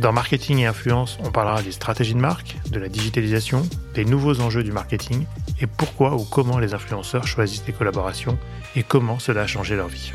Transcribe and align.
Dans 0.00 0.12
Marketing 0.12 0.58
et 0.58 0.66
Influence, 0.66 1.18
on 1.24 1.30
parlera 1.30 1.62
des 1.62 1.72
stratégies 1.72 2.12
de 2.12 2.18
marque, 2.18 2.56
de 2.70 2.78
la 2.78 2.88
digitalisation, 2.90 3.66
des 3.94 4.04
nouveaux 4.04 4.40
enjeux 4.40 4.62
du 4.62 4.70
marketing 4.70 5.24
et 5.58 5.66
pourquoi 5.66 6.14
ou 6.16 6.24
comment 6.24 6.58
les 6.58 6.74
influenceurs 6.74 7.26
choisissent 7.26 7.64
des 7.64 7.72
collaborations 7.72 8.36
et 8.74 8.82
comment 8.82 9.18
cela 9.18 9.42
a 9.42 9.46
changé 9.46 9.74
leur 9.74 9.88
vie. 9.88 10.12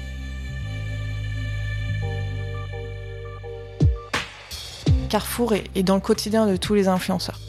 Carrefour 5.09 5.53
est 5.53 5.83
dans 5.83 5.95
le 5.95 6.01
quotidien 6.01 6.45
de 6.45 6.57
tous 6.57 6.75
les 6.75 6.87
influenceurs. 6.87 7.39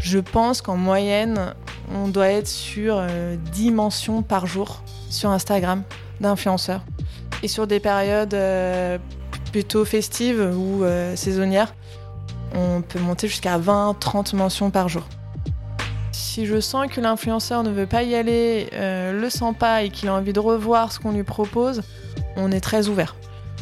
Je 0.00 0.18
pense 0.18 0.62
qu'en 0.62 0.76
moyenne, 0.76 1.54
on 1.94 2.08
doit 2.08 2.28
être 2.28 2.48
sur 2.48 3.00
10 3.52 3.68
euh, 3.68 3.72
mentions 3.72 4.22
par 4.22 4.46
jour 4.46 4.82
sur 5.08 5.30
Instagram 5.30 5.84
d'influenceurs. 6.20 6.82
Et 7.42 7.48
sur 7.48 7.66
des 7.66 7.80
périodes 7.80 8.34
euh, 8.34 8.98
plutôt 9.50 9.84
festives 9.84 10.40
ou 10.56 10.84
euh, 10.84 11.16
saisonnières, 11.16 11.74
on 12.54 12.82
peut 12.82 12.98
monter 12.98 13.28
jusqu'à 13.28 13.58
20-30 13.58 14.34
mentions 14.36 14.70
par 14.70 14.88
jour. 14.88 15.06
Si 16.12 16.46
je 16.46 16.60
sens 16.60 16.88
que 16.88 17.00
l'influenceur 17.00 17.62
ne 17.62 17.70
veut 17.70 17.86
pas 17.86 18.02
y 18.02 18.14
aller, 18.14 18.68
le 18.72 19.28
sent 19.30 19.54
pas 19.58 19.82
et 19.82 19.90
qu'il 19.90 20.08
a 20.08 20.14
envie 20.14 20.32
de 20.32 20.40
revoir 20.40 20.92
ce 20.92 20.98
qu'on 20.98 21.12
lui 21.12 21.22
propose, 21.22 21.82
on 22.36 22.50
est 22.50 22.60
très 22.60 22.88
ouvert. 22.88 23.16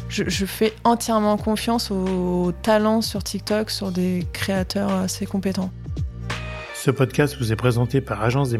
Je, 0.09 0.45
fais 0.45 0.73
entièrement 0.83 1.37
confiance 1.37 1.91
aux 1.91 2.51
talents 2.63 3.01
sur 3.01 3.23
TikTok, 3.23 3.69
sur 3.69 3.91
des 3.91 4.25
créateurs 4.33 4.91
assez 4.91 5.27
compétents. 5.27 5.71
Ce 6.73 6.89
podcast 6.89 7.37
vous 7.39 7.51
est 7.51 7.55
présenté 7.55 8.01
par 8.01 8.23
agence 8.23 8.51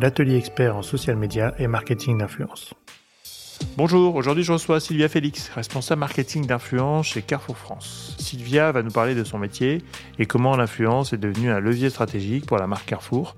l'atelier 0.00 0.36
expert 0.36 0.76
en 0.76 0.82
social 0.82 1.16
media 1.16 1.54
et 1.58 1.66
marketing 1.66 2.18
d'influence. 2.18 2.74
Bonjour, 3.76 4.14
aujourd'hui 4.16 4.44
je 4.44 4.52
reçois 4.52 4.80
Sylvia 4.80 5.08
Félix, 5.08 5.48
responsable 5.48 6.00
marketing 6.00 6.46
d'influence 6.46 7.06
chez 7.06 7.22
Carrefour 7.22 7.56
France. 7.56 8.14
Sylvia 8.18 8.70
va 8.70 8.82
nous 8.82 8.90
parler 8.90 9.14
de 9.14 9.24
son 9.24 9.38
métier 9.38 9.82
et 10.18 10.26
comment 10.26 10.56
l'influence 10.56 11.12
est 11.12 11.18
devenue 11.18 11.50
un 11.50 11.58
levier 11.58 11.88
stratégique 11.88 12.46
pour 12.46 12.58
la 12.58 12.66
marque 12.66 12.86
Carrefour. 12.86 13.34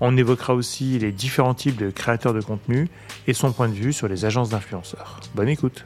On 0.00 0.16
évoquera 0.16 0.54
aussi 0.54 0.98
les 0.98 1.12
différents 1.12 1.54
types 1.54 1.76
de 1.76 1.90
créateurs 1.90 2.34
de 2.34 2.40
contenu 2.40 2.88
et 3.26 3.34
son 3.34 3.52
point 3.52 3.68
de 3.68 3.74
vue 3.74 3.92
sur 3.92 4.08
les 4.08 4.24
agences 4.24 4.50
d'influenceurs. 4.50 5.20
Bonne 5.34 5.48
écoute. 5.48 5.84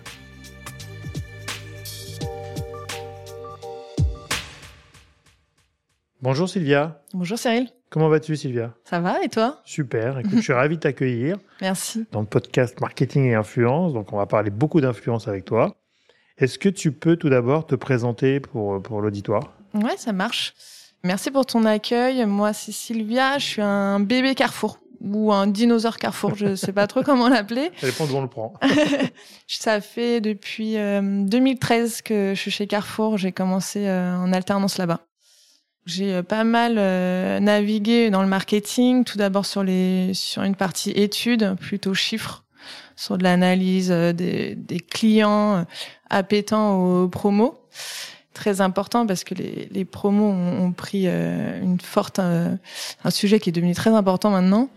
Bonjour 6.23 6.49
Sylvia. 6.49 7.03
Bonjour 7.15 7.39
Cyril. 7.39 7.76
Comment 7.91 8.09
vas-tu 8.09 8.37
Sylvia? 8.37 8.75
Ça 8.85 9.01
va 9.01 9.23
et 9.23 9.29
toi? 9.29 9.61
Super, 9.65 10.19
écoute, 10.19 10.37
je 10.37 10.41
suis 10.41 10.53
ravi 10.53 10.77
de 10.77 10.81
t'accueillir. 10.81 11.37
Merci. 11.61 12.05
Dans 12.11 12.21
le 12.21 12.27
podcast 12.27 12.81
Marketing 12.81 13.25
et 13.27 13.35
Influence, 13.35 13.93
donc 13.93 14.13
on 14.13 14.17
va 14.17 14.27
parler 14.27 14.51
beaucoup 14.51 14.81
d'influence 14.81 15.29
avec 15.29 15.45
toi. 15.45 15.77
Est-ce 16.39 16.59
que 16.59 16.69
tu 16.69 16.93
peux 16.93 17.17
tout 17.17 17.31
d'abord 17.31 17.67
te 17.67 17.75
présenter 17.75 18.41
pour, 18.41 18.83
pour 18.83 19.01
l'auditoire? 19.01 19.53
Ouais, 19.75 19.97
ça 19.97 20.13
marche. 20.13 20.55
Merci 21.05 21.31
pour 21.31 21.47
ton 21.47 21.65
accueil. 21.65 22.27
Moi, 22.27 22.53
c'est 22.53 22.73
Sylvia, 22.73 23.39
je 23.39 23.45
suis 23.45 23.63
un 23.63 24.01
bébé 24.01 24.35
Carrefour 24.35 24.81
ou 25.01 25.33
un 25.33 25.47
dinosaure 25.47 25.99
Carrefour, 25.99 26.35
je 26.35 26.47
ne 26.47 26.55
sais 26.57 26.73
pas 26.73 26.87
trop 26.87 27.03
comment 27.03 27.29
l'appeler. 27.29 27.71
Ça 27.77 27.87
dépend 27.87 28.07
d'où 28.07 28.17
on 28.17 28.23
le 28.23 28.29
prend. 28.29 28.55
ça 29.47 29.81
fait 29.81 30.21
depuis 30.21 30.75
2013 30.75 31.99
euh, 32.01 32.03
que 32.05 32.33
je 32.35 32.41
suis 32.41 32.51
chez 32.51 32.67
Carrefour. 32.67 33.17
J'ai 33.19 33.33
commencé 33.33 33.87
euh, 33.87 34.17
en 34.17 34.33
alternance 34.33 34.79
là-bas. 34.79 35.01
J'ai 35.87 36.13
euh, 36.15 36.23
pas 36.25 36.45
mal 36.45 36.77
euh, 36.79 37.41
navigué 37.41 38.11
dans 38.11 38.23
le 38.23 38.29
marketing, 38.29 39.05
tout 39.05 39.19
d'abord 39.19 39.47
sur 39.47 39.63
les 39.63 40.13
sur 40.15 40.43
une 40.43 40.57
partie 40.57 40.91
études, 40.91 41.55
plutôt 41.61 41.95
chiffres, 41.95 42.43
sur 42.97 43.17
de 43.17 43.23
l'analyse 43.23 43.93
euh, 43.93 44.13
des, 44.13 44.57
des, 44.57 44.81
clients 44.81 45.65
appétants 46.11 46.75
aux 46.75 47.07
promos. 47.09 47.61
Très 48.35 48.61
important 48.61 49.07
parce 49.07 49.23
que 49.25 49.35
les, 49.35 49.69
les 49.71 49.85
promos 49.87 50.31
ont, 50.31 50.73
pris 50.73 51.07
une 51.07 51.81
forte 51.81 52.19
un 52.19 52.59
sujet 53.09 53.41
qui 53.41 53.49
est 53.49 53.53
devenu 53.53 53.75
très 53.75 53.89
important 53.89 54.29
maintenant. 54.29 54.69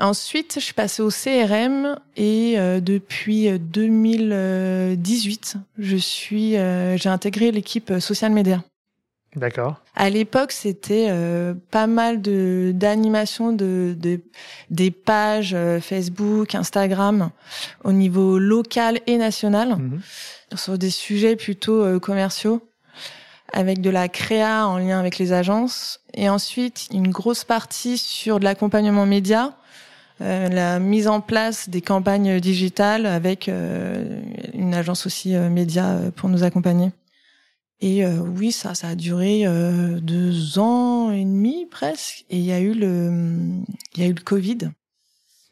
Ensuite, 0.00 0.54
je 0.56 0.64
suis 0.64 0.74
passée 0.74 1.02
au 1.02 1.10
CRM 1.10 1.96
et 2.16 2.56
depuis 2.80 3.56
2018, 3.56 5.58
je 5.78 5.96
suis 5.96 6.54
j'ai 6.54 7.08
intégré 7.08 7.52
l'équipe 7.52 8.00
social 8.00 8.32
media. 8.32 8.64
D'accord. 9.36 9.76
À 9.94 10.08
l'époque, 10.08 10.52
c'était 10.52 11.08
euh, 11.10 11.52
pas 11.70 11.86
mal 11.86 12.22
de 12.22 12.72
d'animation 12.74 13.52
de, 13.52 13.94
de, 13.98 14.20
des 14.70 14.90
pages 14.90 15.52
euh, 15.54 15.80
Facebook, 15.80 16.54
Instagram 16.54 17.30
au 17.84 17.92
niveau 17.92 18.38
local 18.38 19.00
et 19.06 19.18
national 19.18 19.76
mhm. 19.76 20.00
sur 20.54 20.78
des 20.78 20.90
sujets 20.90 21.36
plutôt 21.36 21.82
euh, 21.82 21.98
commerciaux 21.98 22.66
avec 23.52 23.80
de 23.80 23.90
la 23.90 24.08
créa 24.08 24.66
en 24.66 24.78
lien 24.78 24.98
avec 24.98 25.18
les 25.18 25.32
agences 25.32 26.00
et 26.14 26.28
ensuite 26.28 26.88
une 26.92 27.08
grosse 27.08 27.44
partie 27.44 27.96
sur 27.96 28.40
de 28.40 28.44
l'accompagnement 28.44 29.06
média, 29.06 29.54
la 30.20 30.78
mise 30.78 31.08
en 31.08 31.22
place 31.22 31.70
des 31.70 31.80
campagnes 31.80 32.40
digitales 32.40 33.06
avec 33.06 33.48
une 33.48 34.74
agence 34.74 35.06
aussi 35.06 35.34
média 35.34 35.98
pour 36.14 36.28
nous 36.28 36.44
accompagner. 36.44 36.90
Et 37.80 38.04
euh, 38.04 38.16
oui, 38.16 38.50
ça, 38.50 38.74
ça 38.74 38.88
a 38.88 38.94
duré 38.94 39.46
euh, 39.46 40.00
deux 40.00 40.58
ans 40.58 41.12
et 41.12 41.24
demi 41.24 41.66
presque. 41.66 42.24
Et 42.28 42.38
il 42.38 42.44
y 42.44 42.52
a 42.52 42.60
eu 42.60 42.74
le, 42.74 43.10
il 43.94 44.02
y 44.02 44.06
a 44.06 44.08
eu 44.08 44.14
le 44.14 44.22
Covid. 44.22 44.70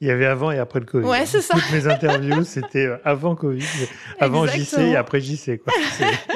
Il 0.02 0.08
y 0.08 0.10
avait 0.10 0.26
avant 0.26 0.50
et 0.50 0.58
après 0.58 0.80
le 0.80 0.84
Covid. 0.84 1.06
Ouais, 1.06 1.24
c'est 1.24 1.40
ça. 1.40 1.54
Toutes 1.54 1.72
mes 1.72 1.86
interviews, 1.86 2.44
c'était 2.44 2.84
euh, 2.84 2.98
avant 3.04 3.34
Covid, 3.34 3.64
avant 4.20 4.46
JC 4.46 4.78
et 4.78 4.96
après 4.96 5.20
JC. 5.22 5.62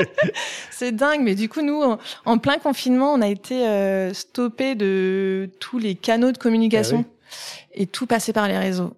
C'est 0.71 0.93
dingue, 0.93 1.21
mais 1.21 1.34
du 1.34 1.51
coup, 1.51 1.61
nous, 1.61 1.83
en, 2.25 2.39
plein 2.39 2.59
confinement, 2.59 3.12
on 3.12 3.21
a 3.21 3.28
été 3.28 3.67
euh, 3.67 4.15
stoppé 4.15 4.75
de 4.75 5.51
tous 5.61 5.78
les 5.78 5.95
canaux 5.95 6.33
de 6.33 6.39
communication 6.39 7.05
ah 7.07 7.34
et 7.75 7.87
tout 7.87 8.07
passait 8.07 8.33
par 8.33 8.49
les 8.49 8.57
réseaux. 8.57 8.95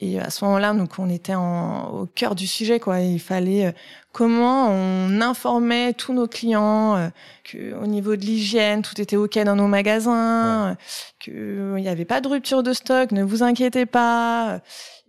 Et 0.00 0.18
à 0.18 0.30
ce 0.30 0.44
moment-là, 0.46 0.72
donc 0.72 0.98
on 0.98 1.10
était 1.10 1.34
en, 1.34 1.90
au 1.90 2.06
cœur 2.06 2.34
du 2.34 2.46
sujet, 2.46 2.80
quoi. 2.80 3.00
Il 3.00 3.20
fallait 3.20 3.66
euh, 3.66 3.72
comment 4.12 4.68
on 4.68 5.20
informait 5.20 5.94
tous 5.94 6.12
nos 6.12 6.26
clients 6.26 6.96
euh, 6.96 7.08
que 7.44 7.74
au 7.74 7.86
niveau 7.86 8.16
de 8.16 8.20
l'hygiène, 8.20 8.82
tout 8.82 9.00
était 9.00 9.16
ok 9.16 9.38
dans 9.40 9.56
nos 9.56 9.66
magasins, 9.66 10.70
ouais. 10.70 10.76
qu'il 11.18 11.74
n'y 11.74 11.88
avait 11.88 12.04
pas 12.04 12.20
de 12.20 12.28
rupture 12.28 12.62
de 12.62 12.72
stock, 12.72 13.12
ne 13.12 13.22
vous 13.22 13.42
inquiétez 13.42 13.86
pas. 13.86 14.60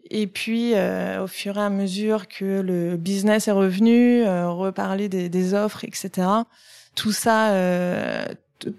Et 0.09 0.28
puis, 0.28 0.74
euh, 0.75 1.24
au 1.24 1.28
fur 1.28 1.58
et 1.58 1.62
à 1.62 1.69
mesure 1.69 2.28
que 2.28 2.62
le 2.62 2.97
business 2.97 3.47
est 3.47 3.52
revenu, 3.52 4.24
reparler 4.25 5.09
des, 5.09 5.30
des, 5.30 5.53
offres, 5.53 5.84
etc. 5.86 6.28
Tout 6.96 7.12
ça, 7.12 7.53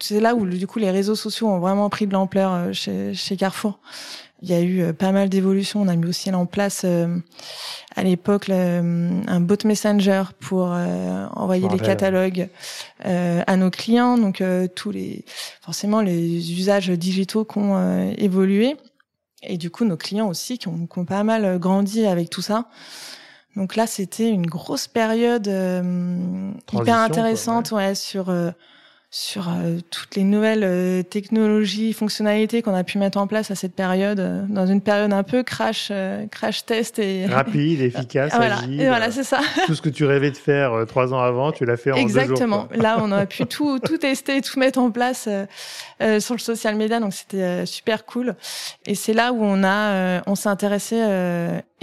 c'est 0.00 0.20
là 0.20 0.34
où 0.34 0.46
du 0.46 0.66
coup 0.66 0.78
les 0.78 0.90
réseaux 0.90 1.14
sociaux 1.14 1.48
ont 1.48 1.58
vraiment 1.58 1.88
pris 1.90 2.06
de 2.06 2.12
l'ampleur 2.12 2.72
chez, 2.72 3.14
chez 3.14 3.36
Carrefour. 3.36 3.80
Il 4.42 4.50
y 4.50 4.52
a 4.52 4.60
eu 4.60 4.82
euh, 4.82 4.92
pas 4.92 5.12
mal 5.12 5.28
d'évolutions. 5.28 5.80
On 5.80 5.88
a 5.88 5.96
mis 5.96 6.06
aussi 6.06 6.30
en 6.32 6.46
place 6.46 6.82
euh, 6.84 7.18
à 7.96 8.02
l'époque 8.02 8.50
un 8.50 9.40
bot 9.40 9.56
messenger 9.64 10.22
pour 10.40 10.72
euh, 10.72 11.26
envoyer 11.32 11.68
les 11.68 11.78
catalogues 11.78 12.48
à 13.00 13.56
nos 13.56 13.70
clients. 13.70 14.18
Donc 14.18 14.42
tous 14.74 14.90
les 14.90 15.24
forcément 15.62 16.00
les 16.00 16.52
usages 16.52 16.90
digitaux 16.90 17.44
qui 17.44 17.58
ont 17.58 18.12
évolué 18.16 18.76
et 19.42 19.56
du 19.58 19.70
coup 19.70 19.84
nos 19.84 19.96
clients 19.96 20.28
aussi 20.28 20.58
qui 20.58 20.68
ont, 20.68 20.86
qui 20.86 20.98
ont, 20.98 21.04
pas 21.04 21.22
mal 21.22 21.58
grandi 21.58 22.06
avec 22.06 22.30
tout 22.30 22.42
ça. 22.42 22.68
Donc 23.56 23.76
là, 23.76 23.86
c'était 23.86 24.28
une 24.28 24.46
grosse 24.46 24.88
période 24.88 25.46
hyper 25.46 26.98
intéressante 26.98 27.70
ouais. 27.70 27.94
sur 27.94 28.34
sur 29.16 29.48
euh, 29.48 29.78
toutes 29.92 30.16
les 30.16 30.24
nouvelles 30.24 30.64
euh, 30.64 31.04
technologies, 31.04 31.92
fonctionnalités 31.92 32.62
qu'on 32.62 32.74
a 32.74 32.82
pu 32.82 32.98
mettre 32.98 33.16
en 33.16 33.28
place 33.28 33.52
à 33.52 33.54
cette 33.54 33.72
période, 33.72 34.18
euh, 34.18 34.42
dans 34.48 34.66
une 34.66 34.80
période 34.80 35.12
un 35.12 35.22
peu 35.22 35.44
crash, 35.44 35.92
crash 36.32 36.66
test 36.66 36.98
et 36.98 37.24
rapide, 37.30 37.80
efficace, 37.80 38.32
voilà. 38.34 38.56
agile. 38.58 38.80
Et 38.80 38.88
voilà, 38.88 39.12
c'est 39.12 39.22
ça. 39.22 39.38
tout 39.66 39.76
ce 39.76 39.82
que 39.82 39.88
tu 39.88 40.04
rêvais 40.04 40.32
de 40.32 40.36
faire 40.36 40.84
trois 40.88 41.14
ans 41.14 41.20
avant, 41.20 41.52
tu 41.52 41.64
l'as 41.64 41.76
fait 41.76 41.92
en 41.92 41.96
Exactement. 41.96 42.64
deux 42.64 42.74
jours. 42.74 42.82
Là, 42.82 42.98
on 43.00 43.12
a 43.12 43.24
pu 43.24 43.46
tout, 43.46 43.78
tout 43.78 43.98
tester, 43.98 44.40
tout 44.40 44.58
mettre 44.58 44.80
en 44.80 44.90
place 44.90 45.28
sur 46.00 46.34
le 46.34 46.40
social 46.40 46.76
media, 46.76 47.00
donc 47.00 47.12
c'était 47.12 47.66
super 47.66 48.04
cool. 48.04 48.34
Et 48.86 48.94
c'est 48.94 49.14
là 49.14 49.32
où 49.32 49.42
on 49.42 49.64
a, 49.64 50.22
on 50.26 50.34
s'est 50.34 50.48
intéressé 50.48 50.96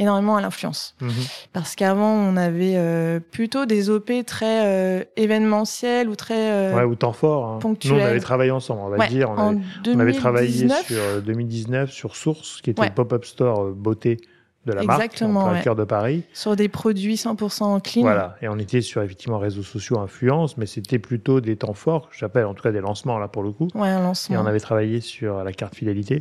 énormément 0.02 0.36
à 0.36 0.42
l'influence. 0.42 0.96
Mhm. 1.00 1.12
Parce 1.54 1.76
qu'avant, 1.76 2.12
on 2.12 2.36
avait 2.36 2.74
euh, 2.76 3.20
plutôt 3.20 3.66
des 3.66 3.90
OP 3.90 4.12
très 4.26 4.66
euh, 4.66 5.04
événementiels 5.16 6.10
ou 6.10 6.16
très 6.16 6.52
euh, 6.52 6.76
ouais, 6.76 6.84
ou 6.84 6.96
temps 6.96 7.14
fort. 7.14 7.46
Hein. 7.46 7.60
Nous, 7.64 7.94
on 7.94 8.00
avait 8.00 8.20
travaillé 8.20 8.52
ensemble, 8.52 8.82
on 8.84 8.90
va 8.90 9.08
dire. 9.08 9.30
On, 9.30 9.38
avait, 9.38 9.60
on 9.96 10.00
avait, 10.00 10.14
travaillé 10.14 10.68
sur 10.86 11.22
2019 11.24 11.90
euh, 11.90 11.92
sur 11.92 12.16
Source, 12.16 12.62
qui 12.62 12.72
était 12.72 12.86
le 12.86 12.94
pop-up 12.94 13.26
store 13.26 13.72
beauté 13.72 14.18
de 14.66 14.74
la 14.74 14.84
Exactement, 14.84 15.46
marque, 15.48 15.64
cœur 15.64 15.76
de 15.76 15.84
Paris. 15.84 16.24
Sur 16.34 16.56
des 16.56 16.70
produits 16.70 17.16
100% 17.16 17.82
clean. 17.82 18.02
Voilà, 18.02 18.36
et 18.42 18.48
on 18.48 18.60
était 18.60 18.82
sur 18.82 19.02
effectivement 19.02 19.40
réseaux 19.40 19.64
sociaux, 19.64 20.00
influence, 20.00 20.58
mais 20.58 20.66
c'était 20.66 21.00
plutôt 21.00 21.42
des 21.42 21.56
temps 21.56 21.74
forts, 21.74 22.10
j'appelle 22.16 22.46
en 22.46 22.54
tout 22.54 22.64
cas 22.64 22.72
des 22.72 22.82
lancements 22.82 23.18
là 23.18 23.28
pour 23.28 23.44
le 23.44 23.52
coup. 23.52 23.68
Ouais, 23.74 23.90
un 23.90 24.02
lancement. 24.02 24.36
Et 24.36 24.40
on 24.40 24.46
avait 24.46 24.60
travaillé 24.60 25.02
sur 25.02 25.44
la 25.44 25.52
carte 25.52 25.76
fidélité. 25.76 26.20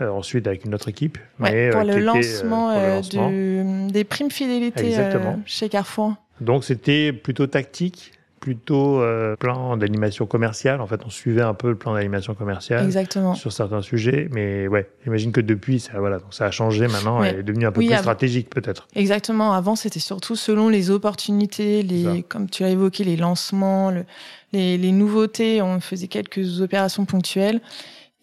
Euh, 0.00 0.08
ensuite 0.08 0.46
avec 0.46 0.64
une 0.64 0.74
autre 0.74 0.88
équipe. 0.88 1.18
mais, 1.38 1.68
pour, 1.68 1.82
euh, 1.82 1.84
le 1.84 1.98
lancement, 1.98 2.70
euh, 2.70 3.02
du, 3.02 3.92
des 3.92 4.04
primes 4.04 4.30
fidélité 4.30 4.96
chez 5.44 5.68
Carrefour. 5.68 6.14
Donc 6.40 6.64
c'était 6.64 7.12
plutôt 7.12 7.46
tactique 7.46 8.12
plutôt 8.42 9.00
euh, 9.00 9.36
plan 9.36 9.76
d'animation 9.76 10.26
commerciale. 10.26 10.80
En 10.80 10.86
fait, 10.88 11.00
on 11.06 11.10
suivait 11.10 11.42
un 11.42 11.54
peu 11.54 11.68
le 11.68 11.76
plan 11.76 11.94
d'animation 11.94 12.34
commerciale 12.34 12.84
Exactement. 12.84 13.34
sur 13.34 13.52
certains 13.52 13.82
sujets. 13.82 14.28
Mais 14.32 14.66
ouais, 14.66 14.90
j'imagine 15.04 15.30
que 15.30 15.40
depuis, 15.40 15.78
ça, 15.78 15.92
voilà, 16.00 16.18
donc 16.18 16.34
ça 16.34 16.46
a 16.46 16.50
changé 16.50 16.88
maintenant 16.88 17.22
et 17.22 17.28
est 17.28 17.42
devenu 17.44 17.66
un 17.66 17.72
peu 17.72 17.80
plus 17.80 17.96
stratégique 17.96 18.50
peut-être. 18.50 18.88
Exactement. 18.96 19.52
Avant, 19.52 19.76
c'était 19.76 20.00
surtout 20.00 20.34
selon 20.34 20.68
les 20.68 20.90
opportunités, 20.90 21.84
les, 21.84 22.24
comme 22.24 22.50
tu 22.50 22.64
l'as 22.64 22.70
évoqué, 22.70 23.04
les 23.04 23.16
lancements, 23.16 23.92
le, 23.92 24.04
les, 24.52 24.76
les, 24.76 24.90
nouveautés. 24.90 25.62
On 25.62 25.78
faisait 25.78 26.08
quelques 26.08 26.60
opérations 26.60 27.04
ponctuelles. 27.04 27.60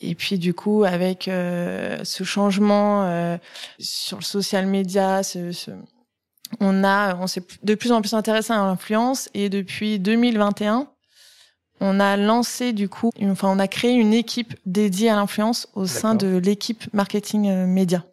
Et 0.01 0.15
puis 0.15 0.38
du 0.38 0.54
coup, 0.54 0.83
avec 0.83 1.30
euh, 1.30 2.00
ce 2.04 2.25
changement 2.25 3.06
euh, 3.06 3.38
sur 3.80 4.18
le 4.18 4.24
social 4.24 4.65
media, 4.65 5.24
ce, 5.24 5.54
ce 5.54 5.72
on 6.60 6.84
a, 6.84 7.16
on 7.16 7.28
s'est 7.28 7.44
de 7.64 7.76
plus 7.76 7.92
en 7.92 8.02
plus 8.02 8.14
intéressé 8.14 8.54
à 8.54 8.58
l'influence 8.58 9.30
et 9.34 9.50
depuis 9.50 10.00
2021, 10.00 10.88
on 11.82 12.00
a 12.00 12.18
lancé 12.18 12.74
du 12.74 12.90
coup, 12.90 13.12
enfin 13.24 13.50
on 13.50 13.60
a 13.60 13.68
créé 13.68 13.94
une 13.94 14.14
équipe 14.14 14.56
dédiée 14.66 15.10
à 15.10 15.16
l'influence 15.16 15.68
au 15.76 15.86
sein 15.86 16.16
de 16.16 16.38
l'équipe 16.38 16.92
marketing 16.94 17.50
euh, 17.50 17.66
média. 17.66 18.04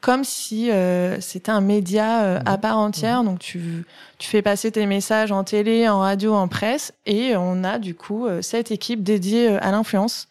Comme 0.00 0.22
si 0.22 0.70
euh, 0.70 1.20
c'était 1.20 1.50
un 1.50 1.60
média 1.60 2.22
euh, 2.22 2.40
à 2.46 2.52
mhm. 2.52 2.60
part 2.60 2.78
entière, 2.78 3.22
mhm. 3.22 3.30
donc 3.30 3.38
tu 3.40 3.84
tu 4.18 4.28
fais 4.28 4.42
passer 4.42 4.70
tes 4.70 4.86
messages 4.86 5.32
en 5.32 5.44
télé, 5.44 5.88
en 5.88 6.00
radio, 6.00 6.34
en 6.34 6.46
presse, 6.46 6.92
et 7.06 7.36
on 7.36 7.64
a 7.64 7.78
du 7.78 7.94
coup 7.94 8.26
cette 8.42 8.70
équipe 8.70 9.02
dédiée 9.02 9.48
à 9.48 9.70
l'influence 9.70 10.28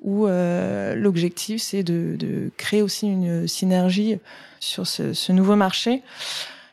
où 0.00 0.26
l'objectif 0.26 1.60
c'est 1.60 1.82
de, 1.82 2.16
de 2.16 2.50
créer 2.56 2.80
aussi 2.80 3.06
une 3.06 3.46
synergie 3.46 4.18
sur 4.60 4.86
ce, 4.86 5.12
ce 5.12 5.32
nouveau 5.32 5.56
marché. 5.56 6.02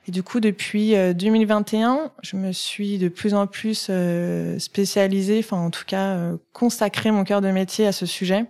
Et 0.08 0.12
du 0.12 0.24
coup, 0.24 0.40
depuis 0.40 0.96
2021, 1.16 1.96
euh, 1.96 2.08
je 2.24 2.38
me 2.38 2.54
suis 2.54 2.98
de 2.98 3.10
plus 3.10 3.34
en 3.34 3.46
plus 3.46 3.88
euh, 3.90 4.58
spécialisée, 4.58 5.40
enfin 5.40 5.58
en 5.58 5.70
tout 5.70 5.84
cas 5.86 6.16
euh, 6.16 6.38
consacré 6.54 7.12
mon 7.12 7.26
cœur 7.26 7.42
de 7.42 7.52
métier 7.52 7.86
à 7.86 7.92
ce 7.92 8.06
sujet. 8.06 8.46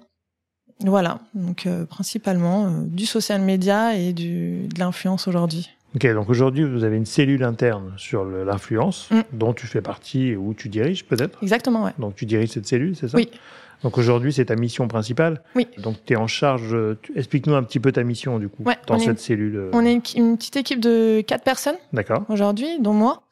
Voilà, 0.86 1.20
donc 1.34 1.68
principalement 1.90 2.70
du 2.70 3.08
social 3.08 3.42
media 3.42 3.96
et 3.96 4.14
du, 4.14 4.68
de 4.68 4.80
l'influence 4.80 5.28
aujourd'hui. 5.28 5.72
Ok, 5.96 6.06
donc 6.14 6.30
aujourd'hui 6.30 6.66
vous 6.66 6.84
avez 6.84 6.98
une 6.98 7.08
cellule 7.08 7.44
interne 7.44 7.94
sur 7.98 8.24
l'influence 8.24 9.10
mm. 9.10 9.22
dont 9.34 9.54
tu 9.54 9.66
fais 9.66 9.82
partie 9.82 10.36
où 10.36 10.54
tu 10.54 10.70
diriges 10.70 11.04
peut-être? 11.06 11.40
Exactement, 11.42 11.86
ouais. 11.86 11.94
Donc 11.98 12.16
tu 12.16 12.28
diriges 12.28 12.50
cette 12.50 12.68
cellule, 12.68 12.96
c'est 12.96 13.08
ça? 13.08 13.18
Oui. 13.18 13.32
Donc 13.84 13.98
aujourd'hui, 13.98 14.34
c'est 14.34 14.46
ta 14.46 14.56
mission 14.56 14.88
principale. 14.88 15.44
Oui. 15.56 15.68
Donc 15.78 15.98
tu 16.06 16.14
es 16.14 16.16
en 16.16 16.28
charge. 16.28 16.76
Explique-nous 17.16 17.56
un 17.56 17.64
petit 17.64 17.80
peu 17.80 17.92
ta 17.92 18.04
mission 18.04 18.40
du 18.40 18.50
coup 18.50 18.64
dans 18.88 19.00
cette 19.00 19.20
cellule. 19.20 19.56
Euh. 19.56 19.70
On 19.74 19.86
est 19.86 20.14
une, 20.16 20.38
petite 20.38 20.56
équipe 20.56 20.80
de 20.80 21.22
quatre 21.22 21.44
personnes. 21.44 21.78
D'accord. 21.94 22.24
Aujourd'hui, 22.30 22.80
dont 22.80 22.94
moi, 22.94 23.24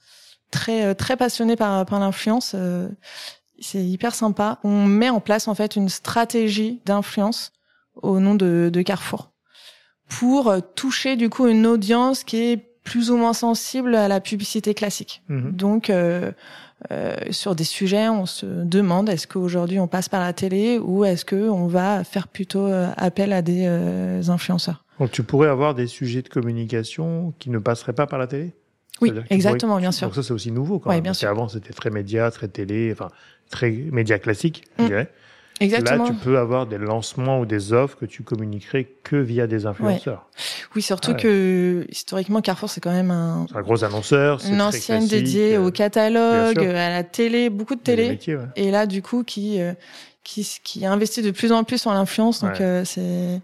très 0.51 0.85
euh, 0.85 0.93
très 0.93 1.17
passionné 1.17 1.55
par 1.55 1.85
par 1.85 1.99
l'influence. 1.99 2.53
Euh, 2.55 2.87
c'est 3.59 3.83
hyper 3.83 4.13
sympa. 4.13 4.59
On 4.63 4.85
met 4.85 5.09
en 5.09 5.21
place 5.21 5.47
en 5.47 5.55
fait 5.55 5.75
une 5.75 5.89
stratégie 5.89 6.81
d'influence 6.85 7.53
au 7.95 8.19
nom 8.19 8.35
de, 8.35 8.69
de 8.71 8.81
Carrefour 8.81 9.31
pour 10.09 10.53
toucher 10.75 11.15
du 11.15 11.29
coup 11.29 11.47
une 11.47 11.65
audience 11.65 12.23
qui 12.23 12.37
est 12.37 12.75
plus 12.85 13.11
ou 13.11 13.17
moins 13.17 13.33
sensible 13.33 13.95
à 13.95 14.07
la 14.07 14.21
publicité 14.21 14.73
classique. 14.73 15.23
Mhm. 15.27 15.51
Donc 15.51 15.89
euh, 15.89 16.31
sur 17.31 17.55
des 17.55 17.63
sujets, 17.63 18.09
on 18.09 18.25
se 18.25 18.45
demande 18.45 19.09
est-ce 19.09 19.27
qu'aujourd'hui 19.27 19.79
on 19.79 19.87
passe 19.87 20.09
par 20.09 20.21
la 20.21 20.33
télé 20.33 20.79
ou 20.79 21.05
est-ce 21.05 21.25
que 21.25 21.49
on 21.49 21.67
va 21.67 22.03
faire 22.03 22.27
plutôt 22.27 22.67
euh, 22.67 22.89
appel 22.97 23.33
à 23.33 23.41
des 23.41 23.65
euh, 23.65 24.21
influenceurs? 24.27 24.83
Donc 24.99 25.11
tu 25.11 25.23
pourrais 25.23 25.49
avoir 25.49 25.75
des 25.75 25.87
sujets 25.87 26.21
de 26.21 26.29
communication 26.29 27.33
qui 27.39 27.49
ne 27.49 27.59
passeraient 27.59 27.93
pas 27.93 28.07
par 28.07 28.19
la 28.19 28.27
télé? 28.27 28.53
Oui, 29.01 29.11
exactement, 29.29 29.77
bien 29.77 29.91
sûr. 29.91 30.07
Donc 30.07 30.15
ça 30.15 30.23
c'est 30.23 30.33
aussi 30.33 30.51
nouveau 30.51 30.79
quand 30.79 30.89
même. 30.89 31.01
Bien 31.01 31.13
sûr. 31.13 31.29
Avant 31.29 31.49
c'était 31.49 31.73
très 31.73 31.89
média, 31.89 32.31
très 32.31 32.47
télé, 32.47 32.91
enfin 32.91 33.09
très 33.49 33.71
média 33.71 34.19
classique, 34.19 34.63
je 34.77 34.83
mm. 34.83 34.87
dirais. 34.87 35.11
Exactement. 35.61 36.03
Là, 36.03 36.09
tu 36.09 36.15
peux 36.17 36.37
avoir 36.37 36.65
des 36.67 36.77
lancements 36.77 37.39
ou 37.39 37.45
des 37.45 37.71
offres 37.71 37.97
que 37.97 38.05
tu 38.05 38.23
communiquerais 38.23 38.89
que 39.03 39.15
via 39.15 39.47
des 39.47 39.65
influenceurs. 39.65 40.27
Oui, 40.75 40.81
surtout 40.81 41.13
que 41.13 41.85
historiquement, 41.89 42.41
Carrefour, 42.41 42.69
c'est 42.69 42.81
quand 42.81 42.91
même 42.91 43.11
un, 43.11 43.45
un 43.53 43.61
gros 43.61 43.83
annonceur. 43.85 44.41
Une 44.45 44.61
ancienne 44.61 45.07
dédiée 45.07 45.57
au 45.57 45.71
catalogue, 45.71 46.59
à 46.59 46.89
la 46.89 47.03
télé, 47.03 47.49
beaucoup 47.49 47.75
de 47.75 47.79
télé. 47.79 48.19
Et 48.57 48.69
là, 48.69 48.85
du 48.85 49.01
coup, 49.01 49.23
qui, 49.23 49.61
euh, 49.61 49.73
qui, 50.23 50.45
qui 50.63 50.85
investit 50.85 51.21
de 51.21 51.31
plus 51.31 51.53
en 51.53 51.63
plus 51.63 51.87
en 51.87 51.93
l'influence. 51.93 52.41
Donc, 52.41 52.59
euh, 52.59 52.83
c'est, 52.83 53.39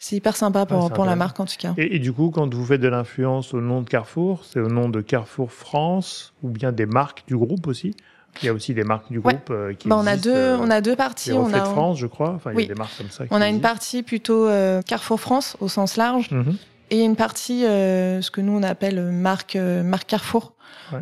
c'est 0.00 0.16
hyper 0.16 0.34
sympa 0.34 0.66
pour, 0.66 0.90
pour 0.90 1.04
la 1.04 1.14
marque, 1.14 1.38
en 1.38 1.44
tout 1.44 1.54
cas. 1.58 1.74
Et, 1.78 1.94
et 1.94 1.98
du 2.00 2.12
coup, 2.12 2.30
quand 2.30 2.52
vous 2.52 2.64
faites 2.64 2.80
de 2.80 2.88
l'influence 2.88 3.54
au 3.54 3.60
nom 3.60 3.82
de 3.82 3.88
Carrefour, 3.88 4.44
c'est 4.44 4.58
au 4.58 4.68
nom 4.68 4.88
de 4.88 5.00
Carrefour 5.00 5.52
France 5.52 6.34
ou 6.42 6.48
bien 6.48 6.72
des 6.72 6.86
marques 6.86 7.22
du 7.28 7.36
groupe 7.36 7.68
aussi 7.68 7.94
il 8.40 8.46
y 8.46 8.48
a 8.48 8.52
aussi 8.52 8.74
des 8.74 8.84
marques 8.84 9.10
du 9.10 9.20
groupe 9.20 9.50
euh, 9.50 9.74
qui 9.74 9.88
bah, 9.88 9.96
on 9.98 10.06
a 10.06 10.16
deux, 10.16 10.34
euh, 10.34 10.58
on 10.58 10.70
a 10.70 10.80
deux 10.80 10.96
parties. 10.96 11.32
On 11.32 11.52
a 11.52 11.64
France, 11.64 11.98
je 11.98 12.06
crois. 12.06 12.30
Enfin, 12.30 12.52
il 12.54 12.60
y 12.60 12.64
a 12.64 12.68
des 12.68 12.74
marques 12.74 12.96
comme 12.96 13.10
ça. 13.10 13.24
on 13.30 13.40
a 13.40 13.48
une 13.48 13.60
partie 13.60 14.02
plutôt 14.02 14.46
euh, 14.46 14.82
Carrefour 14.82 15.20
France 15.20 15.56
au 15.60 15.68
sens 15.68 15.96
large, 15.96 16.30
mhm. 16.30 16.56
et 16.90 17.02
une 17.02 17.16
partie 17.16 17.62
ce 17.62 18.30
que 18.30 18.40
nous 18.40 18.52
on 18.52 18.62
appelle 18.62 19.00
marque 19.10 19.56
marque 19.56 20.08
Carrefour. 20.08 20.54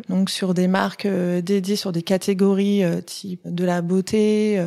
Donc 0.09 0.31
sur 0.31 0.55
des 0.55 0.69
marques 0.69 1.07
dédiées 1.07 1.75
sur 1.75 1.91
des 1.91 2.03
catégories 2.03 2.85
type 3.07 3.41
de 3.45 3.65
la 3.65 3.83
beauté, 3.83 4.65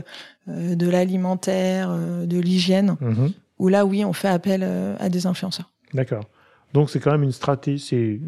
de 0.47 0.89
l'alimentaire, 0.89 1.95
de 1.95 2.39
l'hygiène. 2.39 2.97
Mhm. 2.99 3.31
Où 3.59 3.69
là, 3.69 3.85
oui, 3.85 4.03
on 4.03 4.11
fait 4.11 4.27
appel 4.27 4.67
à 4.99 5.07
des 5.09 5.25
influenceurs. 5.25 5.69
D'accord. 5.93 6.25
Donc 6.73 6.89
c'est 6.89 6.99
quand 6.99 7.11
même 7.11 7.23
une 7.23 7.31
stratégie. 7.31 7.79
C'est, 7.79 8.19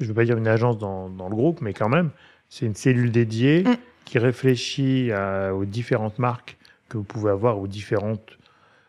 je 0.00 0.06
veux 0.06 0.14
pas 0.14 0.24
dire 0.24 0.38
une 0.38 0.48
agence 0.48 0.78
dans, 0.78 1.08
dans 1.08 1.28
le 1.28 1.36
groupe, 1.36 1.60
mais 1.60 1.72
quand 1.72 1.88
même 1.88 2.10
c'est 2.50 2.66
une 2.66 2.74
cellule 2.74 3.10
dédiée 3.10 3.62
mm. 3.62 3.76
qui 4.04 4.18
réfléchit 4.18 5.10
aux 5.54 5.64
différentes 5.64 6.18
marques 6.18 6.58
que 6.90 6.98
vous 6.98 7.04
pouvez 7.04 7.30
avoir, 7.30 7.58
aux 7.58 7.68
différents 7.68 8.18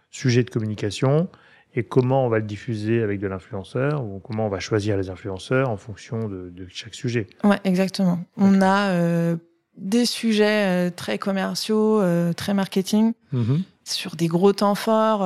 sujets 0.09 0.43
de 0.43 0.49
communication 0.49 1.29
et 1.73 1.83
comment 1.83 2.25
on 2.25 2.29
va 2.29 2.39
le 2.39 2.45
diffuser 2.45 3.01
avec 3.01 3.19
de 3.19 3.27
l'influenceur 3.27 4.03
ou 4.03 4.19
comment 4.19 4.47
on 4.47 4.49
va 4.49 4.59
choisir 4.59 4.97
les 4.97 5.09
influenceurs 5.09 5.69
en 5.69 5.77
fonction 5.77 6.27
de, 6.27 6.51
chaque 6.69 6.93
sujet. 6.93 7.27
Ouais, 7.43 7.59
exactement. 7.63 8.19
On 8.35 8.61
a 8.61 8.89
euh, 8.89 9.37
des 9.77 10.05
sujets 10.05 10.89
euh, 10.89 10.89
très 10.93 11.17
commerciaux, 11.17 12.01
euh, 12.01 12.33
très 12.33 12.53
marketing, 12.53 13.13
mm-hmm. 13.33 13.61
Sur 13.83 14.15
des 14.15 14.27
gros 14.27 14.53
temps 14.53 14.75
forts, 14.75 15.19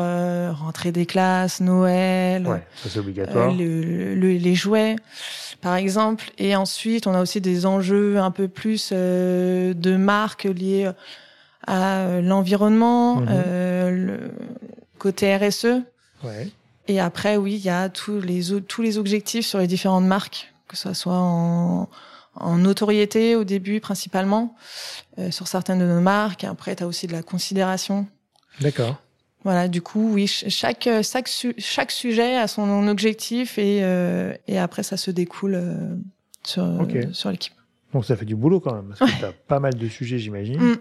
rentrée 0.55 0.91
des 0.91 1.05
classes, 1.05 1.61
Noël, 1.61 2.47
ouais, 2.47 2.63
ça 2.75 2.99
obligatoire. 2.99 3.51
les 3.51 4.55
jouets 4.55 4.95
par 5.65 5.75
exemple. 5.75 6.31
Et 6.37 6.55
ensuite, 6.55 7.07
on 7.07 7.13
a 7.15 7.21
aussi 7.21 7.41
des 7.41 7.65
enjeux 7.65 8.19
un 8.19 8.29
peu 8.29 8.47
plus 8.47 8.91
euh, 8.91 9.73
de 9.73 9.97
marque 9.97 10.43
liés 10.43 10.91
à 11.65 12.01
euh, 12.01 12.21
l'environnement, 12.21 13.23
euh, 13.27 13.89
le 13.89 14.31
côté 14.99 15.35
RSE. 15.35 15.81
Ouais. 16.23 16.51
Et 16.87 16.99
après, 16.99 17.35
oui, 17.37 17.55
il 17.55 17.65
y 17.65 17.69
a 17.69 17.89
tous 17.89 18.21
les 18.21 18.61
tous 18.61 18.83
les 18.83 18.99
objectifs 18.99 19.47
sur 19.47 19.57
les 19.57 19.65
différentes 19.65 20.05
marques, 20.05 20.53
que 20.67 20.77
ce 20.77 20.93
soit 20.93 21.17
en, 21.17 21.89
en 22.35 22.57
notoriété 22.57 23.35
au 23.35 23.43
début 23.43 23.79
principalement 23.79 24.55
sur 25.31 25.47
certaines 25.47 25.79
de 25.79 25.87
nos 25.87 26.01
marques. 26.01 26.43
Après, 26.43 26.75
tu 26.75 26.83
as 26.83 26.87
aussi 26.87 27.07
de 27.07 27.13
la 27.13 27.23
considération. 27.23 28.05
D'accord. 28.61 29.01
Voilà, 29.43 29.67
du 29.67 29.81
coup, 29.81 30.11
oui, 30.13 30.25
chaque 30.27 30.89
chaque, 31.03 31.29
chaque 31.57 31.91
sujet 31.91 32.35
a 32.35 32.47
son 32.47 32.87
objectif 32.87 33.59
et 33.59 33.81
euh, 33.83 34.33
et 34.47 34.57
après 34.57 34.81
ça 34.81 34.97
se 34.97 35.11
découle 35.11 35.55
euh, 35.55 35.95
sur 36.43 36.65
sur 37.11 37.29
l'équipe. 37.29 37.53
Donc 37.93 38.05
ça 38.05 38.15
fait 38.15 38.25
du 38.25 38.35
boulot 38.35 38.59
quand 38.59 38.73
même 38.73 38.87
parce 38.89 38.99
que 38.99 39.19
tu 39.19 39.25
as 39.25 39.31
pas 39.47 39.59
mal 39.59 39.75
de 39.75 39.87
sujets, 39.87 40.17
j'imagine. 40.17 40.59
Mm. 40.59 40.77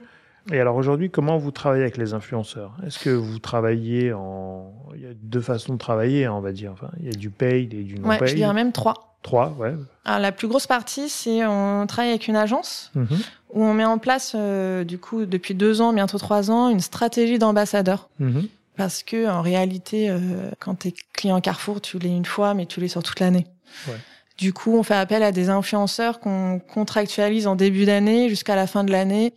Et 0.52 0.61
alors 0.61 0.76
aujourd'hui, 0.76 1.11
comment 1.11 1.38
vous 1.38 1.50
travaillez 1.50 1.83
avec 1.83 1.97
les 1.97 2.12
influenceurs? 2.14 2.76
Est-ce 2.87 2.99
que 2.99 3.11
vous 3.11 3.38
travaillez 3.38 4.12
en 4.12 4.73
il 4.95 5.02
y 5.02 5.07
a 5.07 5.14
deux 5.14 5.40
façons 5.40 5.75
de 5.75 5.78
travailler, 5.78 6.25
hein, 6.25 6.33
on 6.35 6.40
va 6.40 6.52
dire. 6.52 6.73
Enfin, 6.73 6.90
il 7.00 7.07
y 7.07 7.09
a 7.09 7.12
du 7.12 7.31
paid 7.31 7.75
et 7.75 7.83
du 7.83 7.99
non 7.99 8.09
paid. 8.09 8.21
Ouais, 8.21 8.28
je 8.28 8.35
dirais 8.35 8.54
même 8.54 8.73
trois. 8.73 9.19
Trois, 9.23 9.54
ouais. 9.59 9.75
Alors 10.04 10.21
la 10.21 10.33
plus 10.33 10.49
grosse 10.49 10.66
partie, 10.66 11.09
c'est 11.09 11.47
on 11.47 11.87
travaille 11.87 12.11
avec 12.11 12.28
une 12.28 12.37
agence 12.37 12.93
mm-hmm. 12.95 13.26
Où 13.54 13.62
on 13.62 13.73
met 13.73 13.84
en 13.84 13.99
place, 13.99 14.32
euh, 14.34 14.82
du 14.84 14.99
coup, 14.99 15.25
depuis 15.25 15.54
deux 15.54 15.80
ans, 15.80 15.92
bientôt 15.92 16.18
trois 16.18 16.50
ans, 16.50 16.68
une 16.68 16.80
stratégie 16.80 17.38
d'ambassadeur. 17.38 18.11
Mm-hmm. 18.20 18.49
parce 18.76 19.04
que 19.04 19.28
en 19.28 19.40
réalité, 19.40 20.11
euh, 20.11 20.18
quand 20.58 20.80
tu 20.80 20.88
es 20.88 20.94
client 21.12 21.40
Carrefour, 21.40 21.80
tu 21.80 21.99
l'es 22.00 22.08
une 22.08 22.25
fois, 22.25 22.52
mais 22.54 22.66
tu 22.66 22.80
l'es 22.80 22.88
sur 22.88 23.02
toute 23.02 23.20
l'année. 23.20 23.46
Ouais. 23.87 23.94
Du 24.37 24.52
coup, 24.52 24.76
on 24.76 24.82
fait 24.82 24.96
appel 24.96 25.23
à 25.23 25.30
des 25.30 25.49
influenceurs 25.49 26.18
qu'on 26.18 26.58
contractualise 26.58 27.46
en 27.46 27.54
début 27.54 27.84
d'année 27.84 28.28
jusqu'à 28.28 28.56
la 28.56 28.66
fin 28.66 28.82
de 28.82 28.90
l'année, 28.90 29.34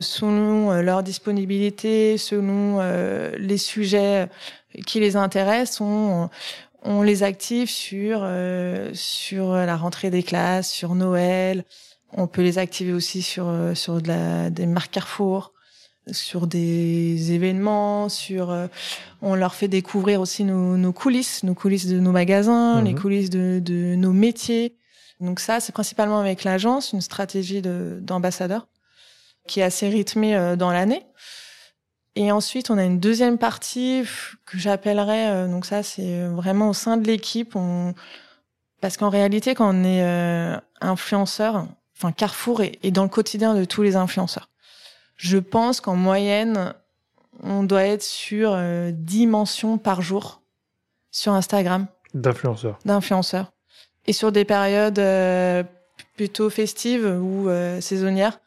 selon 0.00 0.72
euh, 0.72 0.80
leur 0.80 1.02
disponibilité, 1.02 2.16
selon 2.16 2.78
euh, 2.80 3.30
les 3.36 3.58
sujets 3.58 4.28
qui 4.86 5.00
les 5.00 5.16
intéressent. 5.16 5.82
On, 5.82 6.30
on 6.82 7.02
les 7.02 7.22
active 7.22 7.68
sur 7.68 8.26
sur 8.94 9.52
la 9.52 9.76
rentrée 9.76 10.08
des 10.10 10.22
classes, 10.22 10.70
sur 10.70 10.94
Noël. 10.94 11.64
On 12.12 12.26
peut 12.26 12.42
les 12.42 12.58
activer 12.58 12.92
aussi 12.92 13.22
sur 13.22 13.52
sur 13.74 14.00
de 14.00 14.08
la, 14.08 14.50
des 14.50 14.66
marques 14.66 14.92
Carrefour 14.92 15.52
sur 16.12 16.46
des 16.46 17.32
événements, 17.32 18.08
sur 18.08 18.50
euh, 18.50 18.66
on 19.22 19.34
leur 19.34 19.54
fait 19.54 19.68
découvrir 19.68 20.20
aussi 20.20 20.44
nos, 20.44 20.76
nos, 20.76 20.92
coulisses, 20.92 21.42
nos 21.42 21.54
coulisses 21.54 21.86
de 21.86 21.98
nos 21.98 22.12
magasins, 22.12 22.82
les 22.82 22.92
mhm. 22.92 23.00
coulisses 23.00 23.30
de, 23.30 23.60
de, 23.62 23.94
nos 23.94 24.12
métiers. 24.12 24.76
Donc 25.20 25.40
ça, 25.40 25.60
c'est 25.60 25.72
principalement 25.72 26.20
avec 26.20 26.44
l'agence, 26.44 26.92
une 26.92 27.00
stratégie 27.00 27.62
d'ambassadeur 27.62 28.68
qui 29.46 29.60
est 29.60 29.64
assez 29.64 29.88
rythmée 29.88 30.36
euh, 30.36 30.56
dans 30.56 30.70
l'année. 30.70 31.04
Et 32.14 32.32
ensuite, 32.32 32.70
on 32.70 32.78
a 32.78 32.84
une 32.84 32.98
deuxième 32.98 33.38
partie 33.38 34.02
que 34.44 34.58
j'appellerais, 34.58 35.28
euh, 35.30 35.48
donc 35.48 35.66
ça, 35.66 35.82
c'est 35.82 36.26
vraiment 36.26 36.70
au 36.70 36.74
sein 36.74 36.96
de 36.96 37.06
l'équipe. 37.06 37.54
On... 37.54 37.94
Parce 38.80 38.96
qu'en 38.96 39.08
réalité, 39.08 39.54
quand 39.54 39.74
on 39.74 39.84
est 39.84 40.60
influenceur, 40.80 41.66
enfin 41.98 42.12
Carrefour 42.12 42.62
est 42.62 42.90
dans 42.90 43.02
le 43.02 43.08
quotidien 43.08 43.54
de 43.54 43.64
tous 43.64 43.82
les 43.82 43.96
influenceurs. 43.96 44.48
Je 45.16 45.38
pense 45.38 45.80
qu'en 45.80 45.96
moyenne, 45.96 46.72
on 47.42 47.64
doit 47.64 47.84
être 47.84 48.02
sur 48.02 48.52
euh, 48.54 48.90
10 48.92 49.26
mentions 49.26 49.78
par 49.78 50.00
jour 50.00 50.42
sur 51.10 51.32
Instagram. 51.32 51.86
D'influenceurs. 52.14 52.78
D'influenceurs. 52.84 53.52
Et 54.06 54.12
sur 54.12 54.32
des 54.32 54.44
périodes 54.44 54.98
euh, 54.98 55.62
plutôt 56.16 56.50
festives 56.50 57.04
ou 57.04 57.48
euh, 57.48 57.80
saisonnières, 57.80 58.40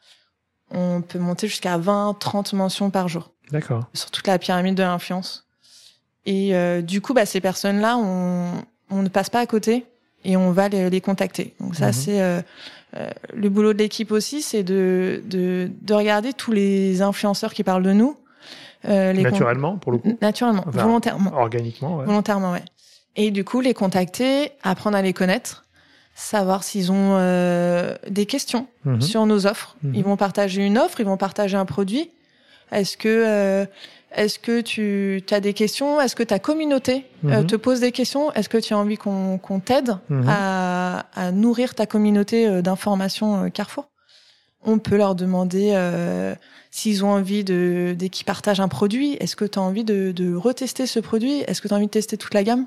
on 0.70 1.02
peut 1.02 1.18
monter 1.18 1.46
jusqu'à 1.46 1.76
20, 1.76 2.16
30 2.18 2.54
mentions 2.54 2.90
par 2.90 3.08
jour. 3.08 3.30
D'accord. 3.50 3.84
Sur 3.92 4.10
toute 4.10 4.26
la 4.26 4.38
pyramide 4.38 4.74
de 4.74 4.82
l'influence. 4.82 5.46
Et 6.24 6.54
euh, 6.54 6.80
du 6.80 7.00
coup, 7.00 7.14
bah, 7.14 7.26
ces 7.26 7.40
personnes-là, 7.40 7.96
on, 7.98 8.64
on 8.90 9.02
ne 9.02 9.08
passe 9.08 9.28
pas 9.28 9.40
à 9.40 9.46
côté 9.46 9.86
et 10.24 10.36
on 10.36 10.52
va 10.52 10.68
les, 10.68 10.88
les 10.88 11.00
contacter. 11.00 11.54
Donc 11.60 11.74
ça, 11.74 11.88
mhm. 11.88 11.92
c'est 11.92 12.44
euh, 12.96 13.10
le 13.34 13.48
boulot 13.48 13.72
de 13.72 13.78
l'équipe 13.78 14.12
aussi, 14.12 14.42
c'est 14.42 14.62
de, 14.62 15.22
de, 15.26 15.70
de, 15.80 15.94
regarder 15.94 16.32
tous 16.32 16.52
les 16.52 17.00
influenceurs 17.00 17.54
qui 17.54 17.64
parlent 17.64 17.82
de 17.82 17.92
nous. 17.92 18.16
Euh, 18.86 19.12
les 19.12 19.22
naturellement, 19.22 19.78
pour 19.78 19.92
le 19.92 19.98
coup 19.98 20.18
Naturellement, 20.20 20.64
volontairement. 20.66 21.32
Organiquement, 21.34 21.98
ouais. 21.98 22.04
Volontairement, 22.04 22.52
ouais. 22.52 22.64
Et 23.16 23.30
du 23.30 23.44
coup, 23.44 23.60
les 23.60 23.74
contacter, 23.74 24.52
apprendre 24.62 24.96
à 24.96 25.02
les 25.02 25.12
connaître, 25.12 25.64
savoir 26.14 26.64
s'ils 26.64 26.92
ont 26.92 27.16
euh, 27.16 27.96
des 28.08 28.26
questions 28.26 28.66
mhm. 28.84 29.00
sur 29.00 29.26
nos 29.26 29.46
offres. 29.46 29.76
Mhm. 29.82 29.94
Ils 29.94 30.04
vont 30.04 30.16
partager 30.16 30.64
une 30.64 30.78
offre, 30.78 31.00
ils 31.00 31.06
vont 31.06 31.16
partager 31.16 31.56
un 31.56 31.64
produit. 31.64 32.10
Est-ce 32.72 32.96
que 32.96 33.08
euh, 33.08 33.66
est-ce 34.14 34.38
que 34.38 34.60
tu 34.60 35.22
as 35.30 35.40
des 35.40 35.54
questions? 35.54 36.00
Est-ce 36.00 36.16
que 36.16 36.22
ta 36.22 36.38
communauté 36.38 37.06
euh, 37.24 37.40
mhm. 37.40 37.46
te 37.46 37.56
pose 37.56 37.80
des 37.80 37.92
questions? 37.92 38.32
Est-ce 38.32 38.48
que 38.48 38.58
tu 38.58 38.74
as 38.74 38.78
envie 38.78 38.96
qu'on 38.96 39.60
t'aide 39.64 39.96
mhm. 40.08 40.26
à, 40.28 41.06
à, 41.14 41.32
nourrir 41.32 41.74
ta 41.74 41.86
communauté 41.86 42.46
euh, 42.46 42.62
d'informations 42.62 43.44
euh, 43.44 43.48
Carrefour? 43.48 43.88
On 44.64 44.78
peut 44.78 44.96
leur 44.96 45.16
demander 45.16 45.76
s'ils 46.70 47.04
ont 47.04 47.10
envie 47.10 47.42
de 47.42 47.96
dès 47.98 48.08
qu'ils 48.10 48.24
partagent 48.24 48.60
un 48.60 48.68
produit. 48.68 49.16
Est-ce 49.18 49.34
que 49.34 49.44
tu 49.44 49.58
as 49.58 49.62
envie 49.62 49.82
de, 49.82 50.12
de, 50.12 50.36
retester 50.36 50.86
ce 50.86 51.00
produit? 51.00 51.40
Est-ce 51.48 51.60
que 51.60 51.66
tu 51.66 51.74
as 51.74 51.76
envie 51.76 51.86
de 51.86 51.90
tester 51.90 52.16
toute 52.16 52.32
la 52.32 52.44
gamme? 52.44 52.66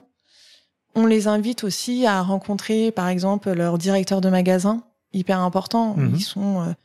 On 0.93 1.05
les 1.05 1.29
invite 1.29 1.63
aussi 1.63 2.05
à 2.05 2.21
rencontrer, 2.21 2.91
par 2.91 3.07
exemple, 3.07 3.53
leur 3.53 3.77
directeur 3.77 4.19
de 4.19 4.29
magasin, 4.29 4.83
hyper 5.13 5.39
important. 5.39 5.93
Mhm. 5.95 6.15
Ils 6.15 6.21
sont 6.21 6.75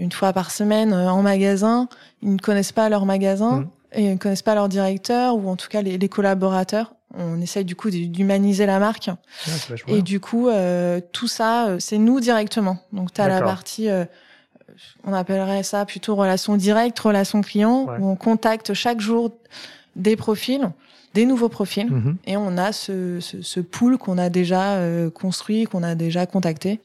une 0.00 0.10
fois 0.10 0.32
par 0.32 0.50
semaine 0.50 0.92
en 0.92 1.22
magasin. 1.22 1.88
Ils 2.22 2.32
ne 2.32 2.38
connaissent 2.38 2.72
pas 2.72 2.88
leur 2.88 3.06
magasin 3.06 3.70
et 3.92 4.12
ne 4.12 4.16
connaissent 4.16 4.42
pas 4.42 4.54
leur 4.54 4.68
directeur 4.68 5.36
ou 5.36 5.48
en 5.48 5.56
tout 5.56 5.68
cas 5.68 5.82
les, 5.82 5.98
les 5.98 6.08
collaborateurs. 6.08 6.94
On 7.14 7.40
essaye 7.40 7.64
du 7.64 7.74
coup 7.74 7.90
d'humaniser 7.90 8.66
la 8.66 8.78
marque. 8.78 9.10
et 9.86 10.02
du 10.02 10.20
coup, 10.20 10.48
euh, 10.48 11.00
tout 11.12 11.28
ça, 11.28 11.68
euh, 11.68 11.76
c'est 11.78 11.96
nous 11.96 12.20
directement. 12.20 12.78
Donc, 12.92 13.14
tu 13.14 13.20
as 13.20 13.28
la 13.28 13.40
partie, 13.40 13.88
euh, 13.88 14.04
on 15.04 15.14
appellerait 15.14 15.62
ça 15.62 15.86
plutôt 15.86 16.14
relation 16.14 16.56
directe, 16.56 16.98
relation 16.98 17.40
client, 17.40 17.86
où 17.98 18.08
on 18.10 18.16
contacte 18.16 18.74
chaque 18.74 19.00
jour 19.00 19.32
des 19.96 20.16
profils 20.16 20.70
des 21.14 21.26
nouveaux 21.26 21.48
profils 21.48 21.90
mhm. 21.90 22.16
et 22.26 22.36
on 22.36 22.56
a 22.56 22.72
ce, 22.72 23.20
ce, 23.20 23.42
ce 23.42 23.60
pool 23.60 23.98
qu'on 23.98 24.18
a 24.18 24.28
déjà 24.28 24.74
euh, 24.76 25.10
construit, 25.10 25.64
qu'on 25.64 25.82
a 25.82 25.94
déjà 25.94 26.26
contacté, 26.26 26.80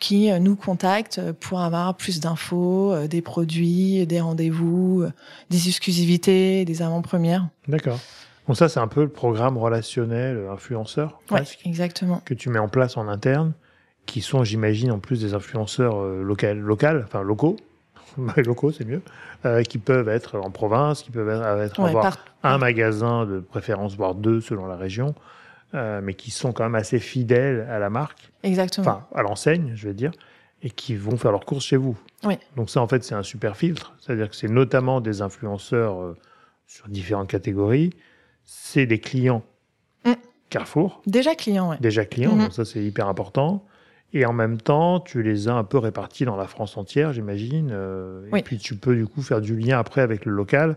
qui 0.00 0.30
euh, 0.30 0.38
nous 0.38 0.56
contacte 0.56 1.20
pour 1.40 1.60
avoir 1.60 1.96
plus 1.96 2.20
d'infos, 2.20 2.92
euh, 2.92 3.08
des 3.08 3.22
produits, 3.22 4.06
des 4.06 4.20
rendez-vous, 4.20 5.04
des 5.50 5.68
exclusivités, 5.68 6.64
des 6.64 6.82
avant-premières. 6.82 7.48
D'accord. 7.66 7.98
Bon, 8.46 8.54
ça, 8.54 8.68
c'est 8.68 8.80
un 8.80 8.88
peu 8.88 9.02
le 9.02 9.10
programme 9.10 9.58
relationnel 9.58 10.46
influenceur, 10.50 11.20
presque, 11.26 11.60
exactement. 11.66 12.22
que 12.24 12.34
tu 12.34 12.48
mets 12.48 12.58
en 12.58 12.68
place 12.68 12.96
en 12.96 13.08
interne, 13.08 13.52
qui 14.06 14.22
sont, 14.22 14.44
j'imagine, 14.44 14.90
en 14.90 14.98
plus 14.98 15.20
des 15.20 15.34
influenceurs 15.34 16.02
locaux, 16.02 16.54
local, 16.54 17.02
enfin 17.04 17.22
locaux, 17.22 17.56
locaux, 18.36 18.72
c'est 18.72 18.86
mieux, 18.86 19.02
euh, 19.44 19.62
qui 19.62 19.78
peuvent 19.78 20.08
être 20.08 20.36
en 20.36 20.50
province, 20.50 21.02
qui 21.02 21.12
peuvent 21.12 21.28
être, 21.28 21.80
avoir 21.80 22.16
un 22.42 22.58
magasin 22.58 23.24
de 23.24 23.38
préférence, 23.38 23.96
voire 23.96 24.16
deux 24.16 24.40
selon 24.40 24.66
la 24.66 24.76
région, 24.76 25.14
euh, 25.74 26.00
mais 26.02 26.14
qui 26.14 26.32
sont 26.32 26.52
quand 26.52 26.64
même 26.64 26.74
assez 26.74 26.98
fidèles 26.98 27.68
à 27.70 27.78
la 27.78 27.88
marque. 27.88 28.32
Exactement. 28.42 28.86
Enfin, 28.86 29.06
à 29.14 29.22
l'enseigne, 29.22 29.72
je 29.76 29.86
veux 29.86 29.94
dire, 29.94 30.10
et 30.62 30.70
qui 30.70 30.96
vont 30.96 31.16
faire 31.16 31.30
leurs 31.30 31.44
courses 31.44 31.66
chez 31.66 31.76
vous. 31.76 31.96
Oui. 32.24 32.36
Donc 32.56 32.68
ça, 32.68 32.80
en 32.80 32.88
fait, 32.88 33.04
c'est 33.04 33.14
un 33.14 33.22
super 33.22 33.56
filtre. 33.56 33.94
C'est-à-dire 34.00 34.28
que 34.28 34.34
c'est 34.34 34.48
notamment 34.48 35.00
des 35.00 35.22
influenceurs 35.22 36.00
euh, 36.00 36.16
sur 36.66 36.88
différentes 36.88 37.28
catégories. 37.28 37.90
C'est 38.44 38.86
des 38.86 38.98
clients 38.98 39.44
mm. 40.04 40.14
Carrefour. 40.50 41.00
Déjà 41.06 41.36
clients, 41.36 41.70
oui. 41.70 41.76
Déjà 41.78 42.04
clients, 42.04 42.34
mm-hmm. 42.34 42.42
donc 42.42 42.52
ça, 42.54 42.64
c'est 42.64 42.82
hyper 42.82 43.06
important. 43.06 43.64
Et 44.14 44.24
en 44.24 44.32
même 44.32 44.58
temps, 44.58 45.00
tu 45.00 45.22
les 45.22 45.48
as 45.48 45.54
un 45.54 45.64
peu 45.64 45.78
répartis 45.78 46.24
dans 46.24 46.36
la 46.36 46.46
France 46.46 46.76
entière, 46.76 47.12
j'imagine. 47.12 47.70
Euh, 47.72 48.22
et 48.34 48.42
puis 48.42 48.58
tu 48.58 48.74
peux 48.74 48.96
du 48.96 49.06
coup 49.06 49.22
faire 49.22 49.40
du 49.40 49.56
lien 49.56 49.78
après 49.78 50.00
avec 50.00 50.24
le 50.24 50.32
local 50.32 50.76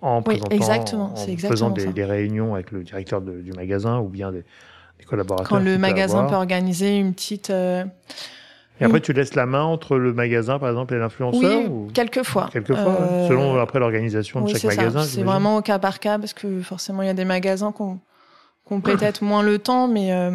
en 0.00 0.22
présentant, 0.22 0.54
exactement, 0.54 1.12
en 1.12 1.16
faisant 1.16 1.70
des, 1.70 2.04
réunions 2.04 2.54
avec 2.54 2.70
le 2.70 2.82
directeur 2.82 3.20
du 3.22 3.52
magasin 3.52 3.98
ou 4.00 4.08
bien 4.08 4.30
des, 4.32 4.44
collaborateurs. 5.06 5.48
Quand 5.48 5.62
le 5.62 5.78
magasin 5.78 6.24
peut 6.24 6.34
organiser 6.34 6.96
une 6.96 7.12
petite. 7.12 7.50
Euh, 7.50 7.84
et 8.80 8.84
après, 8.84 9.00
tu 9.00 9.12
laisses 9.12 9.34
la 9.34 9.46
main 9.46 9.62
entre 9.62 9.96
le 9.96 10.12
magasin, 10.12 10.58
par 10.58 10.68
exemple, 10.68 10.94
et 10.94 10.98
l'influenceur 10.98 11.58
Oui, 11.60 11.66
ou... 11.70 11.88
quelquefois. 11.92 12.48
Quelquefois, 12.52 13.00
euh, 13.00 13.28
selon 13.28 13.56
après 13.60 13.78
l'organisation 13.78 14.40
de 14.40 14.48
chaque 14.48 14.76
magasin. 14.76 15.02
C'est 15.02 15.22
vraiment 15.22 15.56
au 15.56 15.62
cas 15.62 15.78
par 15.78 16.00
cas, 16.00 16.18
parce 16.18 16.32
que 16.32 16.60
forcément, 16.60 17.02
il 17.02 17.06
y 17.06 17.10
a 17.10 17.14
des 17.14 17.24
magasins 17.24 17.72
qu'on 17.72 17.98
qu'on 18.64 18.80
peut-être 18.80 19.22
moins 19.22 19.42
le 19.42 19.58
temps, 19.58 19.88
mais 19.88 20.12
euh, 20.12 20.30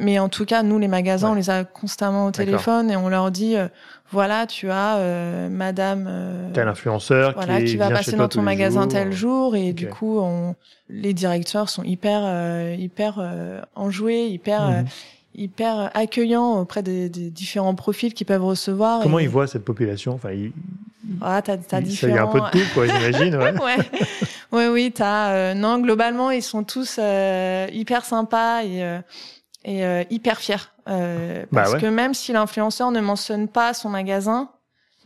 mais 0.00 0.18
en 0.18 0.28
tout 0.28 0.44
cas, 0.44 0.62
nous 0.62 0.78
les 0.78 0.88
magasins, 0.88 1.30
on 1.30 1.34
les 1.34 1.50
a 1.50 1.64
constamment 1.64 2.26
au 2.26 2.30
téléphone 2.30 2.90
et 2.90 2.96
on 2.96 3.08
leur 3.08 3.30
dit 3.30 3.56
euh, 3.56 3.68
voilà, 4.10 4.46
tu 4.46 4.70
as 4.70 4.96
euh, 4.96 5.48
Madame 5.48 6.10
tel 6.52 6.68
influenceur 6.68 7.34
voilà, 7.34 7.62
qui, 7.62 7.76
va 7.76 7.90
passer 7.90 8.16
dans 8.16 8.28
ton 8.28 8.42
magasin 8.42 8.88
tel 8.88 9.12
jour 9.12 9.54
et 9.56 9.72
du 9.72 9.88
coup, 9.88 10.18
on, 10.18 10.56
les 10.88 11.14
directeurs 11.14 11.68
sont 11.68 11.84
hyper 11.84 12.74
hyper 12.76 13.22
enjoués, 13.74 14.26
hyper 14.26 14.70
mhm 14.70 14.86
hyper 15.34 15.90
accueillant 15.94 16.58
auprès 16.58 16.82
des, 16.82 17.08
des, 17.08 17.30
différents 17.30 17.74
profils 17.74 18.14
qu'ils 18.14 18.26
peuvent 18.26 18.44
recevoir. 18.44 19.02
Comment 19.02 19.20
ils 19.20 19.28
voient 19.28 19.46
cette 19.46 19.64
population? 19.64 20.12
Enfin, 20.14 20.32
ils... 20.32 20.52
Ah, 21.20 21.40
t'as, 21.42 21.56
t'as 21.56 21.80
différents... 21.80 22.12
Il 22.12 22.16
y 22.16 22.18
a 22.18 22.24
un 22.24 22.26
peu 22.26 22.40
de 22.40 22.50
tout, 22.50 22.74
quoi, 22.74 22.86
j'imagine. 22.86 23.36
Ouais. 23.36 23.52
ouais. 23.64 23.76
Oui, 24.52 24.66
oui, 24.66 24.92
t'as. 24.92 25.32
Euh, 25.32 25.54
non, 25.54 25.78
globalement, 25.78 26.30
ils 26.30 26.42
sont 26.42 26.64
tous 26.64 26.96
euh, 26.98 27.66
hyper 27.72 28.04
sympas 28.04 28.64
et, 28.64 28.82
euh, 28.82 28.98
et 29.64 29.84
euh, 29.84 30.04
hyper 30.10 30.38
fiers. 30.38 30.56
Euh, 30.88 31.44
bah 31.52 31.62
parce 31.64 31.74
que 31.76 31.86
même 31.86 32.14
si 32.14 32.32
l'influenceur 32.32 32.90
ne 32.90 33.00
mentionne 33.00 33.48
pas 33.48 33.74
son 33.74 33.88
magasin, 33.88 34.50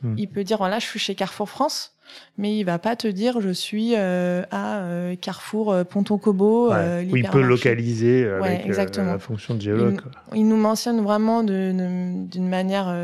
hmm. 0.03 0.15
il 0.17 0.29
peut 0.29 0.45
dire 0.45 0.59
voilà, 0.59 0.79
je 0.79 0.87
suis 0.87 0.99
chez 0.99 1.15
Carrefour 1.15 1.49
France 1.49 1.95
mais 2.39 2.57
il 2.57 2.65
va 2.65 2.79
pas 2.79 2.97
te 2.97 3.07
dire 3.09 3.41
je 3.41 3.51
suis 3.51 3.95
euh, 3.97 4.43
à 4.51 4.79
euh, 4.79 5.17
Carrefour 5.17 5.73
euh, 5.73 5.85
Ponton 5.85 6.19
Cobo. 6.19 6.71
Ouais. 6.71 7.07
il 7.07 7.29
peut 7.29 7.43
localiser 7.43 8.27
avec 8.27 8.67
la 8.97 9.19
fonction 9.19 9.55
de 9.55 9.61
géologue. 9.61 10.01
Il, 10.35 10.49
nous 10.49 10.57
mentionne 10.57 11.03
vraiment 11.03 11.43
d'une 11.43 12.49
manière 12.49 12.95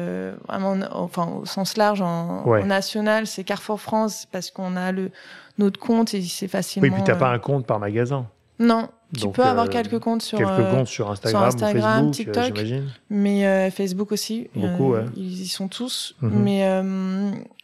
vraiment, 0.48 0.76
enfin 0.92 1.26
au 1.40 1.46
sens 1.46 1.76
large 1.76 2.02
en, 2.02 2.64
national, 2.64 3.26
c'est 3.26 3.44
Carrefour 3.44 3.80
France 3.80 4.26
parce 4.30 4.50
qu'on 4.50 4.76
a 4.76 4.92
le 4.92 5.10
notre 5.58 5.78
compte 5.78 6.14
et 6.14 6.22
c'est 6.22 6.48
facilement. 6.48 6.88
Oui, 6.88 6.94
puis 6.94 7.04
t'as 7.04 7.16
pas 7.16 7.28
un 7.28 7.38
compte 7.38 7.66
par 7.66 7.78
magasin. 7.78 8.26
Non, 8.58 8.88
Tu 9.16 9.28
peux 9.28 9.42
avoir 9.42 9.68
quelques 9.68 9.98
comptes 9.98 10.22
sur 10.22 10.38
quelques 10.38 10.70
comptes 10.70 10.86
sur 10.86 11.10
Instagram, 11.10 11.44
Instagram 11.44 12.06
ou 12.08 12.12
Facebook, 12.12 12.34
TikTok, 12.34 12.66
mais 13.10 13.70
Facebook 13.70 14.12
aussi. 14.12 14.48
Beaucoup, 14.54 14.92
ouais. 14.92 15.04
Ils 15.16 15.42
y 15.42 15.48
sont 15.48 15.68
tous. 15.68 16.14
Mhm. 16.20 16.42
Mais 16.42 16.82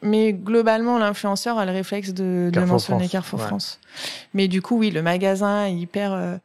mais 0.03 0.33
globalement, 0.33 0.99
l'influenceur 0.99 1.59
a 1.59 1.67
le 1.67 1.73
réflexe 1.73 2.13
de, 2.13 2.51
de 2.53 2.61
mentionner 2.61 3.09
Carrefour 3.09 3.41
France. 3.41 3.81
Mais 4.35 4.49
du 4.49 4.63
coup, 4.63 4.79
oui, 4.79 4.91
le 4.91 5.03
magasin 5.03 5.67
est 5.67 5.75
hyper 5.75 6.39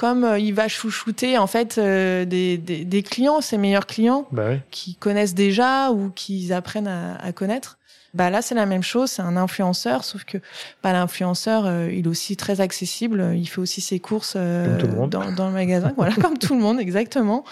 comme 0.00 0.24
euh, 0.24 0.38
il 0.38 0.54
va 0.54 0.66
chouchouter 0.66 1.36
en 1.36 1.46
fait 1.46 1.76
euh, 1.76 2.24
des, 2.24 2.56
des, 2.56 2.86
des, 2.86 3.02
clients, 3.02 3.42
ses 3.42 3.58
meilleurs 3.58 3.86
clients, 3.86 4.26
bah 4.32 4.52
qui 4.70 4.94
connaissent 4.94 5.34
déjà 5.34 5.90
ou 5.90 6.08
qui 6.08 6.54
apprennent 6.54 6.88
à, 6.88 7.16
à 7.16 7.32
connaître. 7.32 7.78
Bah 8.12 8.30
là 8.30 8.42
c'est 8.42 8.54
la 8.54 8.66
même 8.66 8.82
chose, 8.82 9.10
c'est 9.10 9.22
un 9.22 9.36
influenceur, 9.36 10.04
sauf 10.04 10.24
que 10.24 10.38
bah, 10.82 10.92
l'influenceur 10.92 11.66
euh, 11.66 11.88
il 11.92 12.06
est 12.06 12.08
aussi 12.08 12.36
très 12.36 12.60
accessible, 12.60 13.32
il 13.34 13.46
fait 13.46 13.60
aussi 13.60 13.80
ses 13.80 14.00
courses 14.00 14.36
dans, 14.36 15.06
dans, 15.30 15.46
le 15.46 15.52
magasin, 15.52 15.92
voilà 15.96 16.14
comme 16.14 16.38
tout 16.38 16.54
le 16.54 16.60
monde 16.60 16.80
exactement. 16.80 17.44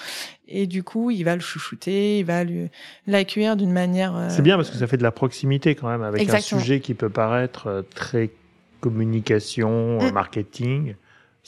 Et 0.49 0.67
du 0.67 0.83
coup 0.83 1.11
il 1.11 1.23
va 1.25 1.35
le 1.35 1.41
chouchouter, 1.41 2.19
il 2.19 2.25
va 2.25 2.43
l'accueillir 3.07 3.57
d'une 3.57 3.73
manière. 3.73 4.27
C'est 4.31 4.43
bien 4.43 4.57
parce 4.57 4.71
que 4.71 4.77
ça 4.77 4.87
fait 4.87 4.97
de 4.97 5.03
la 5.03 5.13
proximité 5.13 5.75
quand 5.75 5.89
même 5.89 6.03
avec 6.03 6.29
un 6.29 6.41
sujet 6.41 6.81
qui 6.81 6.95
peut 6.95 7.11
paraître 7.11 7.85
très 7.95 8.31
communication, 8.81 9.99
mm. 9.99 10.13
marketing 10.13 10.95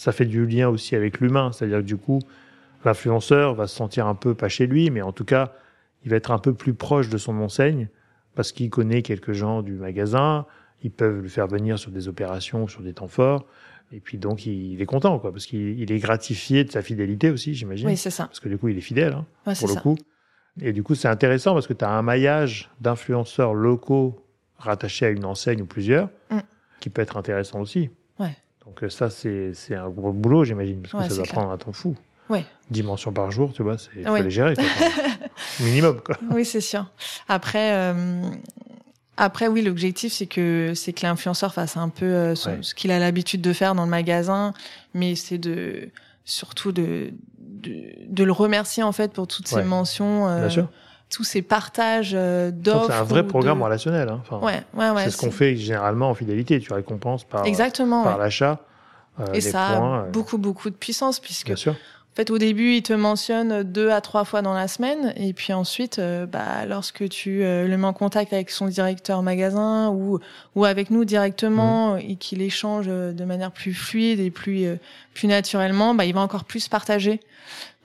ça 0.01 0.13
fait 0.13 0.25
du 0.25 0.47
lien 0.47 0.69
aussi 0.71 0.97
avec 0.97 1.21
l'humain. 1.21 1.53
C'est-à-dire 1.53 1.79
que 1.79 1.85
du 1.85 1.99
coup, 1.99 2.21
l'influenceur 2.87 3.55
va 3.55 3.67
se 3.67 3.77
sentir 3.77 4.07
un 4.07 4.15
peu 4.15 4.35
pas 4.35 4.49
chez 4.49 4.67
lui, 4.67 4.91
mais 4.91 5.03
en 5.03 5.13
tout 5.13 5.27
cas, 5.27 5.53
il 6.05 6.11
va 6.11 6.17
être 6.17 6.31
un 6.31 6.39
peu 6.39 6.55
plus 6.55 6.73
proche 6.73 7.11
de 7.11 7.19
son 7.19 7.39
enseigne 7.41 7.89
parce 8.35 8.53
qu'il 8.53 8.71
connaît 8.71 9.03
quelques 9.03 9.33
gens 9.33 9.63
du 9.63 9.73
magasin. 9.73 10.47
Ils 10.83 10.91
peuvent 10.91 11.21
le 11.21 11.29
faire 11.29 11.47
venir 11.47 11.79
sur 11.79 11.91
des 11.91 12.09
opérations, 12.09 12.67
sur 12.67 12.83
des 12.83 12.95
temps 12.95 13.09
forts. 13.09 13.47
Et 13.93 14.01
puis 14.01 14.19
donc, 14.19 14.47
il, 14.47 14.81
est 14.81 14.87
content, 14.87 15.19
quoi, 15.19 15.33
parce 15.33 15.47
qu'il 15.47 15.91
est 15.91 15.99
gratifié 15.99 16.65
de 16.65 16.71
sa 16.71 16.81
fidélité 16.81 17.31
aussi, 17.31 17.55
j'imagine. 17.55 17.89
Oui, 17.89 17.97
c'est 17.97 18.11
ça. 18.11 18.27
Parce 18.27 18.41
que 18.41 18.49
du 18.49 18.57
coup, 18.57 18.69
il 18.69 18.79
est 18.79 18.83
fidèle, 18.83 19.15
hein, 19.15 19.55
pour 19.59 19.69
le 19.69 19.75
coup. 19.75 19.97
Et 20.61 20.73
du 20.73 20.83
coup, 20.83 20.95
c'est 20.95 21.09
intéressant 21.09 21.55
parce 21.55 21.67
que 21.67 21.73
tu 21.73 21.85
as 21.85 21.91
un 21.91 22.03
maillage 22.03 22.71
d'influenceurs 22.81 23.55
locaux 23.55 24.25
rattachés 24.59 25.07
à 25.07 25.09
une 25.11 25.25
enseigne 25.25 25.63
ou 25.63 25.67
plusieurs, 25.67 26.09
mm. 26.31 26.39
qui 26.81 26.91
peut 26.91 27.03
être 27.03 27.17
intéressant 27.17 27.61
aussi. 27.61 27.91
Ouais. 28.19 28.37
Donc 28.65 28.85
ça, 28.91 29.11
c'est 29.11 29.75
un 29.75 29.89
gros 29.89 30.13
boulot, 30.13 30.45
j'imagine, 30.45 30.83
parce 30.83 31.09
que 31.09 31.15
ça 31.15 31.23
doit 31.23 31.33
prendre 31.33 31.51
un 31.51 31.59
temps 31.59 31.73
fou. 31.73 31.97
Ouais. 32.31 32.45
Dimension 32.71 33.13
par 33.13 33.31
jour, 33.31 33.53
tu 33.53 33.63
vois, 33.63 33.77
il 33.97 34.07
faut 34.07 34.17
les 34.17 34.31
gérer. 34.31 34.55
Quoi. 34.55 34.65
Minimum, 35.61 36.01
quoi. 36.01 36.17
Oui, 36.31 36.45
c'est 36.45 36.61
sûr. 36.61 36.87
Après, 37.29 37.73
euh, 37.73 38.23
après 39.17 39.49
oui, 39.49 39.63
l'objectif, 39.63 40.13
c'est 40.13 40.27
que, 40.27 40.73
c'est 40.75 40.93
que 40.93 41.05
l'influenceur 41.05 41.53
fasse 41.53 41.77
un 41.77 41.89
peu 41.89 42.07
euh, 42.07 42.35
ce 42.35 42.75
qu'il 42.75 42.93
a 42.93 42.99
l'habitude 42.99 43.43
de 43.43 43.53
faire 43.53 43.75
dans 43.75 43.85
le 43.85 43.91
magasin, 43.91 44.55
mais 44.95 45.17
c'est 45.17 45.39
de, 45.39 45.91
surtout 46.25 46.71
de, 46.71 47.11
de, 47.39 47.93
de, 48.07 48.25
le 48.25 48.33
remercier, 48.33 48.85
en 48.85 48.93
fait, 48.93 49.13
pour 49.13 49.27
toutes 49.27 49.49
ces 49.49 49.65
mentions. 49.65 50.27
Bien 50.39 50.49
sûr 50.49 50.69
tous 51.11 51.25
ces 51.25 51.43
partages 51.43 52.13
d'offres. 52.13 52.87
C'est 52.87 52.93
un 52.93 53.03
vrai 53.03 53.27
programme 53.27 53.61
relationnel. 53.65 54.09
Hein. 54.09 54.23
Enfin, 54.23 54.39
ouais, 54.47 54.63
ouais, 54.75 54.91
ouais, 54.91 55.03
c'est 55.03 55.11
ce 55.11 55.17
qu'on 55.17 55.33
fait 55.33 55.57
généralement 55.57 56.09
en 56.09 56.15
fidélité. 56.15 56.61
Tu 56.61 56.73
récompenses 56.73 57.25
par, 57.25 57.45
Exactement, 57.47 58.05
par 58.05 58.17
l'achat. 58.17 58.61
Euh, 59.19 59.33
et 59.33 59.41
ça 59.41 59.67
a 59.67 59.83
euh. 59.83 60.11
beaucoup, 60.11 60.39
beaucoup 60.39 60.71
de 60.71 60.75
puissance 60.75 61.21
puisque. 61.21 61.53
En 62.13 62.17
fait, 62.17 62.31
au 62.31 62.39
début, 62.39 62.75
il 62.75 62.83
te 62.83 62.93
mentionne 62.93 63.63
deux 63.63 63.91
à 63.91 64.01
trois 64.01 64.25
fois 64.25 64.43
dans 64.43 64.53
la 64.53 64.69
semaine, 64.69 65.15
et 65.17 65.33
puis 65.33 65.53
ensuite, 65.53 65.99
euh, 65.99 66.27
bah, 66.27 66.67
lorsque 66.69 67.09
tu 67.09 67.39
le 67.41 67.77
mets 67.77 67.87
en 67.87 67.93
contact 67.93 68.33
avec 68.33 68.51
son 68.51 68.67
directeur 68.67 69.23
magasin 69.23 69.91
ou 69.91 70.19
ou 70.57 70.65
avec 70.65 70.91
nous 70.91 71.05
directement, 71.05 71.95
mmh. 71.95 72.01
et 72.01 72.17
qu'il 72.17 72.43
échange 72.43 72.87
de 72.87 73.25
manière 73.25 73.53
plus 73.53 73.75
fluide 73.75 74.21
et 74.21 74.31
plus 74.31 74.67
plus 75.15 75.29
naturellement, 75.29 75.95
bah, 75.95 76.05
il 76.05 76.15
va 76.15 76.21
encore 76.21 76.45
plus 76.45 76.69
partager 76.69 77.21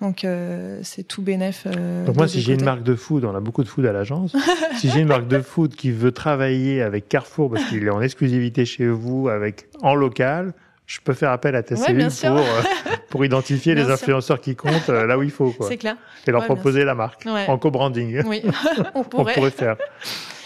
donc 0.02 0.26
euh, 0.26 0.80
c'est 0.84 1.04
tout 1.04 1.22
bénéf. 1.22 1.66
Euh, 1.66 2.06
Donc 2.06 2.18
moi, 2.18 2.28
si 2.28 2.42
j'ai 2.42 2.54
une 2.54 2.66
marque 2.66 2.84
de 2.84 2.96
food, 2.96 3.24
on 3.24 3.34
a 3.34 3.40
beaucoup 3.40 3.64
de 3.64 3.70
food 3.70 3.86
à 3.86 3.94
l'agence. 3.94 4.36
si 4.78 4.90
j'ai 4.90 5.00
une 5.00 5.08
marque 5.08 5.28
de 5.28 5.42
food 5.42 5.74
qui 5.74 5.92
veut 5.92 6.12
travailler 6.12 6.82
avec 6.82 7.08
Carrefour 7.08 7.50
parce 7.52 7.66
qu'il 7.66 7.84
est 7.84 7.90
en 7.90 8.02
exclusivité 8.02 8.66
chez 8.66 8.88
vous, 8.88 9.30
avec 9.30 9.68
en 9.82 9.96
local, 9.96 10.54
je 10.86 11.00
peux 11.02 11.14
faire 11.14 11.32
appel 11.32 11.56
à 11.56 11.64
ta 11.64 11.76
ouais, 11.76 12.08
pour 12.22 12.38
euh, 12.38 12.62
pour 13.10 13.26
identifier 13.26 13.74
les 13.76 13.90
influenceurs 13.90 14.40
qui 14.40 14.56
comptent 14.56 14.90
là 14.90 15.18
où 15.18 15.24
il 15.24 15.32
faut. 15.32 15.54
C'est 15.62 15.78
clair. 15.78 15.96
Et 16.28 16.32
leur 16.32 16.46
proposer 16.46 16.84
la 16.84 16.96
marque 16.96 17.26
en 17.26 17.58
co-branding. 17.58 18.24
Oui, 18.26 18.44
on 18.94 19.04
pourrait. 19.04 19.32
on 19.32 19.36
pourrait 19.36 19.52
faire. 19.52 19.78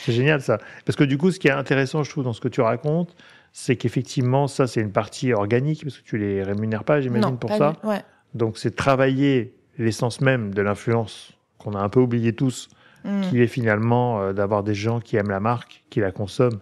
C'est 0.05 0.13
génial 0.13 0.41
ça. 0.41 0.57
Parce 0.85 0.95
que 0.95 1.03
du 1.03 1.17
coup, 1.17 1.31
ce 1.31 1.39
qui 1.39 1.47
est 1.47 1.51
intéressant, 1.51 2.03
je 2.03 2.09
trouve, 2.09 2.23
dans 2.23 2.33
ce 2.33 2.41
que 2.41 2.47
tu 2.47 2.61
racontes, 2.61 3.15
c'est 3.51 3.75
qu'effectivement, 3.75 4.47
ça, 4.47 4.67
c'est 4.67 4.81
une 4.81 4.91
partie 4.91 5.33
organique 5.33 5.83
parce 5.83 5.97
que 5.97 6.03
tu 6.03 6.17
les 6.17 6.43
rémunères 6.43 6.83
pas, 6.83 7.01
j'imagine, 7.01 7.37
pour 7.37 7.53
ça. 7.55 7.73
Ouais. 7.83 8.01
Donc 8.33 8.57
c'est 8.57 8.75
travailler 8.75 9.53
l'essence 9.77 10.21
même 10.21 10.53
de 10.53 10.61
l'influence 10.61 11.33
qu'on 11.57 11.73
a 11.73 11.79
un 11.79 11.89
peu 11.89 11.99
oublié 11.99 12.33
tous, 12.33 12.69
mm. 13.03 13.21
qui 13.21 13.41
est 13.41 13.47
finalement 13.47 14.21
euh, 14.21 14.33
d'avoir 14.33 14.63
des 14.63 14.75
gens 14.75 14.99
qui 14.99 15.17
aiment 15.17 15.31
la 15.31 15.39
marque, 15.39 15.83
qui 15.89 15.99
la 15.99 16.11
consomment 16.11 16.59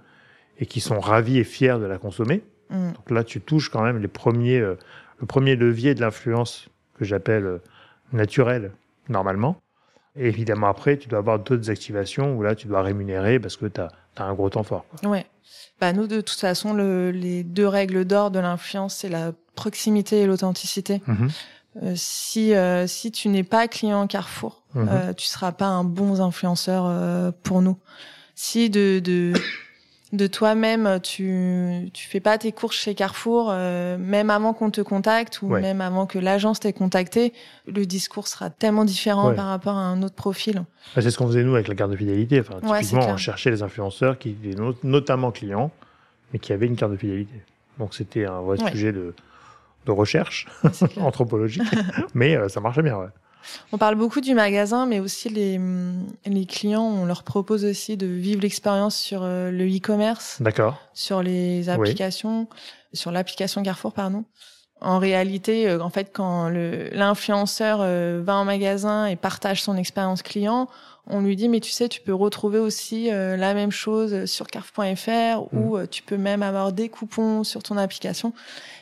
et 0.59 0.65
qui 0.65 0.79
sont 0.79 0.99
ravis 0.99 1.37
et 1.37 1.43
fiers 1.43 1.77
de 1.79 1.85
la 1.85 1.97
consommer. 1.97 2.43
Mm. 2.69 2.93
Donc 2.93 3.11
là, 3.11 3.23
tu 3.23 3.41
touches 3.41 3.69
quand 3.69 3.83
même 3.83 3.99
les 3.99 4.07
premiers, 4.07 4.59
euh, 4.59 4.75
le 5.19 5.25
premier 5.25 5.55
levier 5.55 5.95
de 5.95 6.01
l'influence 6.01 6.69
que 6.97 7.05
j'appelle 7.05 7.45
euh, 7.45 7.61
naturelle 8.13 8.71
normalement. 9.09 9.61
Et 10.15 10.27
évidemment, 10.27 10.67
après, 10.67 10.97
tu 10.97 11.07
dois 11.07 11.19
avoir 11.19 11.39
d'autres 11.39 11.69
activations 11.69 12.35
où 12.35 12.41
là, 12.41 12.55
tu 12.55 12.67
dois 12.67 12.81
rémunérer 12.81 13.39
parce 13.39 13.55
que 13.55 13.67
tu 13.67 13.79
as, 13.79 13.89
un 14.17 14.33
gros 14.33 14.49
temps 14.49 14.63
fort. 14.63 14.85
Quoi. 14.89 15.11
Ouais. 15.11 15.25
Bah, 15.79 15.93
nous, 15.93 16.07
de 16.07 16.21
toute 16.21 16.39
façon, 16.39 16.73
le, 16.73 17.11
les 17.11 17.43
deux 17.43 17.67
règles 17.67 18.03
d'or 18.03 18.31
de 18.31 18.39
l'influence, 18.39 18.95
c'est 18.95 19.09
la 19.09 19.31
proximité 19.55 20.21
et 20.21 20.25
l'authenticité. 20.25 21.03
Mm-hmm. 21.07 21.31
Euh, 21.83 21.93
si 21.95 22.55
euh, 22.55 22.87
si 22.87 23.11
tu 23.11 23.29
n'es 23.29 23.43
pas 23.43 23.67
client 23.67 24.07
Carrefour, 24.07 24.63
mhm. 24.73 24.89
euh, 24.89 25.13
tu 25.13 25.27
seras 25.27 25.51
pas 25.51 25.67
un 25.67 25.83
bon 25.83 26.21
influenceur 26.21 27.33
pour 27.43 27.61
nous. 27.61 27.77
Si 28.35 28.69
de 28.69 28.99
de 28.99 29.33
de 30.13 30.27
toi-même, 30.27 30.99
tu 31.01 31.89
tu 31.93 32.07
fais 32.07 32.19
pas 32.19 32.37
tes 32.37 32.51
courses 32.51 32.77
chez 32.77 32.95
Carrefour, 32.95 33.51
même 33.51 34.29
avant 34.29 34.53
qu'on 34.53 34.71
te 34.71 34.81
contacte 34.81 35.41
ou 35.41 35.49
même 35.49 35.81
avant 35.81 36.05
que 36.05 36.19
l'agence 36.19 36.59
t'ait 36.59 36.73
contacté, 36.73 37.33
le 37.65 37.85
discours 37.85 38.27
sera 38.27 38.49
tellement 38.49 38.85
différent 38.85 39.33
par 39.33 39.47
rapport 39.47 39.75
à 39.75 39.81
un 39.81 40.01
autre 40.03 40.15
profil. 40.15 40.63
Bah, 40.95 41.01
c'est 41.01 41.11
ce 41.11 41.17
qu'on 41.17 41.27
faisait 41.27 41.43
nous 41.43 41.55
avec 41.55 41.67
la 41.67 41.75
carte 41.75 41.91
de 41.91 41.97
fidélité. 41.97 42.39
Enfin, 42.39 42.59
typiquement, 42.79 43.09
on 43.09 43.17
cherchait 43.17 43.51
les 43.51 43.63
influenceurs 43.63 44.17
qui 44.17 44.29
étaient 44.29 44.55
notamment 44.83 45.31
clients, 45.31 45.71
mais 46.31 46.39
qui 46.39 46.53
avaient 46.53 46.67
une 46.67 46.75
carte 46.75 46.93
de 46.93 46.97
fidélité. 46.97 47.41
Donc 47.77 47.93
c'était 47.93 48.25
un 48.25 48.41
vrai 48.41 48.57
sujet 48.71 48.91
de 48.91 49.13
de 49.87 49.91
recherche 49.91 50.47
anthropologique, 50.97 51.63
mais 52.13 52.35
euh, 52.35 52.49
ça 52.49 52.59
marchait 52.59 52.83
bien. 52.83 52.97
Ouais. 52.97 53.07
On 53.71 53.77
parle 53.77 53.95
beaucoup 53.95 54.21
du 54.21 54.33
magasin, 54.33 54.85
mais 54.85 54.99
aussi 54.99 55.29
les, 55.29 55.57
mm, 55.57 56.05
les 56.25 56.45
clients, 56.45 56.83
on 56.83 57.05
leur 57.05 57.23
propose 57.23 57.65
aussi 57.65 57.97
de 57.97 58.07
vivre 58.07 58.41
l'expérience 58.41 58.95
sur 58.95 59.21
euh, 59.23 59.51
le 59.51 59.65
e-commerce, 59.67 60.41
d'accord, 60.41 60.77
sur 60.93 61.21
les 61.21 61.69
applications, 61.69 62.47
sur 62.93 63.11
l'application 63.11 63.63
Carrefour, 63.63 63.93
pardon. 63.93 64.25
En 64.79 64.99
réalité, 64.99 65.67
euh, 65.67 65.79
en 65.81 65.89
fait, 65.89 66.11
quand 66.13 66.49
l'influenceur 66.49 67.79
va 67.79 68.35
en 68.35 68.45
magasin 68.45 69.07
et 69.07 69.15
partage 69.15 69.63
son 69.63 69.75
expérience 69.75 70.21
client, 70.21 70.67
on 71.09 71.21
lui 71.21 71.37
dit 71.37 71.47
mais 71.47 71.61
tu 71.61 71.71
sais 71.71 71.87
tu 71.87 72.01
peux 72.01 72.13
retrouver 72.13 72.59
aussi 72.59 73.09
la 73.09 73.53
même 73.53 73.71
chose 73.71 74.25
sur 74.25 74.47
carrefour.fr 74.47 75.53
ou 75.53 75.77
mm. 75.77 75.87
tu 75.87 76.03
peux 76.03 76.17
même 76.17 76.43
avoir 76.43 76.73
des 76.73 76.89
coupons 76.89 77.45
sur 77.45 77.63
ton 77.63 77.77
application 77.77 78.33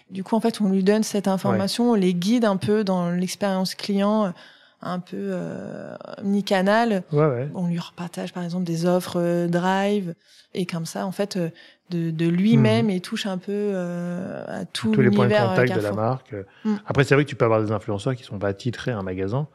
du 0.09 0.23
coup, 0.23 0.35
en 0.35 0.39
fait, 0.39 0.61
on 0.61 0.69
lui 0.69 0.83
donne 0.83 1.03
cette 1.03 1.27
information, 1.27 1.91
on 1.91 1.95
les 1.95 2.13
guide 2.13 2.45
un 2.45 2.57
peu 2.57 2.83
dans 2.83 3.09
l'expérience 3.09 3.75
client, 3.75 4.33
un 4.81 4.99
peu 4.99 5.17
euh, 5.17 5.95
mi-canal. 6.23 7.03
On 7.11 7.67
lui 7.67 7.79
repartage, 7.79 8.33
par 8.33 8.43
exemple, 8.43 8.63
des 8.63 8.85
offres 8.85 9.19
euh, 9.19 9.47
Drive. 9.47 10.13
Et 10.53 10.65
comme 10.65 10.85
ça, 10.85 11.05
en 11.05 11.11
fait, 11.11 11.35
euh, 11.35 11.49
de, 11.89 12.11
de 12.11 12.27
lui-même, 12.27 12.89
il 12.89 12.95
mhm. 12.95 13.01
touche 13.01 13.25
un 13.25 13.37
peu 13.37 13.51
euh, 13.51 14.61
à 14.61 14.65
tout 14.65 14.91
Tous 14.91 15.01
les 15.01 15.11
points 15.11 15.27
de 15.27 15.33
contact 15.33 15.75
de 15.75 15.81
la 15.81 15.91
marque. 15.91 16.33
Mm. 16.63 16.75
Après, 16.85 17.03
c'est 17.03 17.15
vrai 17.15 17.25
que 17.25 17.29
tu 17.29 17.35
peux 17.35 17.45
avoir 17.45 17.61
des 17.61 17.71
influenceurs 17.71 18.15
qui 18.15 18.23
sont 18.23 18.39
pas 18.39 18.53
titrés 18.53 18.91
à 18.91 18.99
un 18.99 19.03
magasin. 19.03 19.47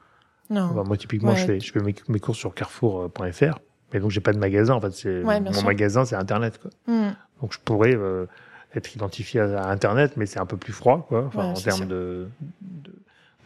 Non. 0.50 0.84
moi, 0.84 0.96
typiquement, 0.96 1.34
je 1.36 1.46
fais, 1.46 1.60
je 1.60 1.72
fais 1.72 1.80
mes, 1.80 1.94
mes 2.08 2.18
courses 2.18 2.38
sur 2.38 2.54
carrefour.fr. 2.54 3.58
Mais 3.92 4.00
donc, 4.00 4.10
j'ai 4.10 4.20
pas 4.20 4.32
de 4.32 4.38
magasin. 4.38 4.74
En 4.74 4.80
fait, 4.80 4.92
c'est 4.92 5.22
mon 5.22 5.62
magasin, 5.62 6.04
c'est 6.04 6.16
Internet. 6.16 6.58
Quoi. 6.58 6.70
Mm. 6.86 7.14
Donc, 7.40 7.52
je 7.52 7.58
pourrais 7.64 7.96
être 8.74 8.94
identifié 8.94 9.40
à, 9.40 9.68
Internet, 9.68 10.12
mais 10.16 10.26
c'est 10.26 10.38
un 10.38 10.46
peu 10.46 10.56
plus 10.56 10.72
froid, 10.72 11.06
quoi, 11.08 11.24
enfin, 11.26 11.44
en 11.44 11.54
termes 11.54 11.86
de, 11.86 12.28
de, 12.60 12.92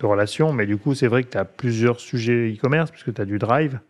de, 0.01 0.07
relations. 0.07 0.53
Mais 0.53 0.67
du 0.67 0.77
coup, 0.77 0.95
c'est 0.95 1.07
vrai 1.07 1.23
que 1.23 1.31
tu 1.31 1.39
as 1.39 1.45
plusieurs 1.45 2.01
sujets 2.01 2.53
e-commerce, 2.55 2.91
puisque 2.91 3.15
tu 3.15 3.21
as 3.21 3.25
du 3.25 3.39
drive, 3.39 3.81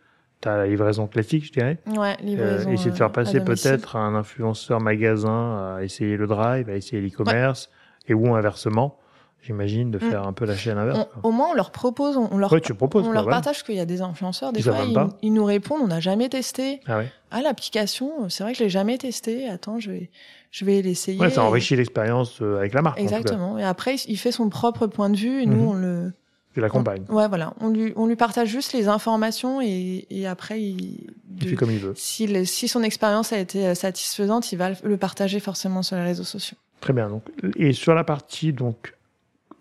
tu 0.40 0.49
as 0.49 0.57
la 0.57 0.66
livraison 0.66 1.07
classique, 1.07 1.47
je 1.47 1.53
dirais. 1.53 1.79
Ouais, 1.87 2.16
livraison. 2.23 2.68
Euh, 2.68 2.73
essayer 2.73 2.90
de 2.90 2.97
faire 2.97 3.12
passer 3.12 3.40
peut-être 3.40 3.97
un 3.97 4.14
influenceur 4.14 4.81
magasin 4.81 5.77
à 5.77 5.83
essayer 5.83 6.16
le 6.16 6.27
drive, 6.27 6.68
à 6.68 6.77
essayer 6.77 7.03
l'e-commerce, 7.03 7.70
et 8.07 8.14
ou 8.14 8.35
inversement. 8.35 8.99
J'imagine, 9.44 9.90
de 9.90 9.98
mm. 9.98 10.11
faire 10.11 10.26
un 10.26 10.33
peu 10.33 10.44
la 10.44 10.57
chaîne 10.57 10.78
inverse. 10.78 11.07
au 11.22 11.30
moins, 11.30 11.48
on 11.50 11.54
leur 11.54 11.70
propose, 11.70 12.16
on 12.16 12.37
leur, 12.37 12.61
tu 12.61 12.74
proposes, 12.74 13.07
on 13.07 13.12
leur 13.12 13.26
partage 13.26 13.62
qu'il 13.62 13.74
y 13.74 13.80
a 13.80 13.85
des 13.85 14.00
influenceurs. 14.02 14.52
Des 14.52 14.62
fois, 14.62 14.87
ils, 15.22 15.33
nous 15.33 15.44
répondent, 15.44 15.83
on 15.83 15.88
n'a 15.88 16.00
jamais 16.00 16.28
testé. 16.28 16.80
Ah 16.87 16.98
ouais. 16.98 17.12
Ah, 17.30 17.42
l'application, 17.42 18.28
c'est 18.28 18.44
vrai 18.44 18.52
que 18.52 18.59
je 18.59 18.64
l'ai 18.64 18.70
jamais 18.70 18.96
testé. 18.96 19.48
Attends, 19.48 19.80
je 19.80 19.90
vais, 19.90 20.11
je 20.50 20.64
vais 20.64 20.83
l'essayer. 20.83 21.18
Ouais, 21.18 21.30
ça 21.30 21.42
enrichit 21.42 21.76
l'expérience 21.76 22.40
euh, 22.40 22.59
avec 22.59 22.74
la 22.74 22.83
marque. 22.83 23.00
Exactement. 23.00 23.59
Et 23.59 23.64
après, 23.64 23.96
il 24.07 24.16
fait 24.16 24.33
son 24.33 24.48
propre 24.48 24.87
point 24.87 25.11
de 25.11 25.16
vue 25.16 25.42
et 25.42 25.46
nous, 25.46 25.62
mhm. 25.62 25.68
on 25.68 25.72
le. 25.74 26.12
Tu 26.52 26.61
l'accompagnes. 26.61 27.02
Ouais, 27.09 27.26
voilà. 27.26 27.52
On 27.61 27.68
lui, 27.68 27.92
on 27.96 28.07
lui 28.07 28.14
partage 28.14 28.48
juste 28.48 28.74
les 28.74 28.87
informations 28.87 29.61
et, 29.61 30.07
et 30.09 30.28
après, 30.28 30.62
il, 30.62 31.12
il 31.40 31.48
fait 31.48 31.57
comme 31.57 31.72
il 31.72 31.80
veut. 31.80 31.94
Si, 31.96 32.46
si 32.46 32.68
son 32.68 32.85
expérience 32.85 33.33
a 33.33 33.38
été 33.38 33.66
euh, 33.66 33.74
satisfaisante, 33.74 34.52
il 34.52 34.57
va 34.57 34.70
le 34.85 34.96
partager 34.96 35.40
forcément 35.40 35.83
sur 35.83 35.96
les 35.96 36.04
réseaux 36.04 36.22
sociaux. 36.22 36.57
Très 36.80 36.92
bien. 36.92 37.09
Donc, 37.09 37.24
et 37.57 37.72
sur 37.72 37.94
la 37.94 38.04
partie 38.04 38.52
donc 38.52 38.94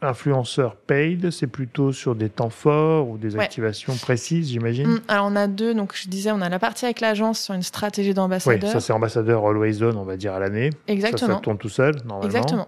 influenceur 0.06 0.76
paid, 0.76 1.32
c'est 1.32 1.48
plutôt 1.48 1.92
sur 1.92 2.16
des 2.16 2.30
temps 2.30 2.50
forts 2.50 3.10
ou 3.10 3.18
des 3.18 3.38
activations 3.38 3.96
précises, 3.96 4.50
j'imagine 4.50 4.88
mm, 4.88 5.02
Alors, 5.08 5.28
on 5.32 5.36
a 5.36 5.48
deux. 5.48 5.74
Donc, 5.74 5.96
je 5.96 6.08
disais, 6.08 6.32
on 6.32 6.42
a 6.42 6.50
la 6.50 6.60
partie 6.60 6.86
avec 6.86 7.02
l'agence 7.02 7.40
sur 7.40 7.54
une 7.54 7.64
stratégie 7.64 8.14
d'ambassadeur. 8.14 8.64
Oui, 8.64 8.70
ça, 8.70 8.80
c'est 8.80 8.94
ambassadeur 8.94 9.46
Always 9.46 9.84
On, 9.84 9.98
on 9.98 10.04
va 10.04 10.18
dire, 10.18 10.34
à 10.34 10.40
l'année. 10.40 10.70
Exactement. 10.88 11.28
Ça, 11.28 11.34
ça 11.36 11.40
tourne 11.42 11.58
tout 11.58 11.70
seul, 11.70 11.96
normalement. 12.06 12.26
Exactement. 12.26 12.68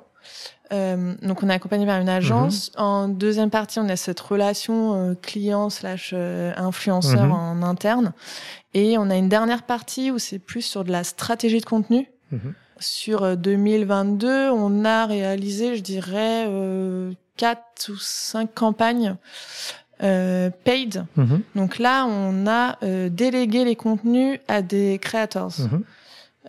Euh, 0.74 1.13
donc, 1.21 1.43
on 1.43 1.50
est 1.50 1.54
accompagné 1.54 1.86
par 1.86 2.00
une 2.00 2.10
agence. 2.10 2.71
Mhm. 2.76 2.84
En 2.84 3.08
deuxième 3.08 3.50
partie, 3.50 3.80
on 3.80 3.89
a 3.89 3.95
cette 3.95 4.19
relation 4.19 5.12
euh, 5.12 5.13
client 5.15 5.69
slash 5.69 6.12
euh, 6.13 6.54
influenceur 6.58 7.26
mhm. 7.26 7.32
en 7.32 7.63
interne. 7.63 8.13
Et 8.74 8.98
on 8.98 9.10
a 9.10 9.15
une 9.15 9.30
dernière 9.30 9.63
partie 9.63 10.12
où 10.12 10.19
c'est 10.19 10.39
plus 10.39 10.62
sur 10.62 10.84
de 10.84 10.91
la 10.91 11.04
stratégie 11.04 11.60
de 11.60 11.65
contenu. 11.65 12.08
Mhm. 12.32 12.54
Sur 12.79 13.38
2022, 13.38 14.49
on 14.49 14.83
a 14.83 15.05
réalisé, 15.05 15.75
je 15.75 15.81
dirais, 15.81 16.45
quatre 17.38 17.89
ou 17.89 17.97
cinq 17.97 18.53
campagnes 18.53 19.15
euh, 20.03 20.49
paid. 20.63 21.05
Mhm. 21.15 21.41
Donc 21.55 21.79
là, 21.79 22.05
on 22.05 22.47
a 22.47 22.77
euh, 22.83 23.09
délégué 23.09 23.63
les 23.63 23.75
contenus 23.75 24.39
à 24.47 24.61
des 24.61 24.99
creators 25.01 25.53
mhm. 25.59 25.83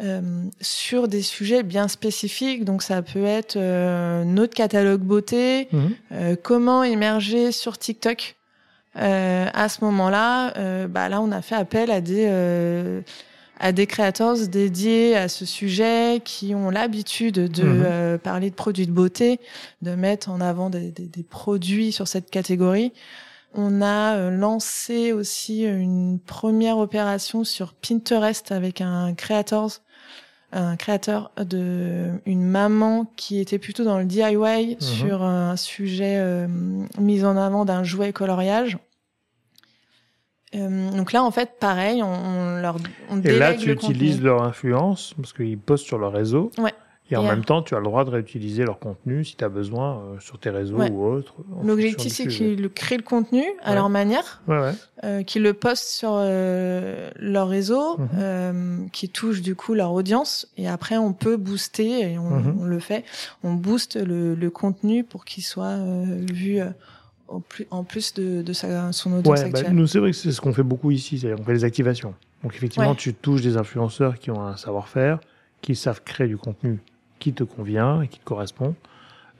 euh, 0.02 0.20
sur 0.60 1.08
des 1.08 1.22
sujets 1.22 1.62
bien 1.62 1.88
spécifiques. 1.88 2.64
Donc 2.64 2.82
ça 2.82 3.02
peut 3.02 3.24
être 3.24 3.56
euh, 3.56 4.24
notre 4.24 4.54
catalogue 4.54 5.00
beauté, 5.00 5.68
mhm. 5.72 5.90
euh, 6.12 6.36
comment 6.40 6.82
émerger 6.82 7.52
sur 7.52 7.78
TikTok. 7.78 8.36
à 8.94 9.68
ce 9.68 9.84
moment-là, 9.84 10.86
bah 10.88 11.08
là, 11.08 11.20
on 11.20 11.30
a 11.30 11.42
fait 11.42 11.54
appel 11.54 11.90
à 11.90 12.00
des 12.00 12.26
à 13.58 13.72
des 13.72 13.86
créateurs 13.86 14.36
dédiés 14.48 15.16
à 15.16 15.28
ce 15.28 15.44
sujet 15.44 16.20
qui 16.24 16.54
ont 16.54 16.70
l'habitude 16.70 17.34
de 17.34 17.62
mhm. 17.62 17.82
euh, 17.86 18.18
parler 18.18 18.50
de 18.50 18.54
produits 18.54 18.86
de 18.86 18.92
beauté, 18.92 19.40
de 19.82 19.94
mettre 19.94 20.30
en 20.30 20.40
avant 20.40 20.70
des, 20.70 20.90
des, 20.90 21.06
des 21.06 21.22
produits 21.22 21.92
sur 21.92 22.08
cette 22.08 22.30
catégorie. 22.30 22.92
On 23.54 23.80
a 23.80 24.16
euh, 24.16 24.30
lancé 24.30 25.12
aussi 25.12 25.64
une 25.64 26.18
première 26.18 26.76
opération 26.76 27.42
sur 27.42 27.72
Pinterest 27.72 28.52
avec 28.52 28.82
un 28.82 29.14
créateur, 29.14 29.68
un 30.52 30.76
créateur 30.76 31.30
de 31.38 32.10
une 32.26 32.44
maman 32.44 33.10
qui 33.16 33.40
était 33.40 33.58
plutôt 33.58 33.84
dans 33.84 33.98
le 33.98 34.04
DIY 34.04 34.34
mhm. 34.34 34.80
sur 34.80 35.22
un 35.22 35.56
sujet 35.56 36.16
euh, 36.18 36.46
mis 36.98 37.24
en 37.24 37.36
avant 37.36 37.64
d'un 37.64 37.82
jouet 37.82 38.12
coloriage. 38.12 38.78
Euh, 40.54 40.90
donc 40.90 41.12
là, 41.12 41.22
en 41.22 41.30
fait, 41.30 41.58
pareil, 41.58 42.02
on, 42.02 42.60
leur 42.60 42.76
on 43.10 43.20
Et 43.22 43.38
là, 43.38 43.54
tu 43.54 43.72
utilises 43.72 44.22
leur 44.22 44.42
influence 44.42 45.14
parce 45.16 45.32
qu'ils 45.32 45.58
postent 45.58 45.86
sur 45.86 45.98
leur 45.98 46.12
réseau. 46.12 46.50
Ouais. 46.58 46.72
Et, 47.10 47.16
en 47.16 47.22
même 47.22 47.44
temps, 47.44 47.62
tu 47.62 47.74
as 47.74 47.78
le 47.78 47.84
droit 47.84 48.04
de 48.04 48.10
réutiliser 48.10 48.64
leur 48.64 48.80
contenu 48.80 49.24
si 49.24 49.36
tu 49.36 49.44
as 49.44 49.48
besoin 49.48 49.98
euh, 49.98 50.18
sur 50.18 50.40
tes 50.40 50.50
réseaux 50.50 50.80
ou 50.80 51.04
autres. 51.06 51.34
L'objectif, 51.62 52.12
c'est 52.12 52.26
qu'ils 52.26 52.68
créent 52.70 52.96
le 52.96 53.04
contenu 53.04 53.44
à 53.62 53.74
leur 53.74 53.88
manière, 53.88 54.42
ouais, 54.48 54.72
euh, 55.04 55.22
qu'ils 55.22 55.42
le 55.42 55.54
postent 55.54 55.88
sur 55.88 56.10
euh, 56.14 57.10
leur 57.16 57.48
réseau, 57.48 57.96
euh, 58.18 58.78
qui 58.92 59.08
touche 59.08 59.40
du 59.40 59.54
coup 59.54 59.74
leur 59.74 59.92
audience. 59.92 60.48
Et 60.56 60.68
après, 60.68 60.96
on 60.96 61.12
peut 61.12 61.36
booster, 61.36 62.12
et 62.12 62.18
on, 62.18 62.30
mhm. 62.30 62.58
on 62.60 62.64
le 62.64 62.80
fait, 62.80 63.04
on 63.44 63.54
booste 63.54 63.96
le, 63.96 64.34
le 64.34 64.50
contenu 64.50 65.04
pour 65.04 65.24
qu'il 65.24 65.44
soit 65.44 65.78
vu 66.32 66.60
en 67.28 67.84
plus 67.84 68.14
de, 68.14 68.42
de 68.42 68.52
sa, 68.52 68.92
son 68.92 69.12
audience 69.12 69.38
ouais, 69.38 69.50
bah, 69.50 69.58
actuelle. 69.58 69.74
nous, 69.74 69.86
c'est 69.86 69.98
vrai 69.98 70.10
que 70.10 70.16
c'est 70.16 70.32
ce 70.32 70.40
qu'on 70.40 70.52
fait 70.52 70.62
beaucoup 70.62 70.90
ici, 70.90 71.18
c'est-à-dire 71.18 71.38
qu'on 71.38 71.44
fait 71.44 71.54
des 71.54 71.64
activations. 71.64 72.14
Donc 72.42 72.54
effectivement, 72.54 72.94
tu 72.94 73.14
touches 73.14 73.42
des 73.42 73.56
influenceurs 73.56 74.18
qui 74.18 74.30
ont 74.30 74.42
un 74.42 74.56
savoir-faire, 74.56 75.18
qui 75.62 75.74
savent 75.74 76.02
créer 76.04 76.28
du 76.28 76.36
contenu 76.36 76.78
qui 77.18 77.32
te 77.32 77.44
convient 77.44 78.02
et 78.02 78.08
qui 78.08 78.20
te 78.20 78.24
correspond. 78.24 78.74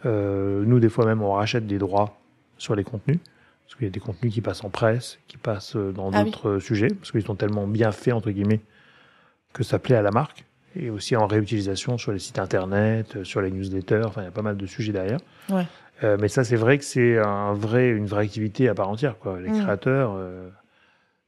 Euh, 0.05 0.65
nous, 0.65 0.81
des 0.81 0.89
fois 0.89 1.07
même, 1.07 1.23
on 1.23 1.33
rachète 1.33 1.67
des 1.67 1.79
droits 1.79 2.19
sur 2.59 2.75
les 2.75 2.85
contenus, 2.85 3.19
parce 3.65 3.77
qu'il 3.77 3.85
y 3.85 3.89
a 3.89 3.91
des 3.91 4.01
contenus 4.01 4.33
qui 4.33 4.41
passent 4.41 4.65
en 4.65 4.71
presse, 4.71 5.19
qui 5.29 5.37
passent 5.37 5.77
dans 5.77 6.11
ah 6.13 6.25
d'autres 6.25 6.59
sujets, 6.59 6.89
parce 6.89 7.13
qu'ils 7.13 7.25
sont 7.25 7.35
tellement 7.35 7.67
bien 7.67 7.93
faits, 7.93 8.15
entre 8.15 8.31
guillemets, 8.31 8.61
que 9.53 9.63
ça 9.63 9.79
plaît 9.79 9.97
à 9.97 10.03
la 10.03 10.11
marque, 10.11 10.45
et 10.75 10.91
aussi 10.91 11.17
en 11.17 11.27
réutilisation 11.27 11.99
sur 11.99 12.13
les 12.13 12.19
sites 12.19 12.39
internet, 12.39 13.23
sur 13.25 13.41
les 13.41 13.51
newsletters, 13.51 14.05
enfin, 14.05 14.23
il 14.23 14.25
y 14.25 14.29
a 14.29 14.33
pas 14.33 14.43
mal 14.43 14.57
de 14.57 14.67
sujets 14.67 14.93
derrière. 14.93 15.21
Ouais. 15.51 15.67
Euh, 16.05 16.17
mais 16.21 16.29
ça, 16.29 16.45
c'est 16.45 16.57
vrai 16.57 16.79
que 16.79 16.85
c'est 16.85 17.19
un 17.19 17.55
vrai, 17.55 17.89
une 17.89 18.07
vraie 18.07 18.25
activité 18.25 18.69
à 18.69 18.75
part 18.75 18.89
entière. 18.89 19.19
Quoi. 19.19 19.41
Les 19.41 19.49
mm. 19.49 19.63
créateurs, 19.63 20.15
euh, 20.17 20.49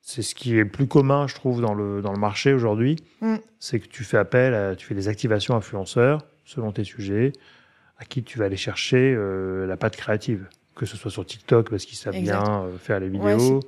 c'est 0.01 0.23
ce 0.23 0.35
qui 0.35 0.59
est 0.59 0.65
le 0.65 0.69
plus 0.69 0.87
commun, 0.87 1.27
je 1.27 1.35
trouve, 1.35 1.61
dans 1.61 1.75
le, 1.75 2.03
dans 2.03 2.13
le 2.13 2.19
marché 2.19 2.53
aujourd'hui. 2.53 2.97
Mm. 3.21 3.37
C'est 3.59 3.81
que 3.81 3.89
tu 3.89 4.05
fais 4.05 4.19
appel, 4.19 4.55
à, 4.55 4.77
tu 4.77 4.87
fais 4.87 4.95
des 4.95 5.09
activations 5.09 5.55
influenceurs 5.57 6.25
selon 6.45 6.73
tes 6.73 6.85
sujets, 6.85 7.33
à 7.99 8.05
qui 8.05 8.23
tu 8.23 8.39
vas 8.39 8.47
aller 8.47 8.57
chercher 8.57 9.15
euh, 9.17 9.67
la 9.67 9.77
patte 9.77 9.97
créative. 9.97 10.47
Que 10.75 10.87
ce 10.87 10.97
soit 10.97 11.11
sur 11.11 11.27
TikTok, 11.27 11.71
parce 11.71 11.85
qu'ils 11.85 11.99
savent 11.99 12.21
bien 12.21 12.65
faire 12.79 13.01
les 13.01 13.09
vidéos. 13.09 13.59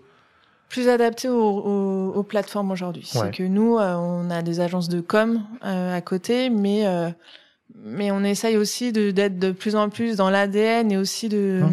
plus 0.68 0.88
adapté 0.88 1.28
aux, 1.28 1.34
aux, 1.34 2.12
aux 2.14 2.22
plateformes 2.22 2.70
aujourd'hui. 2.70 3.02
C'est 3.04 3.34
que 3.34 3.42
nous, 3.42 3.78
on 3.78 4.30
a 4.30 4.42
des 4.42 4.60
agences 4.60 4.88
de 4.88 5.00
com 5.00 5.42
à 5.60 6.00
côté, 6.02 6.50
mais 6.50 6.86
mais 7.76 8.10
on 8.10 8.22
essaye 8.24 8.56
aussi 8.56 8.92
d'être 8.92 9.38
de, 9.38 9.52
plus 9.52 9.76
en 9.76 9.88
plus 9.88 10.16
dans 10.16 10.30
l'ADN 10.30 10.92
et 10.92 10.96
aussi 10.96 11.28
de 11.28 11.60
hein 11.62 11.72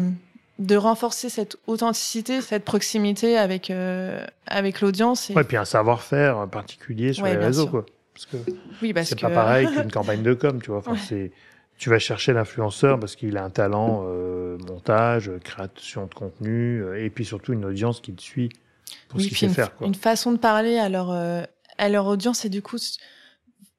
de 0.60 0.76
renforcer 0.76 1.30
cette 1.30 1.58
authenticité, 1.68 2.42
cette 2.42 2.66
proximité 2.66 3.38
avec 3.38 3.70
euh, 3.70 4.26
avec 4.48 4.82
l'audience. 4.82 5.30
Et... 5.30 5.34
Ouais, 5.34 5.44
puis 5.44 5.58
un 5.58 5.66
savoir-faire 5.66 6.48
particulier 6.50 7.14
sur 7.14 7.26
les 7.26 7.36
réseaux, 7.36 7.68
quoi. 7.68 7.86
Parce 8.14 8.26
que 8.26 8.38
oui, 8.82 8.94
c'est 9.04 9.20
pas 9.20 9.30
pareil 9.30 9.68
qu'une 9.74 9.92
campagne 9.92 10.24
de 10.24 10.34
com, 10.34 10.60
tu 10.62 10.72
vois. 10.72 10.80
Enfin, 10.80 10.96
c'est 10.96 11.32
tu 11.78 11.92
vas 11.92 12.00
chercher 12.00 12.34
l'influenceur 12.34 13.00
parce 13.00 13.16
qu'il 13.16 13.38
a 13.38 13.44
un 13.44 13.52
talent 13.52 14.06
euh, 14.08 14.58
montage, 14.68 15.32
création 15.44 16.08
de 16.08 16.14
contenu, 16.16 16.82
euh, 16.82 17.06
et 17.06 17.12
puis 17.12 17.24
surtout 17.24 17.54
une 17.54 17.66
audience 17.66 18.02
qui 18.02 18.14
te 18.14 18.22
suit 18.22 18.50
pour 19.10 19.22
ce 19.22 19.28
qu'il 19.28 19.38
sait 19.38 19.50
faire. 19.50 19.76
Quoi. 19.76 19.86
Une 19.86 19.94
façon 19.94 20.32
de 20.32 20.38
parler 20.38 20.80
à 20.80 20.90
leur 20.90 21.12
à 21.12 21.90
leur 21.90 22.08
audience 22.08 22.46
et 22.46 22.50
du 22.50 22.64
coup 22.64 22.80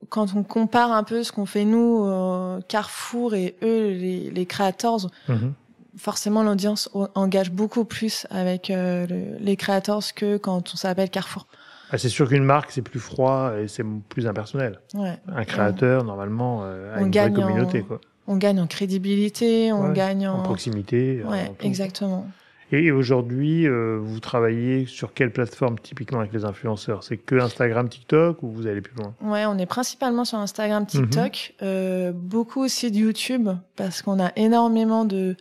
quand 0.09 0.35
on 0.35 0.43
compare 0.43 0.93
un 0.93 1.03
peu 1.03 1.23
ce 1.23 1.33
qu'on 1.33 1.47
fait 1.47 1.65
nous, 1.65 2.05
euh, 2.05 2.61
Carrefour 2.69 3.35
et 3.35 3.57
eux, 3.63 3.89
les, 3.91 4.31
les 4.31 4.47
créateurs, 4.47 4.99
mhm. 5.29 5.55
forcément 5.97 6.43
l'audience 6.43 6.89
engage 7.15 7.51
beaucoup 7.51 7.85
plus 7.85 8.27
avec 8.31 8.71
euh, 8.71 9.07
les 9.41 9.57
créateurs 9.57 10.03
que 10.15 10.37
quand 10.37 10.73
on 10.73 10.77
s'appelle 10.77 11.11
Carrefour. 11.11 11.47
Ah, 11.91 11.97
c'est 11.99 12.11
sûr 12.11 12.29
qu'une 12.29 12.45
marque, 12.45 12.71
c'est 12.71 12.83
plus 12.83 13.01
froid 13.01 13.53
et 13.59 13.67
c'est 13.67 13.85
plus 14.09 14.27
impersonnel. 14.27 14.81
Ouais. 14.95 15.19
Un 15.27 15.45
créateur, 15.45 16.05
normalement, 16.05 16.61
euh, 16.63 16.97
a 16.97 17.01
une 17.01 17.11
vraie 17.11 17.33
communauté. 17.33 17.83
Quoi. 17.83 18.01
On 18.27 18.37
gagne 18.37 18.61
en 18.61 18.67
crédibilité, 18.67 19.73
on 19.73 19.91
gagne 19.93 20.29
en... 20.29 20.41
en 20.41 20.43
proximité. 20.43 21.23
Ouais, 21.25 21.51
exactement. 21.61 22.27
Et 22.71 22.91
aujourd'hui, 22.91 23.67
euh, 23.67 23.99
vous 24.01 24.21
travaillez 24.21 24.87
sur 24.87 25.15
quelle 25.15 25.33
plateforme 25.33 25.79
typiquement 25.79 26.21
avec 26.21 26.33
les 26.33 26.45
influenceurs? 26.45 27.03
C'est 27.03 27.17
que 27.17 27.35
Instagram, 27.37 27.89
TikTok 27.89 28.43
ou 28.43 28.51
vous 28.51 28.67
allez 28.67 28.83
plus 28.83 28.95
loin? 28.97 29.15
Ouais, 29.23 29.47
on 29.47 29.57
est 29.59 29.67
principalement 29.67 30.25
sur 30.25 30.39
Instagram, 30.39 30.85
TikTok, 30.85 31.55
mhm. 31.61 31.67
euh, 31.67 32.13
beaucoup 32.13 32.63
aussi 32.63 32.91
de 32.91 32.97
YouTube 32.97 33.49
parce 33.77 34.03
qu'on 34.03 34.23
a 34.23 34.33
énormément 34.37 35.05
de 35.05 35.37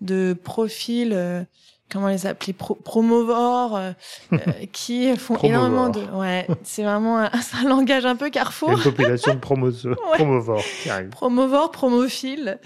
de 0.00 0.34
profils. 0.34 1.46
Euh, 1.84 1.92
comment 1.92 2.08
les 2.08 2.26
appeler 2.26 2.52
pro 2.52 2.74
promovores 2.74 3.76
euh, 3.76 3.92
euh, 4.32 4.36
qui 4.72 5.16
font 5.16 5.36
énormément 5.36 5.88
de 5.88 6.00
ouais 6.14 6.46
c'est 6.62 6.82
vraiment 6.82 7.18
un, 7.18 7.30
un, 7.64 7.68
langage 7.68 8.04
un 8.06 8.16
peu 8.16 8.30
carrefour. 8.30 8.70
Une 8.72 8.82
population 8.82 9.34
de 9.34 9.38
promovores 9.40 9.96
promovores 10.14 10.62
qui 10.82 10.90
arrive. 10.90 11.08
Promovores 11.08 11.70
promophiles 11.70 12.58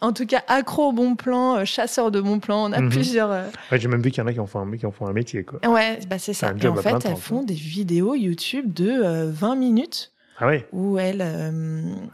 en 0.00 0.12
tout 0.12 0.26
cas 0.26 0.42
accro 0.48 0.88
au 0.88 0.92
bon 0.92 1.16
plan 1.16 1.58
euh, 1.58 1.64
chasseur 1.64 2.10
de 2.10 2.20
bon 2.20 2.38
plan. 2.38 2.70
On 2.70 2.72
a 2.72 2.80
mm 2.80 2.86
-hmm. 2.86 2.90
plusieurs 2.90 3.30
ouais, 3.30 3.78
j'ai 3.78 3.88
même 3.88 4.02
vu 4.02 4.10
qu'il 4.10 4.22
y 4.22 4.24
en 4.24 4.28
a 4.28 4.32
qui 4.32 4.40
en 4.40 4.46
font 4.46 4.60
un, 4.60 4.76
qui 4.76 4.86
en 4.86 4.92
font 4.92 5.06
un 5.06 5.12
métier 5.12 5.44
quoi. 5.44 5.58
Ouais 5.68 5.98
bah 6.08 6.18
c'est 6.18 6.34
ça. 6.34 6.52
et 6.60 6.68
en 6.68 6.76
fait 6.76 7.04
elles 7.04 7.16
font 7.16 7.42
des 7.42 7.54
vidéos 7.54 8.14
YouTube 8.14 8.72
de 8.72 9.30
20 9.30 9.56
minutes 9.56 10.12
ah 10.38 10.48
oui. 10.48 10.58
Où 10.70 10.98
elle, 10.98 11.22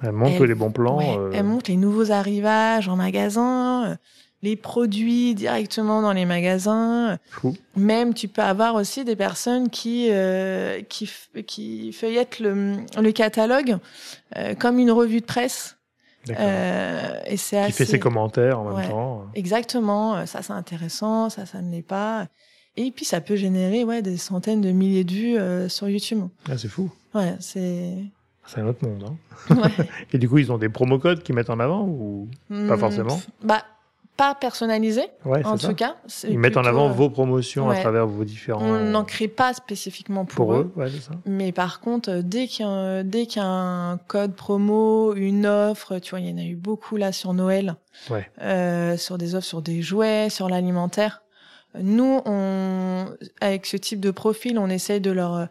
elle 0.03 0.13
montre 0.13 0.45
les 0.47 0.55
bons 0.55 0.71
plans. 0.71 0.99
Ouais, 0.99 1.37
Elle 1.37 1.43
montre 1.43 1.69
les 1.73 1.77
nouveaux 1.77 2.13
arrivages 2.13 2.89
en 2.89 2.95
magasin 2.95 3.99
les 4.43 4.57
produits 4.57 5.35
directement 5.35 6.03
dans 6.03 6.13
les 6.13 6.25
magasins. 6.25 7.19
Même 7.77 8.13
tu 8.13 8.29
peux 8.29 8.43
avoir 8.43 8.75
aussi 8.75 9.05
des 9.05 9.17
personnes 9.17 9.71
qui 9.71 10.09
euh, 10.11 10.83
qui 10.83 11.09
qui 11.47 11.93
feuillettent 11.93 12.41
le, 12.41 12.77
le 13.01 13.13
catalogue 13.13 13.79
euh, 14.37 14.55
comme 14.55 14.79
une 14.79 14.91
revue 14.91 15.21
de 15.21 15.27
presse 15.27 15.77
Euh, 16.31 17.19
et 17.27 17.37
c'est 17.37 17.67
Qui 17.67 17.73
fait 17.73 17.85
ses 17.85 17.99
commentaires 17.99 18.61
en 18.61 18.65
même 18.65 18.89
temps. 18.89 19.27
Exactement. 19.35 20.25
Ça, 20.25 20.41
c'est 20.41 20.53
intéressant. 20.53 21.29
Ça, 21.31 21.47
ça 21.47 21.61
ne 21.61 21.73
l'est 21.73 21.83
pas. 21.83 22.29
Et 22.77 22.93
puis, 22.93 23.05
ça 23.05 23.21
peut 23.21 23.35
générer 23.35 23.83
ouais, 23.83 24.03
des 24.03 24.17
centaines 24.17 24.61
de 24.61 24.71
milliers 24.71 25.03
de 25.03 25.13
vues 25.13 25.69
sur 25.69 25.89
YouTube. 25.89 26.29
Ah, 26.49 26.57
c'est 26.57 26.69
fou. 26.69 26.93
Ouais, 27.13 27.35
c'est. 27.41 27.97
C'est 28.47 28.61
un 28.61 28.69
autre 28.69 28.87
monde. 28.87 29.05
Hein. 29.05 29.57
Ouais. 29.57 29.89
et 30.13 30.19
du 30.19 30.29
coup, 30.29 30.39
ils 30.39 30.53
ont 30.53 30.59
des 30.59 30.69
promo 30.69 31.01
codes 31.01 31.25
qu'ils 31.25 31.35
mettent 31.35 31.51
en 31.51 31.59
avant 31.59 31.83
ou 31.89 32.29
pas 32.49 32.77
hmm, 32.77 32.79
forcément? 32.79 33.21
Bah, 33.43 33.65
pas 34.17 34.35
personnalisé, 34.35 35.03
en 35.25 35.57
tout 35.57 35.75
cas. 35.75 35.97
Ils 36.29 36.39
mettent 36.39 36.57
en 36.57 36.65
avant 36.65 36.89
euh, 36.89 36.93
vos 36.93 37.09
promotions 37.09 37.71
à 37.71 37.77
travers 37.77 38.07
vos 38.07 38.25
différents. 38.25 38.63
On 38.63 38.79
n'en 38.79 39.05
crée 39.05 39.29
pas 39.29 39.55
spécifiquement 39.55 40.25
pour, 40.25 40.47
pour 40.47 40.55
eux. 40.55 40.73
eux 40.77 40.89
ça. 41.01 41.13
Mais 41.25 41.51
par 41.53 41.81
contre, 41.81 42.11
euh, 42.11 42.23
dès 42.23 42.45
y, 42.45 42.63
a, 42.63 43.03
dès 43.03 43.27
qu'il 43.27 43.41
y 43.41 43.45
a 43.45 43.49
un 43.49 43.97
code 43.97 44.35
promo, 44.35 45.15
une 45.15 45.47
offre, 45.47 45.99
tu 45.99 46.11
vois, 46.11 46.21
il 46.21 46.29
y 46.29 46.33
en 46.33 46.39
a 46.39 46.45
eu 46.45 46.57
beaucoup 46.57 46.97
là 46.97 47.13
sur 47.13 47.33
Noël, 47.33 47.77
euh, 48.43 48.97
sur 48.97 49.17
des 49.19 49.35
offres, 49.35 49.47
sur 49.47 49.63
des 49.63 49.81
jouets, 49.81 50.29
sur 50.29 50.49
l'alimentaire. 50.49 51.23
Nous, 51.81 52.21
on, 52.27 53.07
avec 53.41 53.65
ce 53.65 53.79
type 53.79 54.01
de 54.01 54.11
profil, 54.11 54.59
on 54.59 54.69
essaye 54.69 55.01
de 55.01 55.11
leur 55.11 55.35
euh, 55.35 55.47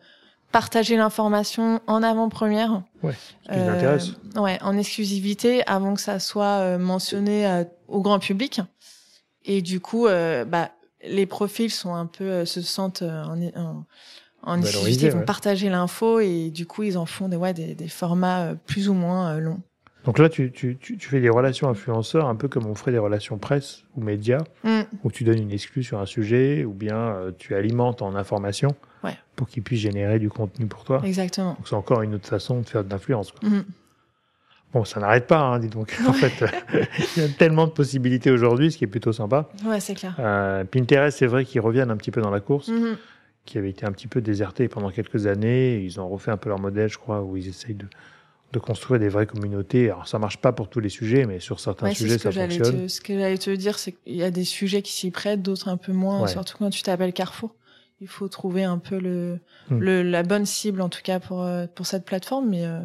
partager 0.52 0.98
l'information 0.98 1.82
en 1.88 2.04
avant-première. 2.04 2.84
Ouais, 3.04 3.14
ce 3.44 3.52
qui 3.52 3.60
euh, 3.60 3.76
intéresse. 3.76 4.12
Ouais, 4.36 4.58
en 4.62 4.78
exclusivité, 4.78 5.66
avant 5.68 5.94
que 5.94 6.02
ça 6.02 6.20
soit 6.20 6.78
mentionné 6.78 7.66
au 7.88 8.02
grand 8.02 8.20
public. 8.20 8.62
Et 9.46 9.62
du 9.62 9.80
coup, 9.80 10.08
euh, 10.08 10.46
bah, 10.46 10.72
les 11.04 11.26
profils 11.26 11.72
sont 11.72 11.94
un 11.94 12.06
peu 12.06 12.26
euh, 12.26 12.46
se 12.46 12.62
sentent 12.62 13.02
euh, 13.02 13.24
en, 13.24 13.42
en, 13.60 13.86
en 14.44 14.62
ils 14.62 15.10
vont 15.10 15.26
partager 15.26 15.70
l'info 15.70 16.20
et 16.20 16.52
du 16.52 16.66
coup, 16.66 16.84
ils 16.84 16.98
en 16.98 17.06
font 17.06 17.28
des, 17.28 17.38
ouais, 17.38 17.54
des, 17.54 17.76
des 17.76 17.88
formats 17.88 18.54
plus 18.66 18.90
ou 18.90 18.94
moins 18.94 19.40
longs. 19.40 19.62
Donc 20.06 20.18
là, 20.18 20.30
tu, 20.30 20.52
tu, 20.52 20.80
tu, 20.80 20.98
fais 21.00 21.22
des 21.22 21.30
relations 21.30 21.70
influenceurs 21.70 22.28
un 22.28 22.36
peu 22.36 22.48
comme 22.48 22.66
on 22.66 22.74
ferait 22.74 22.92
des 22.92 22.98
relations 22.98 23.38
presse 23.38 23.84
ou 23.96 24.02
médias, 24.02 24.44
mm. 24.64 24.82
où 25.04 25.12
tu 25.12 25.24
donnes 25.24 25.38
une 25.38 25.52
exclue 25.52 25.84
sur 25.84 26.00
un 26.00 26.08
sujet 26.08 26.66
ou 26.66 26.74
bien 26.74 27.18
tu 27.38 27.54
alimentes 27.54 28.02
en 28.02 28.16
information 28.16 28.70
ouais. 29.04 29.18
pour 29.36 29.48
qu'ils 29.48 29.64
puissent 29.64 29.82
générer 29.82 30.20
du 30.20 30.30
contenu 30.30 30.68
pour 30.68 30.84
toi. 30.84 31.02
Exactement. 31.04 31.54
Donc 31.54 31.68
c'est 31.68 31.76
encore 31.76 32.02
une 32.02 32.16
autre 32.16 32.28
façon 32.28 32.62
de 32.62 32.68
faire 32.68 32.84
de 32.84 32.90
l'influence. 32.90 33.34
Mm. 33.42 33.62
Bon, 34.74 34.86
ça 34.86 35.02
n'arrête 35.02 35.28
pas, 35.28 35.40
hein, 35.40 35.60
dis 35.60 35.68
donc. 35.68 35.98
En 36.08 36.14
fait, 36.14 36.46
il 37.18 37.24
y 37.24 37.26
a 37.26 37.30
tellement 37.30 37.68
de 37.68 37.72
possibilités 37.72 38.32
aujourd'hui, 38.32 38.72
ce 38.72 38.78
qui 38.78 38.86
est 38.86 38.88
plutôt 38.88 39.12
sympa. 39.12 39.50
Ouais, 39.66 39.80
c'est 39.82 39.96
clair. 39.96 40.16
Euh, 40.20 40.64
Pinterest, 40.64 41.18
c'est 41.18 41.28
vrai 41.28 41.44
qu'ils 41.44 41.62
reviennent 41.62 41.92
un 41.92 41.98
petit 41.98 42.12
peu 42.12 42.22
dans 42.22 42.30
la 42.30 42.40
course, 42.40 42.70
mhm. 42.70 42.96
qui 43.46 43.58
avait 43.58 43.70
été 43.70 43.86
un 43.86 43.92
petit 43.92 44.08
peu 44.08 44.22
déserté 44.22 44.70
pendant 44.70 44.90
quelques 44.90 45.28
années. 45.28 45.80
Ils 45.80 46.00
ont 46.00 46.08
refait 46.08 46.32
un 46.32 46.38
peu 46.38 46.50
leur 46.50 46.60
modèle, 46.60 46.90
je 46.90 46.98
crois, 46.98 47.22
où 47.22 47.36
ils 47.36 47.50
essayent 47.50 47.76
de, 47.76 47.88
de 48.54 48.60
construire 48.60 49.00
des 49.00 49.10
vraies 49.10 49.26
communautés. 49.26 49.90
Alors, 49.90 50.08
ça 50.08 50.20
marche 50.20 50.38
pas 50.38 50.54
pour 50.54 50.70
tous 50.70 50.80
les 50.80 50.90
sujets, 50.90 51.26
mais 51.26 51.42
sur 51.42 51.60
certains 51.60 51.94
sujets, 51.94 52.18
ça 52.18 52.32
fonctionne. 52.32 52.88
ce 52.88 53.02
que 53.02 53.18
j'allais 53.18 53.38
te 53.38 53.52
dire, 53.52 53.78
c'est 53.78 53.92
qu'il 53.92 54.16
y 54.16 54.24
a 54.24 54.32
des 54.32 54.46
sujets 54.46 54.82
qui 54.82 54.94
s'y 54.94 55.12
prêtent, 55.12 55.42
d'autres 55.42 55.68
un 55.68 55.78
peu 55.78 55.92
moins, 55.92 56.28
surtout 56.28 56.58
quand 56.58 56.70
tu 56.70 56.82
t'appelles 56.82 57.14
Carrefour. 57.14 57.54
Il 58.02 58.08
faut 58.08 58.28
trouver 58.28 58.64
un 58.64 58.80
peu 58.80 59.00
le, 59.00 59.40
hmm. 59.70 59.78
le, 59.78 60.02
la 60.02 60.24
bonne 60.24 60.46
cible, 60.46 60.82
en 60.82 60.90
tout 60.90 61.02
cas, 61.04 61.20
pour, 61.20 61.44
euh, 61.44 61.68
pour 61.74 61.86
cette 61.86 62.06
plateforme, 62.06 62.50
mais... 62.50 62.66
Euh, 62.66 62.82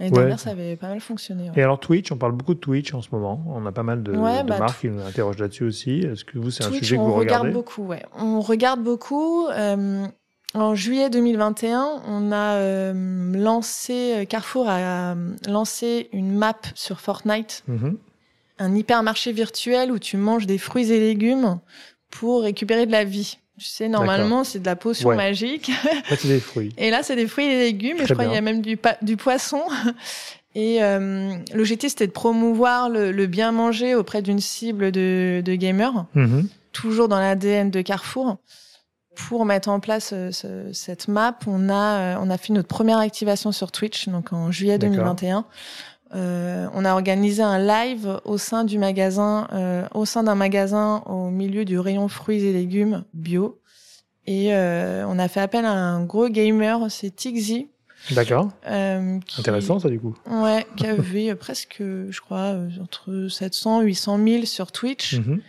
L'année 0.00 0.12
dernière, 0.12 0.38
ça 0.38 0.50
avait 0.50 0.76
pas 0.76 0.88
mal 0.88 1.00
fonctionné. 1.00 1.50
Et 1.56 1.62
alors 1.62 1.80
Twitch, 1.80 2.12
on 2.12 2.16
parle 2.16 2.30
beaucoup 2.30 2.54
de 2.54 2.60
Twitch 2.60 2.94
en 2.94 3.02
ce 3.02 3.08
moment. 3.10 3.42
On 3.48 3.66
a 3.66 3.72
pas 3.72 3.82
mal 3.82 4.04
de, 4.04 4.12
de 4.12 4.16
bah, 4.16 4.58
marques 4.58 4.80
qui 4.80 4.88
nous 4.88 5.02
interrogent 5.02 5.38
là-dessus 5.38 5.64
aussi. 5.64 5.98
Est-ce 5.98 6.24
que 6.24 6.38
vous, 6.38 6.52
c'est 6.52 6.64
un 6.64 6.70
sujet 6.70 6.96
que 6.96 7.00
vous 7.00 7.14
regardez 7.14 7.34
On 7.34 7.38
regarde 7.40 7.52
beaucoup, 7.52 7.82
ouais. 7.84 8.02
On 8.16 8.40
regarde 8.40 8.80
beaucoup. 8.80 9.48
Euh, 9.48 10.06
en 10.54 10.74
juillet 10.74 11.10
2021, 11.10 12.02
on 12.06 12.32
a 12.32 12.54
euh, 12.54 13.32
lancé, 13.34 14.24
Carrefour 14.28 14.66
a 14.68 15.14
lancé 15.48 16.08
une 16.12 16.32
map 16.32 16.58
sur 16.74 17.00
Fortnite, 17.00 17.64
mm-hmm. 17.68 17.96
un 18.60 18.74
hypermarché 18.74 19.32
virtuel 19.32 19.90
où 19.90 19.98
tu 19.98 20.16
manges 20.16 20.46
des 20.46 20.58
fruits 20.58 20.92
et 20.92 21.00
légumes 21.00 21.58
pour 22.10 22.42
récupérer 22.42 22.86
de 22.86 22.92
la 22.92 23.04
vie. 23.04 23.38
Tu 23.58 23.66
sais, 23.66 23.88
normalement, 23.88 24.44
c'est 24.44 24.60
de 24.60 24.66
la 24.66 24.76
potion 24.76 25.14
magique. 25.14 25.70
Là, 25.84 26.16
c'est 26.16 26.28
des 26.28 26.40
fruits. 26.40 26.72
Et 26.78 26.90
là, 26.90 27.02
c'est 27.02 27.16
des 27.16 27.26
fruits 27.26 27.46
et 27.46 27.48
des 27.48 27.64
légumes. 27.64 27.98
et 28.00 28.06
je 28.06 28.14
crois 28.14 28.24
qu'il 28.24 28.34
y 28.34 28.38
a 28.38 28.40
même 28.40 28.62
du, 28.62 28.78
du 29.02 29.16
poisson. 29.16 29.62
Et 30.54 30.82
euh, 30.82 31.36
l'objectif, 31.54 31.90
c'était 31.90 32.06
de 32.06 32.12
promouvoir 32.12 32.88
le, 32.88 33.12
le, 33.12 33.26
bien 33.26 33.52
manger 33.52 33.94
auprès 33.94 34.22
d'une 34.22 34.40
cible 34.40 34.90
de, 34.90 35.42
de 35.44 35.54
gamers, 35.54 36.06
mm-hmm. 36.16 36.46
toujours 36.72 37.08
dans 37.08 37.20
l'ADN 37.20 37.70
de 37.70 37.80
Carrefour. 37.80 38.38
Pour 39.14 39.44
mettre 39.44 39.68
en 39.68 39.80
place 39.80 40.10
euh, 40.12 40.30
ce, 40.30 40.72
cette 40.72 41.08
map, 41.08 41.38
on 41.46 41.68
a, 41.68 41.74
euh, 41.74 42.16
on 42.20 42.30
a 42.30 42.38
fait 42.38 42.52
notre 42.52 42.68
première 42.68 42.98
activation 42.98 43.52
sur 43.52 43.72
Twitch, 43.72 44.08
donc 44.08 44.32
en 44.32 44.50
juillet 44.50 44.78
2021. 44.78 45.44
Euh, 46.14 46.68
on 46.72 46.84
a 46.84 46.92
organisé 46.92 47.42
un 47.42 47.58
live 47.58 48.20
au 48.24 48.38
sein 48.38 48.64
du 48.64 48.78
magasin, 48.78 49.46
euh, 49.52 49.86
au 49.94 50.04
sein 50.04 50.22
d'un 50.22 50.34
magasin 50.34 51.02
au 51.06 51.28
milieu 51.28 51.64
du 51.64 51.78
rayon 51.78 52.08
fruits 52.08 52.44
et 52.44 52.52
légumes 52.52 53.04
bio. 53.12 53.60
Et 54.26 54.54
euh, 54.54 55.06
on 55.06 55.18
a 55.18 55.28
fait 55.28 55.40
appel 55.40 55.64
à 55.64 55.72
un 55.72 56.04
gros 56.04 56.28
gamer, 56.28 56.90
c'est 56.90 57.14
Tixi. 57.14 57.68
D'accord. 58.12 58.50
Euh, 58.66 59.18
Intéressant 59.38 59.80
ça 59.80 59.88
du 59.88 59.98
coup. 59.98 60.14
Ouais, 60.30 60.66
qui 60.76 60.86
avait 60.86 61.34
presque, 61.34 61.78
je 61.80 62.20
crois, 62.20 62.56
entre 62.80 63.28
700 63.28 63.82
800 63.82 64.18
000 64.24 64.44
sur 64.44 64.72
Twitch. 64.72 65.16
Mm-hmm. 65.16 65.40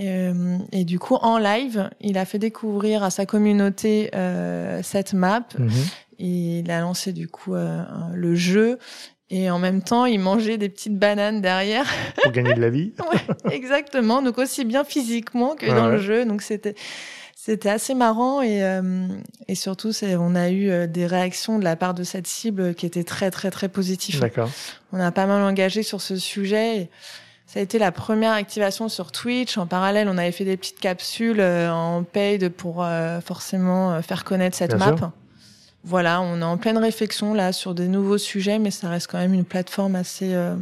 Et, 0.00 0.30
et, 0.70 0.84
du 0.84 1.00
coup, 1.00 1.16
en 1.16 1.38
live, 1.38 1.90
il 2.00 2.18
a 2.18 2.24
fait 2.24 2.38
découvrir 2.38 3.02
à 3.02 3.10
sa 3.10 3.26
communauté 3.26 4.10
cette 4.82 5.12
map. 5.12 5.42
Et 6.20 6.60
il 6.60 6.70
a 6.70 6.80
lancé 6.80 7.12
du 7.12 7.26
coup 7.26 7.54
le 7.54 8.34
jeu 8.36 8.78
et 9.30 9.50
en 9.50 9.58
même 9.58 9.82
temps, 9.82 10.06
il 10.06 10.20
mangeait 10.20 10.56
des 10.56 10.68
petites 10.68 10.98
bananes 10.98 11.42
derrière. 11.42 11.86
Pour 12.22 12.32
gagner 12.32 12.54
de 12.54 12.60
la 12.60 12.70
vie. 12.70 12.92
ouais, 13.12 13.54
exactement. 13.54 14.22
Donc 14.22 14.38
aussi 14.38 14.64
bien 14.64 14.84
physiquement 14.84 15.54
que 15.54 15.66
dans 15.66 15.88
le 15.88 15.98
jeu. 15.98 16.24
Donc 16.24 16.40
c'était 16.42 16.74
c'était 17.34 17.68
assez 17.68 17.94
marrant 17.94 18.42
et 18.42 18.62
euh, 18.62 19.06
et 19.46 19.54
surtout 19.54 19.92
c'est 19.92 20.16
on 20.16 20.34
a 20.34 20.50
eu 20.50 20.70
euh, 20.70 20.86
des 20.86 21.06
réactions 21.06 21.58
de 21.58 21.64
la 21.64 21.76
part 21.76 21.94
de 21.94 22.04
cette 22.04 22.26
cible 22.26 22.74
qui 22.74 22.86
étaient 22.86 23.04
très 23.04 23.30
très 23.30 23.50
très 23.50 23.68
positives. 23.68 24.20
D'accord. 24.20 24.50
On 24.92 25.00
a 25.00 25.10
pas 25.12 25.26
mal 25.26 25.42
engagé 25.42 25.82
sur 25.82 26.00
ce 26.00 26.16
sujet. 26.16 26.76
Et 26.76 26.90
ça 27.46 27.60
a 27.60 27.62
été 27.62 27.78
la 27.78 27.92
première 27.92 28.32
activation 28.32 28.88
sur 28.88 29.12
Twitch. 29.12 29.56
En 29.56 29.66
parallèle, 29.66 30.08
on 30.08 30.18
avait 30.18 30.32
fait 30.32 30.44
des 30.44 30.56
petites 30.56 30.80
capsules 30.80 31.40
euh, 31.40 31.70
en 31.70 32.02
paid 32.02 32.48
pour 32.50 32.86
forcément 33.24 34.00
faire 34.00 34.24
connaître 34.24 34.56
cette 34.56 34.74
map 34.74 35.12
voilà, 35.84 36.20
on 36.20 36.40
est 36.40 36.44
en 36.44 36.56
pleine 36.58 36.78
réflexion 36.78 37.34
là 37.34 37.52
sur 37.52 37.74
des 37.74 37.88
nouveaux 37.88 38.18
sujets, 38.18 38.58
mais 38.58 38.70
ça 38.70 38.88
reste 38.88 39.10
quand 39.10 39.18
même 39.18 39.34
une 39.34 39.44
plateforme 39.44 39.94
assez 39.94 40.34
euh, 40.34 40.56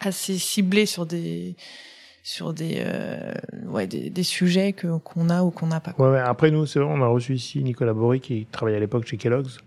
assez 0.00 0.38
ciblée 0.38 0.86
sur 0.86 1.06
des 1.06 1.56
sur 2.22 2.52
des 2.52 2.76
euh, 2.78 3.32
ouais 3.66 3.86
des, 3.86 4.10
des 4.10 4.22
sujets 4.22 4.72
que 4.72 4.98
qu'on 4.98 5.28
a 5.30 5.42
ou 5.42 5.50
qu'on 5.50 5.66
n'a 5.66 5.80
pas. 5.80 5.94
Ouais, 5.98 6.10
ouais, 6.10 6.18
Après 6.20 6.50
nous, 6.50 6.66
c'est 6.66 6.80
on 6.80 7.02
a 7.02 7.06
reçu 7.06 7.34
ici 7.34 7.62
Nicolas 7.62 7.92
Bory 7.92 8.20
qui 8.20 8.46
travaillait 8.50 8.78
à 8.78 8.80
l'époque 8.80 9.06
chez 9.06 9.16
Kellogg's 9.16 9.58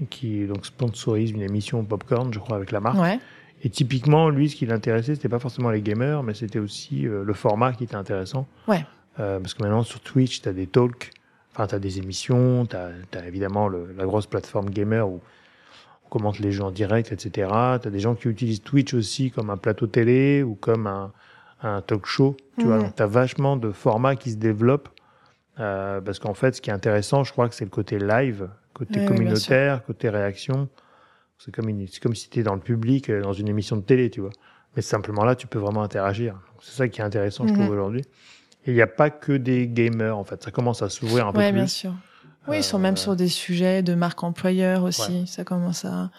et 0.00 0.06
qui 0.06 0.46
donc 0.46 0.66
sponsorise 0.66 1.30
une 1.30 1.42
émission 1.42 1.84
Popcorn, 1.84 2.32
je 2.32 2.38
crois, 2.38 2.56
avec 2.56 2.70
la 2.70 2.80
marque. 2.80 2.98
Ouais. 2.98 3.18
Et 3.64 3.70
typiquement, 3.70 4.28
lui, 4.28 4.48
ce 4.48 4.54
qui 4.54 4.66
l'intéressait, 4.66 5.16
c'était 5.16 5.28
pas 5.28 5.40
forcément 5.40 5.70
les 5.70 5.82
gamers, 5.82 6.22
mais 6.22 6.32
c'était 6.32 6.60
aussi 6.60 7.08
euh, 7.08 7.24
le 7.24 7.32
format 7.34 7.72
qui 7.72 7.84
était 7.84 7.96
intéressant. 7.96 8.46
Ouais. 8.68 8.84
parce 9.16 9.54
que 9.54 9.62
maintenant 9.64 9.82
sur 9.82 9.98
Twitch, 10.00 10.42
tu 10.42 10.48
as 10.48 10.52
des 10.52 10.66
talks 10.68 11.10
Enfin, 11.58 11.66
tu 11.66 11.74
as 11.74 11.80
des 11.80 11.98
émissions, 11.98 12.66
tu 12.66 12.76
as, 12.76 13.26
évidemment 13.26 13.66
le, 13.66 13.92
la 13.96 14.04
grosse 14.04 14.26
plateforme 14.26 14.70
gamer 14.70 15.08
où 15.08 15.20
on 16.04 16.08
commente 16.08 16.38
les 16.38 16.52
jeux 16.52 16.62
en 16.62 16.70
direct, 16.70 17.10
etc. 17.10 17.50
Tu 17.82 17.88
as 17.88 17.90
des 17.90 17.98
gens 17.98 18.14
qui 18.14 18.28
utilisent 18.28 18.62
Twitch 18.62 18.94
aussi 18.94 19.32
comme 19.32 19.50
un 19.50 19.56
plateau 19.56 19.88
télé 19.88 20.44
ou 20.44 20.54
comme 20.54 20.86
un, 20.86 21.10
un 21.64 21.82
talk 21.82 22.06
show. 22.06 22.36
Tu 22.60 22.64
vois, 22.64 22.78
donc 22.78 22.94
tu 22.94 23.02
as 23.02 23.08
vachement 23.08 23.56
de 23.56 23.72
formats 23.72 24.14
qui 24.14 24.30
se 24.30 24.36
développent. 24.36 24.88
Euh, 25.58 26.00
parce 26.00 26.20
qu'en 26.20 26.34
fait, 26.34 26.54
ce 26.54 26.60
qui 26.60 26.70
est 26.70 26.72
intéressant, 26.72 27.24
je 27.24 27.32
crois 27.32 27.48
que 27.48 27.56
c'est 27.56 27.64
le 27.64 27.70
côté 27.70 27.98
live, 27.98 28.48
côté 28.72 29.04
communautaire, 29.04 29.84
côté 29.84 30.10
réaction. 30.10 30.68
C'est 31.38 31.52
comme, 31.52 31.68
une, 31.68 31.88
comme 32.00 32.14
si 32.14 32.30
tu 32.30 32.38
étais 32.38 32.44
dans 32.44 32.54
le 32.54 32.60
public, 32.60 33.10
euh, 33.10 33.20
dans 33.20 33.32
une 33.32 33.48
émission 33.48 33.76
de 33.76 33.82
télé, 33.82 34.10
tu 34.10 34.20
vois. 34.20 34.30
Mais 34.76 34.82
simplement 34.82 35.24
là, 35.24 35.34
tu 35.34 35.48
peux 35.48 35.58
vraiment 35.58 35.82
interagir. 35.82 36.38
C'est 36.60 36.76
ça 36.76 36.86
qui 36.86 37.00
est 37.00 37.04
intéressant, 37.04 37.48
je 37.48 37.52
trouve, 37.52 37.64
mhm. 37.64 37.72
aujourd'hui 37.72 38.04
il 38.66 38.74
n'y 38.74 38.82
a 38.82 38.86
pas 38.86 39.10
que 39.10 39.32
des 39.32 39.66
gamers, 39.66 40.16
en 40.16 40.24
fait. 40.24 40.42
Ça 40.42 40.50
commence 40.50 40.82
à 40.82 40.88
s'ouvrir 40.88 41.26
un 41.26 41.32
peu 41.32 41.38
plus. 41.38 41.46
Oui, 41.46 41.52
bien 41.52 41.66
sûr. 41.66 41.94
Oui, 42.48 42.58
ils 42.58 42.64
sont 42.64 42.78
même 42.78 42.94
euh, 42.94 42.96
sur 42.96 43.16
des 43.16 43.28
sujets 43.28 43.82
de 43.82 43.94
marque 43.94 44.22
employeur 44.22 44.84
aussi. 44.84 45.26
Ça 45.26 45.44
commence 45.44 45.84
à... 45.84 46.10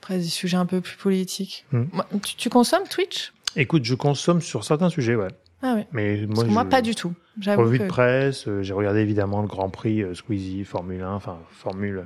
Après, 0.00 0.18
des 0.18 0.24
sujets 0.24 0.56
un 0.56 0.66
peu 0.66 0.80
plus 0.80 0.96
politiques. 0.96 1.66
Hmm. 1.72 1.84
Tu, 2.22 2.48
consommes 2.48 2.88
Twitch? 2.88 3.32
Écoute, 3.54 3.84
je 3.84 3.94
consomme 3.94 4.40
sur 4.40 4.64
certains 4.64 4.88
sujets, 4.88 5.14
ouais. 5.14 5.28
Ah 5.62 5.74
oui. 5.76 5.82
Mais 5.92 6.26
moi, 6.26 6.44
moi 6.44 6.64
pas 6.64 6.80
du 6.80 6.94
tout. 6.94 7.12
Revue 7.46 7.78
de 7.78 7.86
presse, 7.86 8.48
euh, 8.48 8.62
j'ai 8.62 8.72
regardé 8.72 9.00
évidemment 9.00 9.42
le 9.42 9.46
Grand 9.46 9.68
Prix 9.68 10.02
euh, 10.02 10.14
Squeezie, 10.14 10.64
Formule 10.64 11.02
1, 11.02 11.12
enfin 11.12 11.38
Formule... 11.50 12.04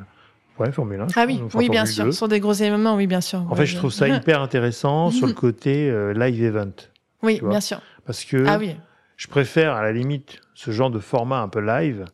Ouais, 0.59 0.71
Formule 0.73 1.01
1. 1.01 1.07
Ah 1.17 1.25
oui, 1.27 1.41
oui, 1.55 1.69
bien 1.69 1.87
sûr. 1.87 2.13
Sur 2.13 2.29
des 2.29 2.41
gros 2.41 2.53
événements, 2.53 2.95
oui, 2.95 3.07
bien 3.07 3.21
sûr. 3.21 3.45
En 3.51 3.55
fait, 3.55 3.67
je 3.67 3.77
trouve 3.77 3.93
ça 3.93 4.09
hyper 4.17 4.41
intéressant 4.41 5.11
sur 5.11 5.27
le 5.27 5.33
côté 5.33 5.93
live 6.15 6.43
event. 6.45 6.73
Oui, 7.23 7.41
bien 7.43 7.61
sûr. 7.61 7.81
Parce 8.07 8.25
que 8.25 8.45
ah 8.47 8.59
oui 8.59 8.77
je 9.25 9.29
préfère 9.29 9.75
à 9.75 9.83
la 9.83 9.93
limite 9.93 10.41
ce 10.55 10.71
genre 10.71 10.91
de 10.91 11.01
format 11.01 11.41
un 11.41 11.49
peu 11.49 11.61
live 11.61 12.05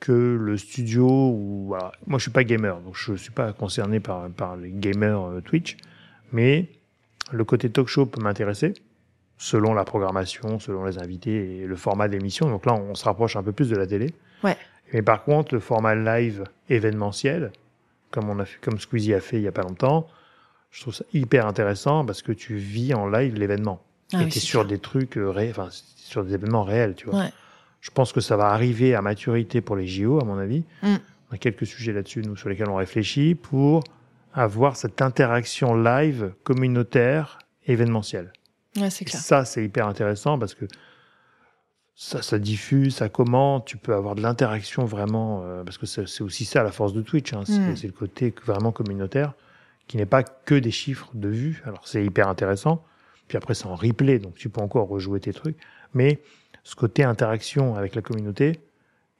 que 0.00 0.12
le 0.12 0.56
studio 0.56 1.06
ou 1.06 1.74
moi 2.06 2.18
je 2.18 2.22
suis 2.22 2.30
pas 2.30 2.44
gamer 2.44 2.80
donc 2.80 2.96
je 2.96 3.14
suis 3.14 3.30
pas 3.30 3.52
concerné 3.52 4.00
par 4.00 4.28
par 4.30 4.56
les 4.56 4.70
gamers 4.70 5.22
euh, 5.22 5.40
Twitch 5.40 5.76
mais 6.32 6.68
le 7.32 7.44
côté 7.44 7.70
talk 7.70 7.88
show 7.88 8.06
peut 8.06 8.20
m'intéresser, 8.20 8.74
selon 9.38 9.74
la 9.74 9.84
programmation, 9.84 10.58
selon 10.58 10.84
les 10.84 10.98
invités 10.98 11.60
et 11.60 11.66
le 11.66 11.76
format 11.76 12.08
d'émission. 12.08 12.48
Donc 12.48 12.66
là, 12.66 12.74
on 12.74 12.94
se 12.94 13.04
rapproche 13.04 13.36
un 13.36 13.42
peu 13.42 13.52
plus 13.52 13.68
de 13.68 13.76
la 13.76 13.86
télé. 13.86 14.14
Ouais. 14.44 14.56
Mais 14.92 15.02
par 15.02 15.24
contre, 15.24 15.54
le 15.54 15.60
format 15.60 15.94
live 15.94 16.44
événementiel, 16.68 17.52
comme 18.10 18.30
on 18.30 18.38
a 18.38 18.44
fait, 18.44 18.58
comme 18.60 18.78
Squeezie 18.78 19.14
a 19.14 19.20
fait 19.20 19.36
il 19.36 19.42
y 19.42 19.48
a 19.48 19.52
pas 19.52 19.62
longtemps, 19.62 20.06
je 20.70 20.80
trouve 20.82 20.94
ça 20.94 21.04
hyper 21.12 21.46
intéressant 21.46 22.04
parce 22.04 22.22
que 22.22 22.32
tu 22.32 22.56
vis 22.56 22.94
en 22.94 23.08
live 23.08 23.34
l'événement. 23.34 23.82
Ah 24.12 24.20
et 24.20 24.24
oui, 24.24 24.28
es 24.28 24.30
sur 24.30 24.60
sûr. 24.60 24.64
des 24.66 24.78
trucs, 24.78 25.16
euh, 25.18 25.30
ré- 25.30 25.50
enfin, 25.50 25.68
sur 25.96 26.24
des 26.24 26.34
événements 26.34 26.64
réels, 26.64 26.94
tu 26.94 27.06
vois. 27.06 27.20
Ouais. 27.20 27.32
Je 27.80 27.90
pense 27.90 28.12
que 28.12 28.20
ça 28.20 28.36
va 28.36 28.46
arriver 28.48 28.94
à 28.94 29.02
maturité 29.02 29.60
pour 29.60 29.76
les 29.76 29.86
JO, 29.86 30.20
à 30.20 30.24
mon 30.24 30.38
avis. 30.38 30.64
Mm. 30.82 30.96
On 31.30 31.34
a 31.34 31.38
quelques 31.38 31.66
sujets 31.66 31.92
là-dessus, 31.92 32.22
nous, 32.22 32.36
sur 32.36 32.48
lesquels 32.48 32.68
on 32.68 32.76
réfléchit 32.76 33.34
pour 33.34 33.82
avoir 34.32 34.76
cette 34.76 35.02
interaction 35.02 35.74
live 35.74 36.32
communautaire 36.44 37.38
événementielle. 37.66 38.32
Ouais, 38.76 38.90
c'est 38.90 39.02
Et 39.02 39.06
clair. 39.06 39.20
ça, 39.20 39.44
c'est 39.44 39.64
hyper 39.64 39.86
intéressant 39.88 40.38
parce 40.38 40.54
que 40.54 40.66
ça, 41.94 42.20
ça 42.22 42.38
diffuse, 42.38 42.96
ça 42.96 43.08
commente, 43.08 43.64
tu 43.66 43.76
peux 43.78 43.94
avoir 43.94 44.14
de 44.14 44.20
l'interaction 44.22 44.84
vraiment, 44.84 45.42
euh, 45.44 45.64
parce 45.64 45.78
que 45.78 45.86
c'est 45.86 46.22
aussi 46.22 46.44
ça 46.44 46.62
la 46.62 46.70
force 46.70 46.92
de 46.92 47.00
Twitch, 47.00 47.32
hein, 47.32 47.42
c'est 47.46 47.58
Mm. 47.58 47.76
c'est 47.76 47.86
le 47.86 47.92
côté 47.94 48.34
vraiment 48.44 48.70
communautaire, 48.70 49.32
qui 49.88 49.96
n'est 49.96 50.04
pas 50.06 50.22
que 50.22 50.54
des 50.54 50.70
chiffres 50.70 51.08
de 51.14 51.28
vues. 51.28 51.62
Alors 51.64 51.86
c'est 51.88 52.04
hyper 52.04 52.28
intéressant, 52.28 52.84
puis 53.28 53.36
après 53.36 53.54
c'est 53.54 53.66
en 53.66 53.74
replay, 53.74 54.18
donc 54.18 54.34
tu 54.34 54.48
peux 54.48 54.60
encore 54.60 54.88
rejouer 54.88 55.20
tes 55.20 55.32
trucs, 55.32 55.56
mais 55.94 56.20
ce 56.62 56.74
côté 56.74 57.04
interaction 57.04 57.76
avec 57.76 57.94
la 57.94 58.02
communauté, 58.02 58.60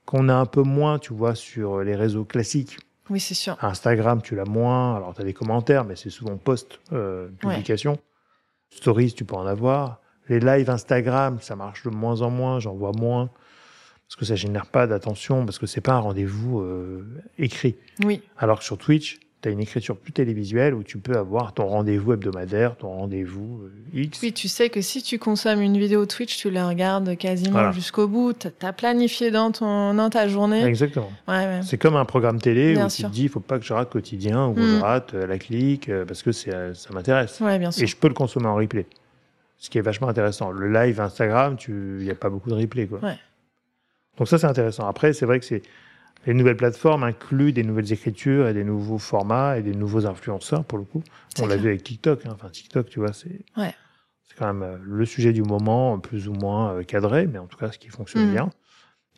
qu'on 0.04 0.28
a 0.28 0.34
un 0.34 0.46
peu 0.46 0.62
moins, 0.62 0.98
tu 0.98 1.12
vois, 1.12 1.34
sur 1.34 1.80
les 1.80 1.94
réseaux 1.94 2.24
classiques. 2.24 2.78
Oui, 3.10 3.20
c'est 3.20 3.34
sûr. 3.34 3.56
Instagram, 3.62 4.22
tu 4.22 4.34
l'as 4.34 4.44
moins. 4.44 4.96
Alors, 4.96 5.14
tu 5.14 5.20
as 5.20 5.24
des 5.24 5.32
commentaires, 5.32 5.84
mais 5.84 5.96
c'est 5.96 6.10
souvent 6.10 6.36
post 6.36 6.80
euh, 6.92 7.28
publication. 7.38 7.98
Stories, 8.70 9.12
tu 9.12 9.24
peux 9.24 9.36
en 9.36 9.46
avoir. 9.46 10.00
Les 10.28 10.40
lives 10.40 10.70
Instagram, 10.70 11.38
ça 11.40 11.54
marche 11.54 11.84
de 11.84 11.90
moins 11.90 12.22
en 12.22 12.30
moins. 12.30 12.58
J'en 12.58 12.74
vois 12.74 12.92
moins. 12.92 13.30
Parce 14.08 14.16
que 14.16 14.24
ça 14.24 14.36
génère 14.36 14.66
pas 14.66 14.86
d'attention, 14.86 15.44
parce 15.44 15.58
que 15.58 15.66
c'est 15.66 15.80
pas 15.80 15.94
un 15.94 15.98
rendez-vous 15.98 16.60
euh, 16.60 17.04
écrit. 17.38 17.76
Oui, 18.04 18.22
Alors 18.38 18.60
que 18.60 18.64
sur 18.64 18.78
Twitch, 18.78 19.18
tu 19.46 19.50
as 19.50 19.52
une 19.52 19.60
écriture 19.60 19.96
plus 19.96 20.12
télévisuelle 20.12 20.74
où 20.74 20.82
tu 20.82 20.98
peux 20.98 21.16
avoir 21.16 21.52
ton 21.54 21.66
rendez-vous 21.68 22.14
hebdomadaire, 22.14 22.76
ton 22.76 22.88
rendez-vous 22.88 23.60
euh, 23.64 23.70
X. 24.00 24.20
oui, 24.22 24.32
tu 24.32 24.48
sais 24.48 24.70
que 24.70 24.80
si 24.80 25.02
tu 25.02 25.18
consommes 25.20 25.60
une 25.62 25.78
vidéo 25.78 26.04
Twitch, 26.04 26.36
tu 26.38 26.50
la 26.50 26.68
regardes 26.68 27.16
quasiment 27.16 27.52
Voilà. 27.52 27.70
jusqu'au 27.72 28.08
bout. 28.08 28.32
T'as 28.32 28.68
as 28.68 28.72
planifié 28.72 29.30
dans 29.30 29.52
ton 29.52 29.94
dans 29.94 30.10
ta 30.10 30.26
journée. 30.26 30.64
Exactement. 30.64 31.10
Ouais, 31.28 31.34
ouais. 31.46 31.60
C'est 31.62 31.78
comme 31.78 31.94
un 31.96 32.04
programme 32.04 32.40
télé 32.40 32.72
Bien 32.74 32.86
où 32.86 32.90
sûr. 32.90 33.04
tu 33.06 33.10
te 33.10 33.14
dis, 33.14 33.22
il 33.24 33.28
faut 33.28 33.40
pas 33.40 33.58
que 33.60 33.64
je 33.64 33.72
rate 33.72 33.90
quotidien 33.90 34.46
ou 34.48 34.54
que 34.54 34.60
Mm. 34.60 34.76
je 34.78 34.80
rate 34.82 35.14
euh, 35.14 35.26
la 35.26 35.38
clique, 35.38 35.88
euh, 35.88 36.04
parce 36.04 36.22
que 36.24 36.32
ça 36.32 36.50
m'intéresse. 36.92 37.40
Ouais. 37.40 37.60
Et 37.78 37.86
je 37.86 37.96
peux 37.96 38.08
le 38.08 38.14
consommer 38.14 38.46
en 38.46 38.56
replay. 38.56 38.86
Ce 39.58 39.70
qui 39.70 39.78
est 39.78 39.82
vachement 39.82 40.08
intéressant. 40.08 40.50
Le 40.50 40.70
live 40.72 41.00
Instagram, 41.00 41.56
il 41.68 41.74
n'y 42.04 42.10
a 42.10 42.14
pas 42.14 42.28
beaucoup 42.28 42.50
de 42.50 42.54
replay. 42.56 42.86
Quoi. 42.86 43.00
Donc 44.18 44.28
ça, 44.28 44.38
c'est 44.38 44.46
intéressant. 44.46 44.86
Après, 44.88 45.12
c'est 45.12 45.24
vrai 45.26 45.38
que 45.38 45.44
c'est 45.46 45.62
les 46.26 46.34
nouvelles 46.34 46.56
plateformes 46.56 47.04
incluent 47.04 47.52
des 47.52 47.62
nouvelles 47.62 47.92
écritures 47.92 48.48
et 48.48 48.54
des 48.54 48.64
nouveaux 48.64 48.98
formats 48.98 49.58
et 49.58 49.62
des 49.62 49.74
nouveaux 49.74 50.06
influenceurs, 50.06 50.64
pour 50.64 50.78
le 50.78 50.84
coup. 50.84 51.02
On 51.40 51.46
l'a 51.46 51.56
vu 51.56 51.68
avec 51.68 51.82
TikTok. 51.84 52.26
hein. 52.26 52.30
Enfin, 52.34 52.48
TikTok, 52.50 52.88
tu 52.88 52.98
vois, 52.98 53.12
c'est 53.12 53.44
Ouais. 53.56 53.74
quand 54.38 54.46
même 54.52 54.62
euh, 54.62 54.76
le 54.82 55.04
sujet 55.06 55.32
du 55.32 55.42
moment, 55.42 55.98
plus 55.98 56.28
ou 56.28 56.32
moins 56.34 56.74
euh, 56.74 56.82
cadré, 56.82 57.26
mais 57.26 57.38
en 57.38 57.46
tout 57.46 57.56
cas, 57.56 57.70
ce 57.72 57.78
qui 57.78 57.88
fonctionne 57.88 58.24
Mhm. 58.26 58.32
bien. 58.32 58.50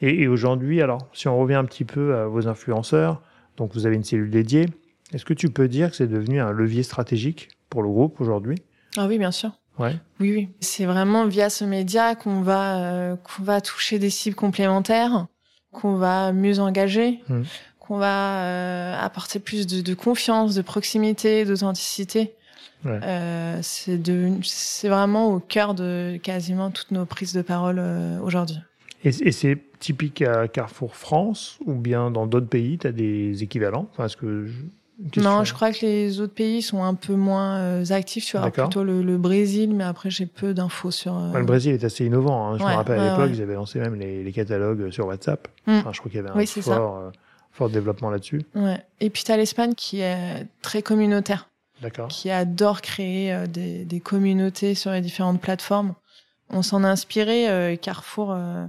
Et, 0.01 0.23
et 0.23 0.29
aujourd'hui, 0.29 0.81
alors, 0.83 1.09
si 1.13 1.27
on 1.29 1.39
revient 1.39 1.55
un 1.57 1.65
petit 1.65 1.85
peu 1.85 2.15
à 2.15 2.27
vos 2.27 2.47
influenceurs, 2.47 3.21
donc 3.57 3.73
vous 3.75 3.87
avez 3.87 3.97
une 3.97 4.05
cellule 4.05 4.31
dédiée, 4.31 4.67
est-ce 5.13 5.25
que 5.25 5.35
tu 5.35 5.49
peux 5.51 5.67
dire 5.67 5.91
que 5.91 5.97
c'est 5.97 6.07
devenu 6.07 6.41
un 6.41 6.53
levier 6.53 6.83
stratégique 6.85 7.49
pour 7.71 7.83
le 7.83 7.89
groupe 7.89 8.21
aujourd'hui? 8.21 8.59
Ah 8.97 9.07
oui, 9.09 9.19
bien 9.19 9.33
sûr. 9.33 9.53
Ouais. 9.79 9.97
Oui, 10.21 10.33
oui. 10.33 10.49
C'est 10.61 10.85
vraiment 10.87 11.27
via 11.27 11.51
ce 11.51 11.65
média 11.65 12.15
qu'on 12.15 12.43
va 12.43 12.79
euh, 12.85 13.17
qu'on 13.17 13.43
va 13.43 13.61
toucher 13.61 13.99
des 13.99 14.11
cibles 14.11 14.37
complémentaires, 14.37 15.27
qu'on 15.73 15.97
va 15.97 16.33
mieux 16.33 16.59
engager, 16.61 17.21
Mhm. 17.29 17.45
qu'on 17.79 17.99
va 17.99 18.43
euh, 18.45 18.97
apporter 18.99 19.39
plus 19.39 19.67
de, 19.67 19.81
de 19.81 19.95
confiance, 19.95 20.55
de 20.55 20.63
proximité, 20.63 21.45
d'authenticité. 21.45 22.35
Ouais. 22.85 23.01
Euh, 23.03 23.59
c'est 23.63 24.89
vraiment 24.89 25.33
au 25.33 25.41
cœur 25.41 25.75
de 25.75 26.19
quasiment 26.23 26.71
toutes 26.71 26.93
nos 26.93 27.05
prises 27.07 27.33
de 27.33 27.43
parole 27.43 27.79
euh, 27.81 28.21
aujourd'hui. 28.21 28.59
Et, 29.05 29.09
et 29.09 29.33
c'est 29.33 29.59
typique 29.79 30.23
à 30.23 30.49
Carrefour 30.49 30.95
France 30.97 31.59
ou 31.67 31.75
bien 31.75 32.11
dans 32.11 32.27
d'autres 32.27 32.49
pays, 32.49 32.79
tu 32.79 32.87
as 32.87 32.93
des 32.93 33.43
équivalents? 33.43 33.89
Enfin, 33.93 34.07
est-ce 34.07 34.17
que. 34.17 34.49
Non, 35.17 35.45
je 35.45 35.55
crois 35.55 35.73
que 35.73 35.87
les 35.87 36.21
autres 36.21 36.35
pays 36.35 36.61
sont 36.61 36.83
un 36.83 36.95
peu 36.95 37.15
moins 37.15 37.59
euh, 37.59 37.85
actifs. 37.91 38.27
Tu 38.27 38.37
vois, 38.37 38.51
plutôt 38.51 38.83
le, 38.83 39.03
le 39.03 39.17
Brésil, 39.17 39.73
mais 39.75 39.85
après 39.85 40.11
j'ai 40.11 40.27
peu 40.27 40.55
d'infos 40.55 40.91
sur. 40.91 41.17
euh, 41.17 41.33
Ouais, 41.33 41.39
le 41.41 41.47
Brésil 41.47 41.73
est 41.73 41.85
assez 41.85 42.05
innovant. 42.05 42.49
hein. 42.49 42.59
Je 42.59 42.65
Ouais, 42.65 42.71
me 42.71 42.77
rappelle 42.77 42.99
à 42.99 43.03
ouais, 43.05 43.11
l'époque, 43.11 43.31
ils 43.33 43.43
avaient 43.43 43.55
lancé 43.55 43.79
même 43.79 43.95
les, 43.95 44.25
les 44.25 44.33
catalogues 44.33 44.91
sur 44.91 45.07
WhatsApp. 45.07 45.47
Mm. 45.67 45.73
Enfin, 45.79 45.91
je 45.93 45.99
crois 46.01 46.11
qu'il 46.11 46.19
y 46.19 46.21
avait 46.21 46.31
un 46.31 46.37
Oui, 46.37 46.47
fort, 46.47 46.97
euh, 46.97 47.11
fort 47.53 47.71
développement 47.71 48.11
là-dessus. 48.11 48.43
Et 49.01 49.11
puis 49.11 49.23
t'as 49.25 49.37
l'Espagne 49.37 49.75
qui 49.75 50.01
est 50.01 50.47
très 50.63 50.83
communautaire. 50.83 51.49
D'accord. 51.81 52.09
qui 52.09 52.29
adore 52.29 52.83
créer 52.83 53.33
euh, 53.33 53.47
des, 53.47 53.85
des 53.85 54.01
communautés 54.01 54.75
sur 54.75 54.91
les 54.91 55.01
différentes 55.01 55.41
plateformes. 55.41 55.95
On 56.51 56.63
s'en 56.63 56.83
a 56.83 56.89
inspiré. 56.89 57.49
euh, 57.49 57.77
Carrefour 57.77 58.33
euh, 58.33 58.65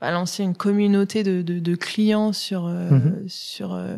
a 0.00 0.10
lancé 0.12 0.42
une 0.44 0.54
communauté 0.56 1.22
de, 1.24 1.42
de, 1.42 1.58
de 1.58 1.74
clients 1.74 2.32
sur 2.32 2.66
euh, 2.66 2.88
Mhm. 2.90 3.28
sur 3.28 3.74
euh, 3.74 3.96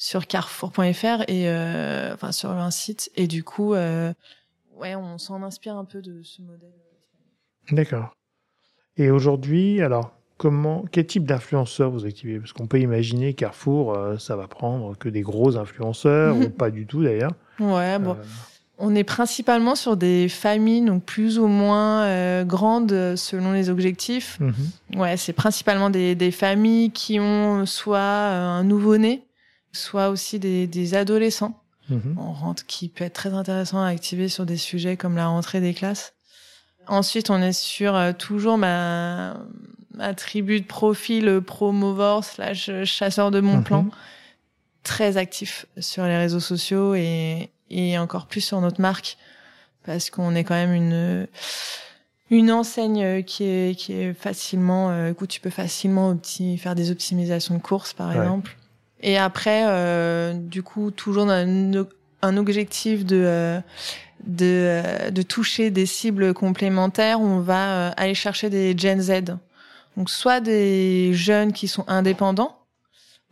sur 0.00 0.26
Carrefour.fr 0.26 1.24
et 1.28 1.50
euh, 1.50 2.14
enfin 2.14 2.32
sur 2.32 2.48
un 2.48 2.70
site. 2.70 3.10
Et 3.16 3.26
du 3.26 3.44
coup, 3.44 3.74
euh, 3.74 4.14
ouais, 4.80 4.94
on 4.94 5.18
s'en 5.18 5.42
inspire 5.42 5.76
un 5.76 5.84
peu 5.84 6.00
de 6.00 6.22
ce 6.22 6.40
modèle. 6.40 6.72
D'accord. 7.70 8.16
Et 8.96 9.10
aujourd'hui, 9.10 9.82
alors, 9.82 10.12
comment, 10.38 10.86
quel 10.90 11.06
type 11.06 11.26
d'influenceurs 11.26 11.90
vous 11.90 12.06
activez? 12.06 12.40
Parce 12.40 12.54
qu'on 12.54 12.66
peut 12.66 12.80
imaginer 12.80 13.34
Carrefour, 13.34 13.92
euh, 13.94 14.16
ça 14.16 14.36
va 14.36 14.48
prendre 14.48 14.96
que 14.96 15.10
des 15.10 15.20
gros 15.20 15.58
influenceurs, 15.58 16.34
ou 16.34 16.48
pas 16.48 16.70
du 16.70 16.86
tout 16.86 17.04
d'ailleurs. 17.04 17.32
Ouais, 17.60 17.98
bon. 17.98 18.16
On 18.78 18.94
est 18.94 19.04
principalement 19.04 19.74
sur 19.74 19.98
des 19.98 20.30
familles, 20.30 20.86
donc 20.86 21.04
plus 21.04 21.38
ou 21.38 21.46
moins 21.46 22.04
euh, 22.04 22.44
grandes 22.44 23.16
selon 23.16 23.52
les 23.52 23.68
objectifs. 23.68 24.40
mhm. 24.40 24.98
Ouais, 24.98 25.18
c'est 25.18 25.34
principalement 25.34 25.90
des, 25.90 26.14
des 26.14 26.30
familles 26.30 26.90
qui 26.90 27.20
ont 27.20 27.66
soit 27.66 28.00
un 28.00 28.64
nouveau-né, 28.64 29.26
soit 29.72 30.08
aussi 30.10 30.38
des, 30.38 30.66
des 30.66 30.94
adolescents. 30.94 31.60
Mhm. 31.88 32.14
On 32.18 32.32
rentre 32.32 32.66
qui 32.66 32.88
peut 32.88 33.04
être 33.04 33.14
très 33.14 33.32
intéressant 33.34 33.80
à 33.82 33.88
activer 33.88 34.28
sur 34.28 34.46
des 34.46 34.56
sujets 34.56 34.96
comme 34.96 35.16
la 35.16 35.26
rentrée 35.26 35.60
des 35.60 35.74
classes. 35.74 36.14
Ensuite, 36.86 37.30
on 37.30 37.40
est 37.42 37.52
sur 37.52 37.94
euh, 37.94 38.12
toujours 38.12 38.58
ma, 38.58 39.36
ma 39.94 40.14
tribu 40.14 40.60
de 40.60 40.66
profil 40.66 41.28
euh, 41.28 41.40
promovore 41.40 42.24
slash 42.24 42.68
euh, 42.68 42.84
chasseur 42.84 43.30
de 43.30 43.40
mon 43.40 43.62
plan, 43.62 43.82
Mhm. 43.84 43.90
très 44.82 45.16
actif 45.16 45.66
sur 45.78 46.04
les 46.04 46.16
réseaux 46.16 46.40
sociaux 46.40 46.94
et, 46.94 47.50
et 47.70 47.98
encore 47.98 48.26
plus 48.26 48.40
sur 48.40 48.60
notre 48.60 48.80
marque 48.80 49.18
parce 49.84 50.10
qu'on 50.10 50.34
est 50.34 50.44
quand 50.44 50.54
même 50.54 50.72
une 50.74 51.26
une 52.30 52.52
enseigne 52.52 53.22
qui 53.24 53.44
est 53.44 53.76
qui 53.78 53.92
est 53.92 54.14
facilement 54.14 54.90
euh, 54.90 55.12
où 55.20 55.26
tu 55.26 55.40
peux 55.40 55.50
facilement 55.50 56.12
opti- 56.14 56.56
faire 56.58 56.74
des 56.74 56.90
optimisations 56.90 57.54
de 57.56 57.60
courses 57.60 57.92
par 57.92 58.08
Ouais. 58.10 58.16
exemple. 58.16 58.56
Et 59.02 59.16
après, 59.18 59.64
euh, 59.66 60.34
du 60.34 60.62
coup, 60.62 60.90
toujours 60.90 61.26
dans 61.26 61.32
un, 61.32 61.72
un 62.22 62.36
objectif 62.36 63.04
de 63.04 63.16
euh, 63.24 63.60
de, 64.26 64.44
euh, 64.44 65.10
de 65.10 65.22
toucher 65.22 65.70
des 65.70 65.86
cibles 65.86 66.34
complémentaires, 66.34 67.20
on 67.20 67.40
va 67.40 67.88
euh, 67.88 67.90
aller 67.96 68.14
chercher 68.14 68.50
des 68.50 68.76
Gen 68.76 69.00
Z. 69.00 69.12
Donc 69.96 70.10
soit 70.10 70.40
des 70.40 71.12
jeunes 71.14 71.52
qui 71.54 71.66
sont 71.68 71.84
indépendants, 71.88 72.58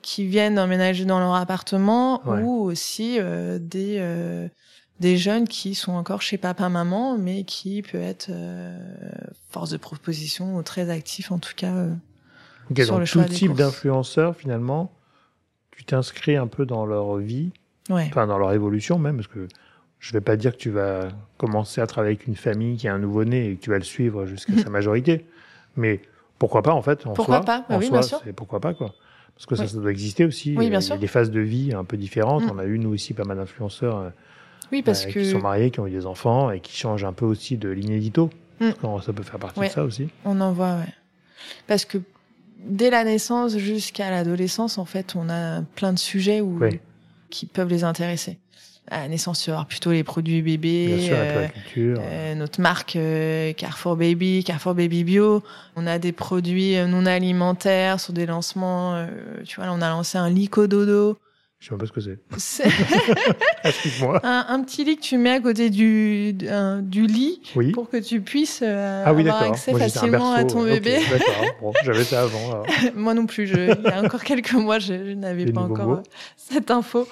qui 0.00 0.24
viennent 0.24 0.58
emménager 0.58 1.04
dans 1.04 1.18
leur 1.20 1.34
appartement, 1.34 2.22
Ouais. 2.26 2.40
ou 2.40 2.62
aussi 2.62 3.16
euh, 3.18 3.58
des 3.60 3.96
euh, 3.98 4.48
des 5.00 5.16
jeunes 5.18 5.46
qui 5.46 5.74
sont 5.74 5.92
encore 5.92 6.22
chez 6.22 6.38
papa 6.38 6.68
maman, 6.70 7.18
mais 7.18 7.44
qui 7.44 7.82
peut 7.82 8.00
être 8.00 8.28
euh, 8.30 8.76
force 9.50 9.70
de 9.70 9.76
proposition 9.76 10.56
ou 10.56 10.62
très 10.62 10.88
actifs 10.90 11.30
en 11.30 11.38
tout 11.38 11.52
cas. 11.54 11.72
euh. 11.74 11.92
Ok, 12.70 12.80
Sur 12.82 12.98
le 12.98 13.04
choix 13.04 13.24
tout 13.24 13.28
des 13.30 13.34
type 13.36 13.54
d'influenceurs, 13.54 14.34
finalement, 14.36 14.90
tu 15.78 15.84
t'inscris 15.84 16.34
un 16.36 16.48
peu 16.48 16.66
dans 16.66 16.84
leur 16.86 17.16
vie, 17.18 17.52
Ouais. 17.88 18.04
enfin 18.08 18.26
dans 18.26 18.36
leur 18.36 18.52
évolution 18.52 18.98
même, 18.98 19.14
parce 19.16 19.28
que 19.28 19.46
je 20.00 20.12
vais 20.12 20.20
pas 20.20 20.36
dire 20.36 20.52
que 20.52 20.58
tu 20.58 20.70
vas 20.70 21.08
commencer 21.36 21.80
à 21.80 21.86
travailler 21.86 22.16
avec 22.16 22.26
une 22.26 22.34
famille 22.34 22.76
qui 22.76 22.88
a 22.88 22.94
un 22.94 22.98
nouveau-né 22.98 23.50
et 23.50 23.54
que 23.56 23.62
tu 23.62 23.70
vas 23.70 23.78
le 23.78 23.84
suivre 23.84 24.26
jusqu'à 24.26 24.58
sa 24.60 24.70
majorité, 24.70 25.24
mais 25.76 26.00
pourquoi 26.40 26.62
pas 26.62 26.72
en 26.72 26.82
fait 26.82 27.06
en 27.06 27.12
Pourquoi 27.12 27.36
soi, 27.36 27.44
pas 27.44 27.64
en 27.68 27.78
oui, 27.78 27.86
soi, 27.86 27.98
bien 28.00 28.02
sûr. 28.08 28.20
pourquoi 28.34 28.58
pas 28.60 28.74
quoi. 28.74 28.92
Parce 29.36 29.46
que 29.46 29.54
ça, 29.54 29.62
Oui. 29.62 29.68
ça 29.68 29.78
doit 29.78 29.92
exister 29.92 30.24
aussi. 30.24 30.56
Oui, 30.58 30.68
bien 30.68 30.78
Euh, 30.78 30.80
Il 30.80 30.82
y 30.82 30.86
sûr. 30.86 30.94
a 30.96 30.98
des 30.98 31.06
phases 31.06 31.30
de 31.30 31.38
vie 31.40 31.72
un 31.72 31.84
peu 31.84 31.96
différentes. 31.96 32.42
Mm. 32.44 32.50
On 32.54 32.58
a 32.58 32.64
eu 32.64 32.76
nous 32.80 32.90
aussi 32.92 33.14
pas 33.14 33.22
mal 33.22 33.36
d'influenceurs 33.36 33.98
euh, 33.98 34.10
Oui, 34.72 34.82
parce 34.82 35.04
euh, 35.06 35.10
que 35.10 35.20
qui 35.20 35.26
sont 35.30 35.38
mariés, 35.38 35.70
qui 35.70 35.78
ont 35.78 35.86
eu 35.86 35.92
des 35.92 36.06
enfants 36.06 36.50
et 36.50 36.58
qui 36.58 36.76
changent 36.76 37.04
un 37.04 37.12
peu 37.12 37.24
aussi 37.24 37.56
de 37.56 37.68
l'inédito. 37.68 38.30
Quand 38.80 39.00
Ça 39.00 39.12
peut 39.12 39.22
faire 39.22 39.38
partie 39.38 39.60
Ouais. 39.60 39.68
de 39.68 39.72
ça 39.72 39.84
aussi. 39.84 40.08
On 40.24 40.40
en 40.40 40.52
voit, 40.52 40.74
ouais. 40.78 40.92
Parce 41.68 41.84
que 41.84 41.98
dès 42.58 42.90
la 42.90 43.04
naissance 43.04 43.56
jusqu'à 43.56 44.10
l'adolescence, 44.10 44.78
en 44.78 44.84
fait, 44.84 45.14
on 45.16 45.28
a 45.28 45.62
plein 45.74 45.92
de 45.92 45.98
sujets 45.98 46.40
où, 46.40 46.58
Oui. 46.60 46.80
qui 47.30 47.46
peuvent 47.46 47.68
les 47.70 47.84
intéresser. 47.84 48.38
à 48.90 49.06
naissance, 49.06 49.42
tu 49.42 49.50
plutôt 49.68 49.92
les 49.92 50.02
produits 50.02 50.40
bébés. 50.40 50.86
Bien 50.86 51.06
sûr, 51.06 51.16
la 51.16 51.48
culture. 51.48 52.00
Euh, 52.00 52.34
notre 52.34 52.58
marque 52.62 52.96
euh, 52.96 53.52
Carrefour 53.52 53.96
Baby, 53.96 54.42
Carrefour 54.44 54.74
Baby 54.74 55.04
Bio. 55.04 55.42
On 55.76 55.86
a 55.86 55.98
des 55.98 56.12
produits 56.12 56.74
non 56.86 57.04
alimentaires 57.04 58.00
sur 58.00 58.14
des 58.14 58.24
lancements. 58.24 59.06
tu 59.44 59.60
vois, 59.60 59.70
on 59.72 59.82
a 59.82 59.90
lancé 59.90 60.16
un 60.16 60.30
Lico 60.30 60.66
Dodo. 60.66 61.18
Je 61.58 61.66
sais 61.66 61.70
même 61.72 61.80
pas 61.80 61.86
ce 61.86 61.92
que 61.92 62.00
c'est. 62.00 62.18
Explique-moi. 63.64 64.20
Un, 64.22 64.46
un, 64.48 64.62
petit 64.62 64.84
lit 64.84 64.96
que 64.96 65.02
tu 65.02 65.18
mets 65.18 65.32
à 65.32 65.40
côté 65.40 65.70
du, 65.70 66.32
du 66.32 67.06
lit 67.06 67.42
pour 67.74 67.90
que 67.90 67.96
tu 67.96 68.20
puisses 68.20 68.60
euh, 68.62 69.02
ah 69.04 69.08
avoir 69.08 69.42
accès 69.42 69.72
facilement 69.76 70.32
à 70.32 70.44
ton 70.44 70.62
bébé. 70.62 71.00
d'accord. 71.10 71.44
Bon, 71.60 71.72
j'avais 71.84 72.04
ça 72.04 72.22
avant. 72.22 72.62
Moi 72.94 73.14
non 73.14 73.26
plus. 73.26 73.48
Je, 73.48 73.74
il 73.76 73.84
y 73.84 73.88
a 73.88 74.00
encore 74.00 74.22
quelques 74.22 74.52
mois, 74.52 74.78
je, 74.78 75.14
n'avais 75.14 75.50
pas 75.50 75.62
encore 75.62 75.90
euh, 75.90 76.02
cette 76.36 76.70
info. 76.70 77.08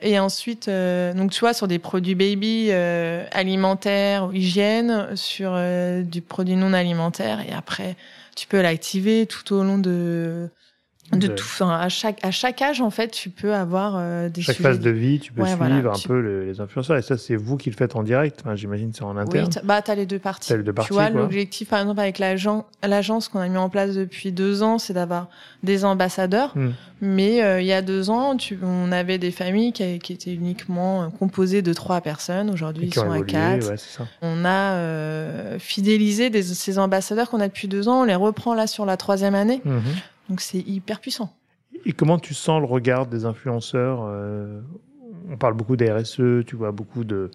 Et 0.00 0.20
ensuite, 0.20 0.68
euh, 0.68 1.12
donc 1.12 1.32
tu 1.32 1.40
vois, 1.40 1.52
sur 1.52 1.66
des 1.66 1.80
produits 1.80 2.14
baby 2.14 2.68
euh, 2.70 3.24
alimentaires 3.32 4.26
ou 4.28 4.32
hygiène, 4.32 5.16
sur 5.16 5.58
du 6.04 6.22
produit 6.22 6.54
non 6.54 6.72
alimentaire, 6.72 7.40
et 7.40 7.52
après, 7.52 7.96
tu 8.36 8.46
peux 8.46 8.62
l'activer 8.62 9.26
tout 9.26 9.52
au 9.52 9.64
long 9.64 9.78
de 9.78 10.48
de 11.12 11.26
tout 11.26 11.44
enfin, 11.44 11.70
à 11.70 11.88
chaque 11.88 12.24
à 12.24 12.30
chaque 12.30 12.62
âge 12.62 12.80
en 12.80 12.90
fait 12.90 13.08
tu 13.08 13.30
peux 13.30 13.54
avoir 13.54 13.94
euh, 13.96 14.28
des 14.28 14.42
chaque 14.42 14.56
phase 14.56 14.78
de 14.78 14.90
vie 14.90 15.18
tu 15.18 15.32
peux 15.32 15.44
suivre 15.44 15.92
un 15.92 15.98
peu 16.06 16.20
les, 16.20 16.60
influenceurs 16.60 16.96
et 16.96 17.02
ça 17.02 17.18
c'est 17.18 17.36
vous 17.36 17.56
qui 17.56 17.68
le 17.70 17.76
faites 17.76 17.96
en 17.96 18.02
direct 18.02 18.40
enfin, 18.44 18.54
j'imagine 18.54 18.92
c'est 18.94 19.02
en 19.02 19.16
interne. 19.16 19.48
oui 19.52 19.60
bah 19.64 19.82
t'as 19.82 19.96
les 19.96 20.06
deux 20.06 20.18
parties, 20.18 20.52
les 20.52 20.62
deux 20.62 20.72
parties 20.72 20.88
tu 20.88 20.94
vois 20.94 21.10
l'objectif 21.10 21.68
par 21.68 21.80
exemple 21.80 22.00
avec 22.00 22.18
l'agence 22.18 22.64
l'agence 22.82 23.28
qu'on 23.28 23.40
a 23.40 23.48
mis 23.48 23.56
en 23.56 23.68
place 23.68 23.94
depuis 23.94 24.30
deux 24.30 24.62
ans 24.62 24.78
c'est 24.78 24.92
d'avoir 24.92 25.28
des 25.62 25.84
ambassadeurs. 25.84 26.52
Hmm. 26.54 26.70
mais 27.00 27.42
euh, 27.42 27.60
il 27.60 27.66
y 27.66 27.72
a 27.72 27.82
deux 27.82 28.10
ans 28.10 28.36
tu, 28.36 28.58
on 28.62 28.92
avait 28.92 29.18
des 29.18 29.30
familles 29.30 29.72
qui, 29.72 29.98
qui 29.98 30.12
étaient 30.12 30.34
uniquement 30.34 31.02
euh, 31.02 31.06
composées 31.08 31.62
de 31.62 31.72
trois 31.72 32.00
personnes. 32.00 32.50
Aujourd'hui 32.50 32.86
ils 32.86 32.94
sont 32.94 33.10
à 33.10 33.22
quatre. 33.22 33.68
ouais, 33.68 34.06
on 34.22 34.44
a 34.44 34.74
euh, 34.74 35.58
fidélisé 35.58 36.30
des, 36.30 36.42
ces 36.42 36.78
ambassadeurs 36.78 37.30
qu'on 37.30 37.40
a 37.40 37.48
depuis 37.48 37.68
deux 37.68 37.88
ans. 37.88 38.02
On 38.02 38.04
les 38.04 38.14
reprend 38.14 38.54
là 38.54 38.66
sur 38.66 38.86
la 38.86 38.96
troisième 38.96 39.34
année. 39.34 39.60
Mmh. 39.64 39.78
Donc 40.30 40.40
c'est 40.40 40.60
hyper 40.60 41.00
puissant. 41.00 41.34
Et 41.84 41.92
comment 41.92 42.18
tu 42.18 42.34
sens 42.34 42.60
le 42.60 42.66
regard 42.66 43.06
des 43.06 43.24
influenceurs 43.24 44.02
euh, 44.04 44.60
On 45.28 45.36
parle 45.36 45.54
beaucoup 45.54 45.76
des 45.76 45.90
RSE, 45.90 46.44
tu 46.46 46.54
vois, 46.54 46.70
beaucoup 46.70 47.02
de, 47.02 47.32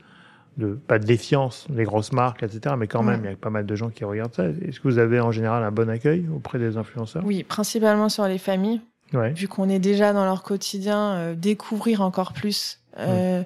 de, 0.57 0.73
pas 0.73 0.97
de 0.97 1.05
défiance, 1.05 1.67
les 1.69 1.83
grosses 1.83 2.13
marques, 2.13 2.41
etc. 2.41 2.75
Mais 2.77 2.87
quand 2.87 3.03
même, 3.03 3.21
il 3.25 3.29
y 3.29 3.33
a 3.33 3.35
pas 3.35 3.49
mal 3.49 3.65
de 3.65 3.75
gens 3.75 3.89
qui 3.89 4.05
regardent 4.05 4.33
ça. 4.33 4.45
Est-ce 4.47 4.79
que 4.79 4.87
vous 4.87 4.97
avez 4.97 5.19
en 5.19 5.31
général 5.31 5.63
un 5.63 5.71
bon 5.71 5.89
accueil 5.89 6.25
auprès 6.33 6.57
des 6.57 6.77
influenceurs? 6.77 7.23
Oui, 7.25 7.43
principalement 7.43 8.07
sur 8.07 8.27
les 8.27 8.37
familles. 8.37 8.81
Vu 9.11 9.47
qu'on 9.47 9.69
est 9.69 9.79
déjà 9.79 10.13
dans 10.13 10.25
leur 10.25 10.41
quotidien, 10.41 11.13
euh, 11.13 11.35
découvrir 11.35 12.01
encore 12.01 12.33
plus 12.33 12.79
euh, 12.97 13.43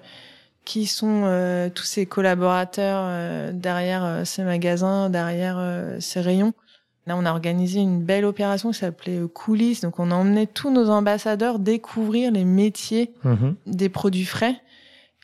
qui 0.64 0.86
sont 0.86 1.70
tous 1.74 1.84
ces 1.84 2.06
collaborateurs 2.06 3.54
derrière 3.54 4.22
ces 4.26 4.44
magasins, 4.44 5.10
derrière 5.10 5.60
ces 6.00 6.22
rayons. 6.22 6.54
Là, 7.10 7.18
on 7.18 7.26
a 7.26 7.32
organisé 7.32 7.80
une 7.80 8.04
belle 8.04 8.24
opération 8.24 8.70
qui 8.70 8.78
s'appelait 8.78 9.18
euh, 9.18 9.28
Coulisses. 9.28 9.82
Donc, 9.82 9.98
on 9.98 10.12
a 10.12 10.14
emmené 10.14 10.46
tous 10.46 10.70
nos 10.70 10.92
ambassadeurs 10.92 11.58
découvrir 11.58 12.32
les 12.32 12.46
métiers 12.46 13.10
mhm. 13.24 13.56
des 13.66 13.90
produits 13.90 14.26
frais. 14.26 14.62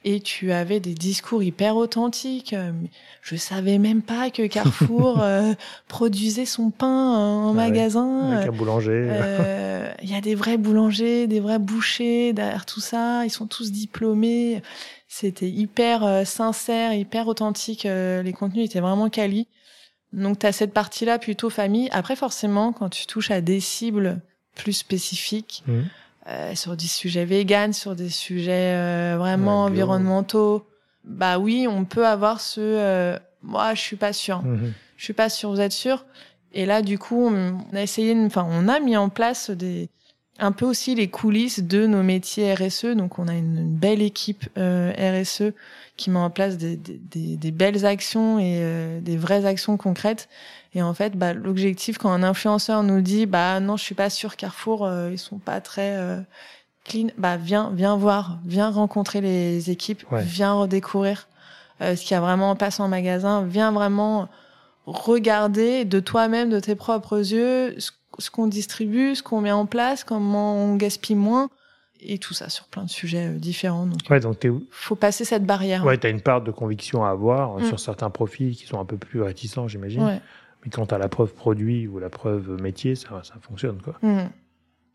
Et 0.04 0.20
tu 0.20 0.52
avais 0.52 0.80
des 0.80 0.96
discours 0.96 1.44
hyper 1.44 1.76
authentiques. 1.76 2.54
Euh, 2.54 2.72
je 3.22 3.36
savais 3.36 3.78
même 3.78 4.02
pas 4.02 4.32
que 4.32 4.48
Carrefour 4.48 5.20
euh, 5.22 5.54
produisait 5.88 6.46
son 6.46 6.72
pain 6.72 6.88
en 6.88 7.52
ah 7.52 7.54
magasin. 7.54 8.32
Avec 8.32 8.50
un 8.50 8.52
boulanger. 8.52 9.08
Il 10.02 10.10
y 10.10 10.16
a 10.16 10.22
des 10.22 10.34
vrais 10.34 10.58
boulangers, 10.58 11.28
des 11.28 11.40
vrais 11.40 11.60
bouchers 11.60 12.34
derrière 12.34 12.66
tout 12.66 12.82
ça. 12.82 13.26
Ils 13.26 13.32
sont 13.32 13.46
tous 13.46 13.72
diplômés. 13.72 14.64
C'était 15.08 15.50
hyper 15.50 16.26
sincère, 16.26 16.94
hyper 16.94 17.28
authentique. 17.28 17.84
les 17.84 18.34
contenus 18.34 18.66
étaient 18.66 18.80
vraiment 18.80 19.10
quali. 19.10 19.48
Donc, 20.14 20.40
tu 20.40 20.46
as 20.46 20.52
cette 20.52 20.74
partie-là 20.74 21.20
plutôt 21.20 21.50
famille. 21.50 21.90
Après, 21.92 22.16
forcément, 22.16 22.72
quand 22.72 22.90
tu 22.90 23.06
touches 23.06 23.32
à 23.32 23.42
des 23.42 23.60
cibles 23.60 24.22
plus 24.56 24.74
spécifiques, 24.74 25.64
mmh. 25.68 25.82
euh, 26.28 26.56
sur 26.56 26.78
des 26.78 26.88
sujets 26.88 27.26
véganes, 27.26 27.74
sur 27.74 27.96
des 27.96 28.10
sujets 28.10 28.74
euh, 28.76 29.16
vraiment 29.18 29.64
environnementaux, 29.64 30.66
bah 31.04 31.38
oui, 31.38 31.68
on 31.70 31.86
peut 31.86 32.08
avoir 32.08 32.40
ce 32.42 32.62
euh, 32.62 33.18
moi, 33.46 33.74
je 33.76 33.82
suis 33.82 33.96
pas 33.96 34.14
sûr. 34.14 34.42
Mmh. 34.42 34.74
Je 34.98 35.04
suis 35.04 35.14
pas 35.14 35.30
sûr, 35.30 35.52
vous 35.52 35.62
êtes 35.62 35.72
sûr 35.72 36.06
Et 36.54 36.66
là, 36.66 36.82
du 36.82 36.98
coup, 36.98 37.28
on 37.28 37.60
a 37.74 37.82
essayé, 37.82 38.16
enfin, 38.26 38.48
on 38.50 38.68
a 38.68 38.80
mis 38.80 38.98
en 38.98 39.10
place 39.10 39.52
des 39.52 39.90
un 40.40 40.52
peu 40.52 40.66
aussi 40.66 40.96
les 40.96 41.10
coulisses 41.10 41.62
de 41.62 41.88
nos 41.88 42.04
métiers 42.04 42.54
RSE. 42.54 42.96
Donc, 42.96 43.20
on 43.20 43.28
a 43.28 43.34
une, 43.34 43.68
belle 43.68 44.02
équipe 44.02 44.48
euh, 44.58 44.92
RSE 44.98 45.54
qui 45.98 46.10
met 46.10 46.20
en 46.20 46.30
place 46.30 46.58
des, 46.58 46.76
des, 46.76 47.38
des 47.38 47.52
belles 47.52 47.86
actions 47.86 48.38
et 48.40 48.60
euh, 48.62 49.00
des 49.00 49.18
vraies 49.18 49.46
actions 49.46 49.78
concrètes. 49.78 50.28
Et 50.74 50.82
en 50.82 50.94
fait, 50.94 51.18
bah, 51.18 51.34
l'objectif 51.34 51.98
quand 51.98 52.12
un 52.12 52.24
influenceur 52.24 52.84
nous 52.84 53.02
dit, 53.02 53.26
bah 53.26 53.60
non, 53.60 53.78
je 53.78 53.84
suis 53.84 53.96
pas 53.96 54.10
sûr 54.10 54.36
Carrefour, 54.36 54.86
euh, 54.86 55.10
ils 55.12 55.18
sont 55.18 55.38
pas 55.38 55.62
très 55.62 55.96
euh, 55.96 56.20
clean, 56.84 57.08
bah 57.18 57.38
viens, 57.38 57.72
viens 57.74 57.96
voir, 57.96 58.40
viens 58.46 58.70
rencontrer 58.70 59.22
les 59.22 59.70
équipes, 59.70 60.04
viens 60.12 60.54
redécouvrir 60.54 61.28
ce 61.82 61.96
qu'il 61.96 62.12
y 62.12 62.14
a 62.14 62.22
vraiment 62.22 62.52
en 62.52 62.56
passe 62.56 62.80
en 62.80 62.88
magasin, 62.88 63.44
viens 63.46 63.74
vraiment 63.74 64.30
regarder 64.86 65.84
de 65.84 66.00
toi-même, 66.00 66.50
de 66.50 66.60
tes 66.60 66.76
propres 66.76 67.18
yeux, 67.18 67.76
ce 67.80 67.92
qu'on 68.30 68.48
distribue, 68.48 69.16
ce 69.16 69.24
qu'on 69.24 69.42
met 69.42 69.52
en 69.52 69.66
place, 69.66 70.04
comment 70.04 70.56
on 70.56 70.76
gaspille 70.76 71.16
moins 71.16 71.50
et 72.02 72.18
tout 72.18 72.34
ça 72.34 72.50
sur 72.50 72.66
plein 72.66 72.84
de 72.84 72.90
sujets 72.90 73.28
euh, 73.28 73.38
différents. 73.38 73.86
Donc, 73.86 74.00
ouais, 74.10 74.20
donc 74.20 74.46
faut 74.70 74.96
passer 74.96 75.26
cette 75.26 75.46
barrière. 75.46 75.86
Ouais, 75.86 75.98
tu 75.98 76.08
as 76.08 76.10
une 76.10 76.22
part 76.22 76.42
de 76.42 76.52
conviction 76.52 77.06
à 77.06 77.10
avoir 77.10 77.58
euh, 77.58 77.62
mm. 77.62 77.66
sur 77.66 77.80
certains 77.80 78.10
profils 78.10 78.56
qui 78.56 78.66
sont 78.66 78.80
un 78.80 78.86
peu 78.86 78.98
plus 78.98 79.22
réticents, 79.22 79.68
j'imagine. 79.68 80.20
Mais 80.64 80.72
quand 80.72 80.88
tu 80.88 80.96
as 80.96 80.98
la 80.98 81.10
preuve 81.10 81.34
produit 81.34 81.88
ou 81.88 82.00
la 82.00 82.10
preuve 82.10 82.62
métier, 82.62 82.96
ça, 82.96 83.22
ça 83.24 83.36
fonctionne. 83.42 83.82
Quoi. 83.82 83.96
Mm. 84.02 84.30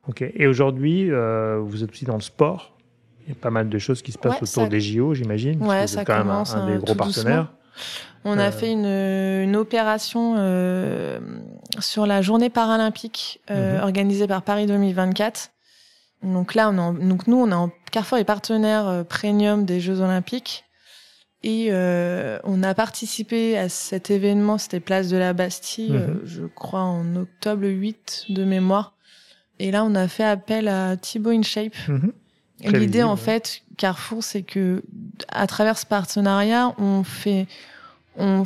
Ok. 0.09 0.23
Et 0.23 0.47
aujourd'hui, 0.47 1.11
euh, 1.11 1.61
vous 1.63 1.85
êtes 1.85 1.91
aussi 1.91 2.05
dans 2.05 2.17
le 2.17 2.23
sport. 2.23 2.77
Il 3.23 3.29
y 3.29 3.33
a 3.33 3.41
pas 3.41 3.51
mal 3.51 3.69
de 3.69 3.79
choses 3.79 4.03
qui 4.03 4.13
se 4.13 4.19
passent 4.19 4.43
autour 4.43 4.69
des 4.69 4.81
JO, 4.81 5.15
j'imagine. 5.15 5.63
Ouais, 5.65 5.87
ça 5.87 6.05
quand 6.05 6.19
même 6.19 6.31
un, 6.31 6.67
des 6.67 6.79
gros 6.79 6.95
partenaires. 6.95 7.53
On 8.25 8.39
a 8.39 8.51
fait 8.51 8.73
une, 8.73 8.87
une 8.87 9.57
opération 9.57 10.35
euh, 10.37 11.21
sur 11.79 12.07
la 12.07 12.23
journée 12.23 12.51
paralympique 12.51 13.41
euh, 13.51 13.79
mm-hmm. 13.79 13.83
organisée 13.83 14.27
par 14.27 14.43
Paris 14.43 14.67
2024 14.67 15.51
donc 16.23 16.55
là, 16.55 16.71
on 16.71 16.93
donc 16.93 17.27
nous, 17.27 17.37
on 17.37 17.51
est 17.51 17.55
en 17.55 17.71
Carrefour 17.91 18.19
est 18.19 18.25
partenaire 18.25 18.87
euh, 18.87 19.05
premium 19.05 19.65
des 19.65 19.81
Jeux 19.81 20.01
Olympiques. 20.01 20.65
Et 21.43 21.69
euh, 21.71 22.39
on 22.45 22.63
a 22.63 22.75
participé 22.75 23.57
à 23.57 23.71
cet 23.71 24.11
événement, 24.11 24.59
c'était 24.59 24.81
Place 24.81 25.09
de 25.09 25.17
la 25.17 25.33
Bastille, 25.33 25.93
mhm. 25.93 25.97
euh, 25.97 26.21
je 26.25 26.45
crois 26.45 26.83
en 26.83 27.17
octobre 27.17 27.67
8 27.67 28.27
de 28.29 28.45
mémoire. 28.45 28.95
Et 29.59 29.71
là, 29.71 29.85
on 29.85 29.95
a 29.95 30.07
fait 30.07 30.25
appel 30.25 30.69
à 30.69 30.99
Thibaut 30.99 31.31
InShape. 31.31 31.75
Mhm. 31.89 32.13
L'idée, 32.65 33.03
en 33.03 33.17
fait, 33.17 33.63
Carrefour, 33.79 34.23
c'est 34.23 34.43
que 34.43 34.83
à 35.29 35.47
travers 35.47 35.79
ce 35.79 35.87
partenariat, 35.87 36.75
on 36.77 37.05
fait, 37.05 37.47
on, 38.19 38.45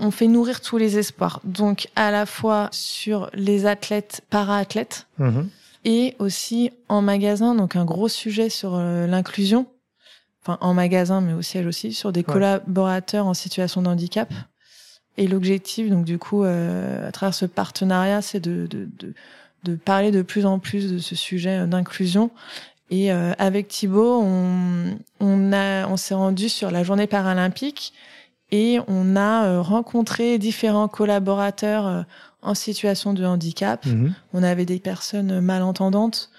on 0.00 0.10
fait 0.10 0.26
nourrir 0.26 0.60
tous 0.60 0.78
les 0.78 0.98
espoirs. 0.98 1.40
Donc, 1.44 1.88
à 1.96 2.10
la 2.10 2.26
fois 2.26 2.68
sur 2.72 3.30
les 3.34 3.66
athlètes, 3.66 4.22
para-athlètes, 4.30 5.06
mhm 5.18 5.48
et 5.84 6.14
aussi 6.18 6.70
en 6.88 7.02
magasin, 7.02 7.54
donc 7.54 7.76
un 7.76 7.84
gros 7.84 8.08
sujet 8.08 8.48
sur 8.48 8.74
euh, 8.74 9.06
l'inclusion, 9.06 9.66
enfin 10.42 10.58
en 10.60 10.74
magasin 10.74 11.20
mais 11.20 11.32
au 11.32 11.42
siège 11.42 11.66
aussi, 11.66 11.92
sur 11.92 12.12
des 12.12 12.22
collaborateurs 12.22 13.26
en 13.26 13.34
situation 13.34 13.82
de 13.82 13.88
handicap. 13.88 14.32
Et 15.16 15.26
l'objectif, 15.26 15.90
donc 15.90 16.04
du 16.04 16.18
coup, 16.18 16.44
euh, 16.44 17.08
à 17.08 17.10
travers 17.10 17.34
ce 17.34 17.44
partenariat, 17.44 18.22
c'est 18.22 18.38
de, 18.38 18.68
de, 18.68 18.88
de, 18.98 19.14
de, 19.64 19.74
parler 19.74 20.12
de 20.12 20.22
plus 20.22 20.46
en 20.46 20.60
plus 20.60 20.92
de 20.92 20.98
ce 20.98 21.16
sujet 21.16 21.66
d'inclusion. 21.66 22.30
Et 22.90 23.10
euh, 23.12 23.32
avec 23.38 23.66
Thibaut, 23.66 24.20
on, 24.22 24.96
on, 25.18 25.52
a, 25.52 25.88
on 25.88 25.96
s'est 25.96 26.14
rendu 26.14 26.48
sur 26.48 26.70
la 26.70 26.84
journée 26.84 27.08
paralympique 27.08 27.92
et 28.50 28.78
on 28.88 29.16
a 29.16 29.60
rencontré 29.60 30.38
différents 30.38 30.88
collaborateurs 30.88 32.04
en 32.42 32.54
situation 32.54 33.12
de 33.12 33.24
handicap. 33.24 33.84
Mhm. 33.84 34.14
On 34.32 34.42
avait 34.42 34.64
des 34.64 34.78
personnes 34.78 35.40
malentendantes 35.40 36.30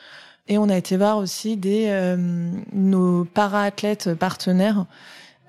et 0.48 0.58
on 0.58 0.68
a 0.68 0.78
été 0.78 0.98
voir 0.98 1.18
aussi 1.18 1.56
des 1.56 1.86
euh, 1.90 2.18
nos 2.74 3.24
para-athlètes 3.26 4.16
partenaires. 4.16 4.86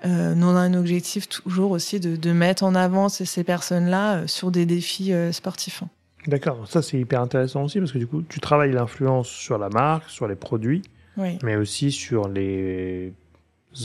Euh, 0.05 0.33
on 0.37 0.55
a 0.55 0.59
un 0.59 0.73
objectif 0.73 1.27
toujours 1.27 1.71
aussi 1.71 1.99
de, 1.99 2.15
de 2.15 2.31
mettre 2.31 2.63
en 2.63 2.75
avant 2.75 3.09
ces, 3.09 3.43
personnes-là 3.43 4.15
euh, 4.15 4.27
sur 4.27 4.51
des 4.51 4.65
défis 4.65 5.13
euh, 5.13 5.31
sportifs. 5.31 5.83
D'accord, 6.27 6.67
ça 6.67 6.81
c'est 6.81 6.99
hyper 6.99 7.21
intéressant 7.21 7.63
aussi 7.63 7.79
parce 7.79 7.91
que 7.91 7.97
du 7.97 8.07
coup 8.07 8.21
tu 8.21 8.39
travailles 8.39 8.71
l'influence 8.71 9.27
sur 9.27 9.57
la 9.57 9.69
marque, 9.69 10.09
sur 10.09 10.27
les 10.27 10.35
produits, 10.35 10.83
mais 11.17 11.55
aussi 11.55 11.91
sur 11.91 12.27
les 12.27 13.13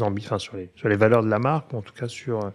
enfin, 0.01 0.39
sur 0.39 0.57
les 0.57 0.71
sur 0.77 0.89
les 0.89 0.97
valeurs 0.97 1.23
de 1.23 1.29
la 1.29 1.39
marque, 1.39 1.73
ou 1.73 1.77
en 1.77 1.83
tout 1.83 1.95
cas 1.95 2.09
sur 2.09 2.53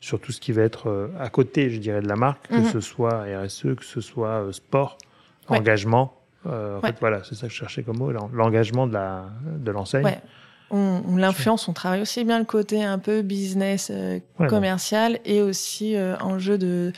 sur 0.00 0.20
tout 0.20 0.32
ce 0.32 0.40
qui 0.40 0.52
va 0.52 0.62
être 0.62 0.88
euh, 0.88 1.08
à 1.18 1.28
côté, 1.28 1.70
je 1.70 1.78
dirais, 1.78 2.00
de 2.00 2.08
la 2.08 2.16
marque, 2.16 2.48
que 2.48 2.54
mhm. 2.54 2.64
ce 2.66 2.80
soit 2.80 3.24
RSE, 3.24 3.74
que 3.76 3.84
ce 3.84 4.00
soit 4.00 4.44
euh, 4.44 4.52
sport, 4.52 4.98
engagement. 5.48 6.14
Euh, 6.46 6.78
en 6.78 6.80
fait, 6.80 6.96
voilà, 7.00 7.22
c'est 7.24 7.34
ça 7.34 7.48
que 7.48 7.52
je 7.52 7.58
cherchais 7.58 7.82
comme 7.82 7.98
mot, 7.98 8.12
l'engagement 8.12 8.86
de 8.86 8.92
la 8.92 9.26
de 9.44 9.70
l'enseigne. 9.70 10.18
on, 10.70 11.16
l'influence, 11.16 11.68
on 11.68 11.72
travaille 11.72 12.00
aussi 12.00 12.24
bien 12.24 12.38
le 12.38 12.44
côté 12.44 12.84
un 12.84 12.98
peu 12.98 13.22
business, 13.22 13.90
euh, 13.92 14.20
commercial 14.48 15.18
et 15.24 15.42
aussi 15.42 15.96
euh, 15.96 16.16
enjeu 16.18 16.56
de, 16.56 16.92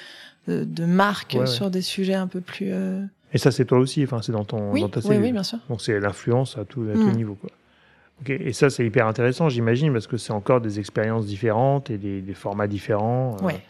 de, 0.47 0.85
marque 0.85 1.39
sur 1.47 1.71
des 1.71 1.83
sujets 1.83 2.15
un 2.15 2.27
peu 2.27 2.41
plus. 2.41 2.73
Et 3.33 3.39
ça, 3.39 3.51
c'est 3.51 3.65
toi 3.65 3.79
aussi, 3.79 4.03
enfin, 4.05 4.21
c'est 4.23 4.33
dans 4.33 4.45
ton 4.45 4.73
oui, 4.73 4.81
dans 4.83 4.89
ta 4.89 5.01
Oui, 5.01 5.17
oui, 5.17 5.33
bien 5.33 5.45
sûr. 5.45 5.59
Donc 5.69 5.81
c'est 5.81 5.99
l'influence 6.01 6.59
à 6.59 6.65
tout, 6.65 6.85
à 6.91 6.95
tout 6.95 7.07
mm. 7.07 7.17
niveau, 7.17 7.35
quoi. 7.35 7.51
Et 8.29 8.53
ça, 8.53 8.71
c'est 8.71 8.85
hyper 8.85 9.07
intéressant, 9.07 9.49
j'imagine, 9.49 9.93
parce 9.93 10.07
que 10.07 10.17
c'est 10.17 10.33
encore 10.33 10.61
des 10.61 10.79
expériences 10.79 11.27
différentes 11.27 11.91
et 11.91 11.99
des, 11.99 12.21
des 12.21 12.35
formats 12.35 12.67
différents. 12.67 13.37
Ouais. 13.43 13.61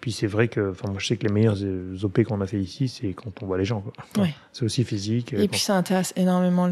Puis 0.00 0.12
c'est 0.12 0.26
vrai 0.26 0.48
que, 0.48 0.70
enfin, 0.70 0.90
moi 0.90 0.98
je 1.00 1.06
sais 1.06 1.16
que 1.16 1.26
les 1.26 1.32
meilleurs 1.32 1.58
OP 2.04 2.22
qu'on 2.22 2.40
a 2.40 2.46
fait 2.46 2.60
ici, 2.60 2.88
c'est 2.88 3.12
quand 3.14 3.42
on 3.42 3.46
voit 3.46 3.58
les 3.58 3.64
gens. 3.64 3.82
Ouais. 4.16 4.32
C'est 4.52 4.64
aussi 4.64 4.84
physique. 4.84 5.32
Et 5.32 5.48
puis 5.48 5.58
ça 5.58 5.76
intéresse 5.76 6.12
énormément 6.16 6.68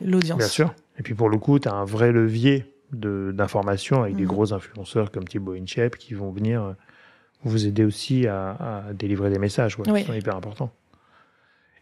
l'audience. 0.00 0.38
Bien 0.38 0.46
sûr. 0.46 0.74
Et 0.98 1.02
puis 1.02 1.14
pour 1.14 1.30
le 1.30 1.38
coup, 1.38 1.58
tu 1.58 1.68
as 1.68 1.72
un 1.72 1.84
vrai 1.84 2.12
levier 2.12 2.66
d'information 2.92 4.02
avec 4.02 4.16
des 4.16 4.24
mm. 4.24 4.28
gros 4.28 4.52
influenceurs 4.52 5.10
comme 5.10 5.24
Thibaut 5.24 5.54
Inchep 5.54 5.96
qui 5.96 6.12
vont 6.14 6.30
venir 6.30 6.62
euh, 6.62 6.72
vous 7.44 7.66
aider 7.66 7.84
aussi 7.84 8.26
à, 8.26 8.84
à 8.88 8.92
délivrer 8.92 9.30
des 9.30 9.38
messages. 9.38 9.78
Ouais. 9.78 10.04
C'est 10.04 10.18
hyper 10.18 10.36
important. 10.36 10.70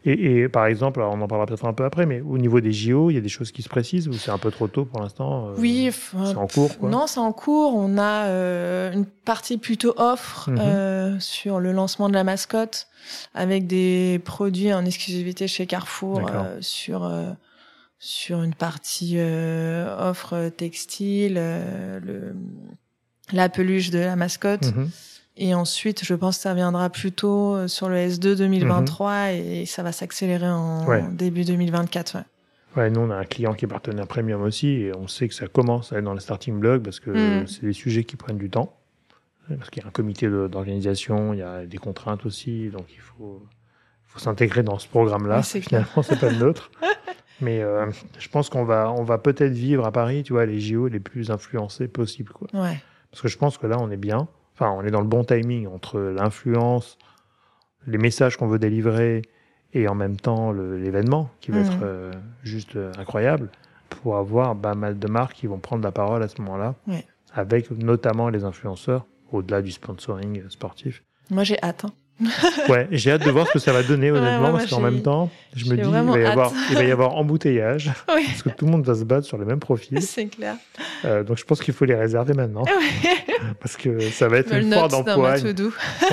Et, 0.04 0.48
par 0.48 0.66
exemple, 0.66 1.00
on 1.00 1.20
en 1.20 1.26
parlera 1.26 1.46
peut-être 1.46 1.66
un 1.66 1.72
peu 1.72 1.84
après, 1.84 2.06
mais 2.06 2.20
au 2.20 2.38
niveau 2.38 2.60
des 2.60 2.72
JO, 2.72 3.10
il 3.10 3.14
y 3.14 3.16
a 3.16 3.20
des 3.20 3.28
choses 3.28 3.50
qui 3.50 3.62
se 3.62 3.68
précisent 3.68 4.06
ou 4.08 4.12
c'est 4.12 4.30
un 4.30 4.38
peu 4.38 4.52
trop 4.52 4.68
tôt 4.68 4.84
pour 4.84 5.00
l'instant 5.00 5.48
euh, 5.48 5.54
Oui, 5.58 5.90
c'est 5.92 6.36
en 6.36 6.46
cours. 6.46 6.78
Quoi. 6.78 6.88
Non, 6.88 7.08
c'est 7.08 7.18
en 7.18 7.32
cours. 7.32 7.74
On 7.74 7.98
a 7.98 8.26
euh, 8.26 8.92
une 8.92 9.04
partie 9.04 9.58
plutôt 9.58 9.94
offre 9.96 10.50
mhm. 10.50 10.58
euh, 10.60 11.20
sur 11.20 11.58
le 11.58 11.72
lancement 11.72 12.08
de 12.08 12.14
la 12.14 12.22
mascotte, 12.22 12.86
avec 13.34 13.66
des 13.66 14.20
produits 14.24 14.72
en 14.72 14.84
exclusivité 14.84 15.48
chez 15.48 15.66
Carrefour 15.66 16.22
sur 16.60 17.10
sur 18.00 18.44
une 18.44 18.54
partie 18.54 19.18
offre 19.18 20.48
textile, 20.50 21.34
le, 21.34 22.36
la 23.32 23.48
peluche 23.48 23.90
de 23.90 23.98
la 23.98 24.14
mascotte. 24.14 24.74
Mhm. 24.74 24.90
Et 25.40 25.54
ensuite, 25.54 26.04
je 26.04 26.14
pense 26.14 26.36
que 26.36 26.42
ça 26.42 26.54
viendra 26.54 26.90
plutôt 26.90 27.54
euh, 27.54 27.68
sur 27.68 27.88
le 27.88 27.96
S2 27.96 28.36
2023 28.36 29.10
mhm. 29.10 29.34
et 29.34 29.66
ça 29.66 29.84
va 29.84 29.92
s'accélérer 29.92 30.48
en 30.48 31.08
début 31.10 31.44
2024. 31.44 32.16
Ouais. 32.16 32.22
Ouais, 32.76 32.90
nous, 32.90 33.00
on 33.00 33.10
a 33.10 33.16
un 33.16 33.24
client 33.24 33.54
qui 33.54 33.64
est 33.64 33.68
partenaire 33.68 34.06
premium 34.06 34.42
aussi 34.42 34.68
et 34.68 34.92
on 34.94 35.08
sait 35.08 35.28
que 35.28 35.34
ça 35.34 35.46
commence 35.46 35.92
à 35.92 35.98
être 35.98 36.04
dans 36.04 36.12
le 36.12 36.20
starting 36.20 36.58
block 36.58 36.82
parce 36.82 37.00
que 37.00 37.10
mhm. 37.10 37.46
c'est 37.46 37.62
des 37.62 37.72
sujets 37.72 38.04
qui 38.04 38.16
prennent 38.16 38.38
du 38.38 38.50
temps. 38.50 38.74
Parce 39.56 39.70
qu'il 39.70 39.82
y 39.82 39.86
a 39.86 39.88
un 39.88 39.92
comité 39.92 40.28
d'organisation, 40.28 41.32
il 41.32 41.38
y 41.38 41.42
a 41.42 41.64
des 41.64 41.78
contraintes 41.78 42.26
aussi, 42.26 42.68
donc 42.68 42.84
il 42.92 43.00
faut, 43.00 43.42
faut 44.06 44.18
s'intégrer 44.18 44.62
dans 44.62 44.78
ce 44.78 44.86
programme-là. 44.86 45.42
Finalement, 45.42 46.02
c'est 46.02 46.20
pas 46.20 46.28
le 46.28 46.36
nôtre. 46.36 46.70
Mais 47.40 47.62
euh, 47.62 47.86
je 48.18 48.28
pense 48.28 48.50
qu'on 48.50 48.64
va, 48.64 48.92
on 48.92 49.04
va 49.04 49.16
peut-être 49.16 49.52
vivre 49.52 49.86
à 49.86 49.92
Paris, 49.92 50.22
tu 50.22 50.32
vois, 50.34 50.44
les 50.44 50.60
JO 50.60 50.88
les 50.88 51.00
plus 51.00 51.30
influencés 51.30 51.88
possibles. 51.88 52.32
Quoi. 52.32 52.48
Ouais. 52.52 52.78
Parce 53.10 53.22
que 53.22 53.28
je 53.28 53.38
pense 53.38 53.56
que 53.56 53.66
là, 53.66 53.76
on 53.80 53.90
est 53.90 53.96
bien. 53.96 54.28
Enfin, 54.58 54.74
on 54.76 54.82
est 54.82 54.90
dans 54.90 55.00
le 55.00 55.06
bon 55.06 55.22
timing 55.22 55.68
entre 55.68 56.00
l'influence, 56.00 56.98
les 57.86 57.96
messages 57.96 58.36
qu'on 58.36 58.48
veut 58.48 58.58
délivrer 58.58 59.22
et 59.72 59.86
en 59.86 59.94
même 59.94 60.16
temps 60.16 60.50
l'événement 60.50 61.30
qui 61.40 61.52
va 61.52 61.60
mm. 61.60 61.64
être 61.64 61.78
euh, 61.82 62.12
juste 62.42 62.74
euh, 62.74 62.90
incroyable 62.98 63.50
pour 63.88 64.16
avoir 64.16 64.56
pas 64.56 64.74
mal 64.74 64.98
de 64.98 65.06
marques 65.06 65.34
qui 65.34 65.46
vont 65.46 65.58
prendre 65.58 65.84
la 65.84 65.92
parole 65.92 66.24
à 66.24 66.28
ce 66.28 66.42
moment-là, 66.42 66.74
avec 67.32 67.70
notamment 67.70 68.30
les 68.30 68.44
influenceurs, 68.44 69.06
au-delà 69.30 69.62
du 69.62 69.70
sponsoring 69.70 70.42
sportif. 70.50 71.04
Moi, 71.30 71.44
j'ai 71.44 71.62
hâte. 71.62 71.84
Hein. 71.84 71.92
ouais, 72.68 72.88
j'ai 72.90 73.12
hâte 73.12 73.24
de 73.24 73.30
voir 73.30 73.46
ce 73.46 73.52
que 73.52 73.58
ça 73.58 73.72
va 73.72 73.82
donner 73.82 74.10
honnêtement, 74.10 74.52
parce 74.52 74.66
qu'en 74.66 74.80
même 74.80 75.02
temps, 75.02 75.30
je 75.54 75.64
me 75.66 75.76
dis 75.76 75.82
il 75.82 75.90
va, 75.90 76.18
y 76.18 76.24
avoir, 76.24 76.52
il 76.70 76.76
va 76.76 76.84
y 76.84 76.90
avoir 76.90 77.14
embouteillage, 77.16 77.90
parce 78.06 78.42
que 78.42 78.48
tout 78.50 78.64
le 78.64 78.72
monde 78.72 78.84
va 78.84 78.94
se 78.94 79.04
battre 79.04 79.26
sur 79.26 79.38
le 79.38 79.44
même 79.44 79.60
profil. 79.60 80.02
C'est 80.02 80.26
clair. 80.26 80.56
Euh, 81.04 81.22
donc 81.22 81.38
je 81.38 81.44
pense 81.44 81.60
qu'il 81.60 81.74
faut 81.74 81.84
les 81.84 81.94
réserver 81.94 82.34
maintenant, 82.34 82.64
parce 83.60 83.76
que 83.76 84.00
ça 84.00 84.28
va 84.28 84.38
être 84.38 84.52
une 84.52 84.72
foire 84.72 84.88
d'empoigne. 84.88 85.54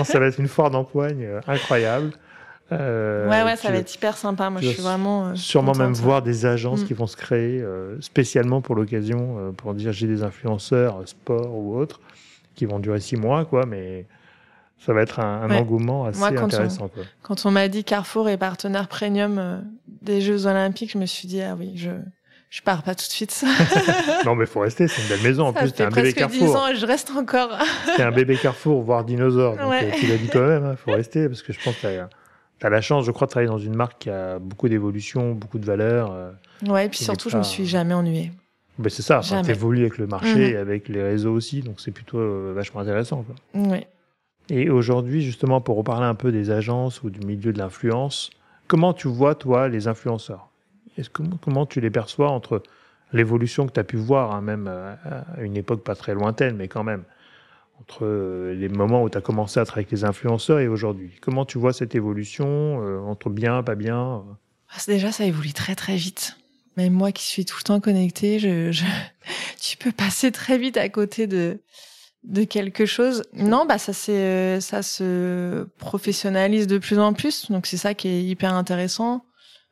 ça 0.03 0.20
va 0.20 0.28
être 0.28 0.39
une 0.39 0.47
foire 0.47 0.70
d'empoigne 0.70 1.28
incroyable. 1.47 2.12
Euh, 2.72 3.30
ouais, 3.30 3.43
ouais, 3.43 3.56
ça 3.56 3.70
va 3.70 3.78
être 3.78 3.93
hyper 3.93 4.18
sympa. 4.18 4.49
Moi, 4.49 4.62
je 4.62 4.70
suis 4.70 4.82
vraiment. 4.82 5.28
Euh, 5.28 5.36
sûrement 5.36 5.74
même 5.74 5.93
voir 5.93 6.22
des 6.22 6.45
agences 6.45 6.82
mm. 6.82 6.86
qui 6.86 6.93
vont 6.93 7.08
se 7.08 7.16
créer 7.16 7.62
euh, 7.62 7.99
spécialement 8.01 8.62
pour 8.62 8.76
l'occasion, 8.76 9.53
pour 9.56 9.74
dire 9.74 9.91
j'ai 9.91 10.08
des 10.08 10.24
influenceurs 10.24 11.01
sport 11.06 11.56
ou 11.56 11.78
autres, 11.78 11.99
qui 12.56 12.66
vont 12.66 12.80
durer 12.80 12.99
six 12.99 13.18
mois, 13.18 13.45
quoi, 13.45 13.66
mais 13.66 14.06
ça 14.78 14.93
va 14.93 15.01
être 15.01 15.19
un, 15.19 15.49
engouement 15.51 16.05
assez 16.05 16.21
intéressant. 16.21 16.89
Quand 17.23 17.45
on 17.45 17.51
m'a 17.51 17.67
dit 17.67 17.84
Carrefour 17.84 18.30
est 18.30 18.38
partenaire 18.38 18.88
premium 18.88 19.38
euh, 19.39 19.57
des 20.01 20.21
Jeux 20.21 20.45
Olympiques, 20.45 20.91
je 20.91 20.97
me 20.97 21.05
suis 21.05 21.28
dit, 21.28 21.41
ah 21.41 21.55
oui, 21.57 21.73
je, 21.76 21.89
je 22.49 22.61
pars 22.61 22.84
pas 22.84 22.93
tout 22.93 23.05
de 23.05 23.11
suite. 23.11 23.43
non, 24.26 24.36
mais 24.36 24.45
faut 24.45 24.59
rester, 24.59 24.88
c'est 24.88 25.01
une 25.01 25.07
belle 25.07 25.23
maison. 25.23 25.47
En 25.47 25.53
plus, 25.53 25.71
t'es 25.73 25.84
un 25.84 25.89
bébé 25.89 26.13
Carrefour. 26.13 26.47
10 26.47 26.55
ans 26.55 26.67
et 26.67 26.76
je 26.76 26.86
reste 26.86 27.11
encore. 27.11 27.57
t'es 27.95 28.03
un 28.03 28.11
bébé 28.11 28.38
Carrefour, 28.38 28.82
voire 28.82 29.03
dinosaure. 29.03 29.57
Donc, 29.57 29.73
euh, 29.73 29.91
tu 29.97 30.07
l'as 30.07 30.17
dit 30.17 30.28
toi-même, 30.28 30.63
il 30.63 30.67
hein, 30.67 30.76
faut 30.76 30.91
rester 30.91 31.28
parce 31.28 31.41
que 31.41 31.51
je 31.51 31.59
pense 31.63 31.76
que 31.76 32.05
t'as 32.59 32.67
as 32.67 32.69
la 32.69 32.82
chance, 32.82 33.05
je 33.05 33.11
crois, 33.11 33.28
de 33.28 33.32
travailler 33.32 33.49
dans 33.49 33.57
une 33.57 33.76
marque 33.76 34.03
qui 34.03 34.09
a 34.09 34.39
beaucoup 34.39 34.69
d'évolution, 34.69 35.34
beaucoup 35.34 35.59
de 35.59 35.65
valeur. 35.65 36.11
Euh, 36.11 36.32
ouais, 36.67 36.86
et 36.86 36.89
puis 36.89 36.99
surtout, 36.99 37.30
je 37.30 37.38
me 37.38 37.43
suis 37.43 37.65
jamais 37.65 37.93
ennuyée. 37.93 38.32
Ben 38.78 38.89
c'est 38.89 39.03
ça, 39.03 39.21
tu 39.21 39.49
évolues 39.49 39.82
avec 39.82 39.97
le 39.97 40.05
marché 40.05 40.36
mhm. 40.36 40.53
et 40.53 40.55
avec 40.57 40.89
les 40.89 41.01
réseaux 41.01 41.34
aussi, 41.34 41.61
donc 41.61 41.80
c'est 41.80 41.91
plutôt 41.91 42.53
vachement 42.53 42.82
intéressant. 42.82 43.23
Quoi. 43.23 43.36
Oui. 43.53 43.86
Et 44.50 44.70
aujourd'hui, 44.70 45.22
justement, 45.22 45.62
pour 45.62 45.78
reparler 45.78 46.06
un 46.06 46.16
peu 46.16 46.32
des 46.32 46.52
agences 46.52 47.02
ou 47.04 47.10
du 47.10 47.26
milieu 47.26 47.52
de 47.52 47.58
l'influence, 47.58 48.30
comment 48.68 48.93
tu 48.93 49.08
vois, 49.08 49.36
toi, 49.36 49.68
les 49.68 49.88
influenceurs? 49.88 50.50
Est-ce 50.98 51.10
Comment 51.10 51.66
tu 51.66 51.82
les 51.82 51.89
perçois 51.89 52.30
entre 52.30 52.62
l'évolution 53.12 53.66
que 53.68 53.74
tu 53.74 53.80
as 53.80 53.84
pu 53.84 53.98
voir, 53.98 54.34
hein, 54.34 54.41
même 54.41 54.68
euh, 54.70 54.96
à 55.04 55.41
une 55.41 55.58
époque 55.58 55.84
pas 55.84 55.96
très 55.96 56.14
lointaine, 56.14 56.56
mais 56.56 56.68
quand 56.68 56.84
même, 56.84 57.04
entre 57.80 58.06
euh, 58.06 58.54
les 58.54 58.70
moments 58.70 59.04
où 59.04 59.10
tu 59.10 59.18
as 59.18 59.22
commencé 59.22 59.60
à 59.60 59.66
travailler 59.66 59.88
avec 59.88 59.91
les 59.91 60.06
influenceurs 60.06 60.60
et 60.60 60.68
aujourd'hui? 60.68 61.12
Comment 61.22 61.46
tu 61.46 61.58
vois 61.58 61.74
cette 61.74 61.96
évolution 61.96 62.82
euh, 62.82 63.00
entre 63.00 63.30
bien, 63.30 63.64
pas 63.64 63.76
bien 63.76 64.24
ah, 64.70 64.78
Déjà, 64.88 65.12
ça 65.12 65.26
évolue 65.26 65.54
très 65.54 65.76
très 65.76 65.96
vite. 65.96 66.38
Même 66.78 66.93
moi 66.93 67.12
qui 67.12 67.24
suis 67.24 67.46
tout 67.46 67.58
le 67.60 67.64
temps 67.64 67.80
connectée, 67.80 68.39
je... 68.39 68.72
tu 69.62 69.78
peux 69.78 69.91
passer 69.91 70.32
très 70.32 70.58
vite 70.58 70.78
à 70.78 70.89
côté 70.89 71.26
de 71.26 71.60
de 72.26 72.43
quelque 72.43 72.86
chose. 72.86 73.23
Non, 73.34 73.65
bah 73.65 73.78
ça 73.78 73.93
c'est 73.93 74.59
ça 74.59 74.82
se 74.82 75.63
professionnalise 75.78 76.67
de 76.67 76.78
plus 76.78 76.99
en 76.99 77.13
plus, 77.13 77.51
donc 77.51 77.67
c'est 77.67 77.78
ça 77.78 77.93
qui 77.93 78.07
est 78.07 78.23
hyper 78.23 78.53
intéressant. 78.53 79.26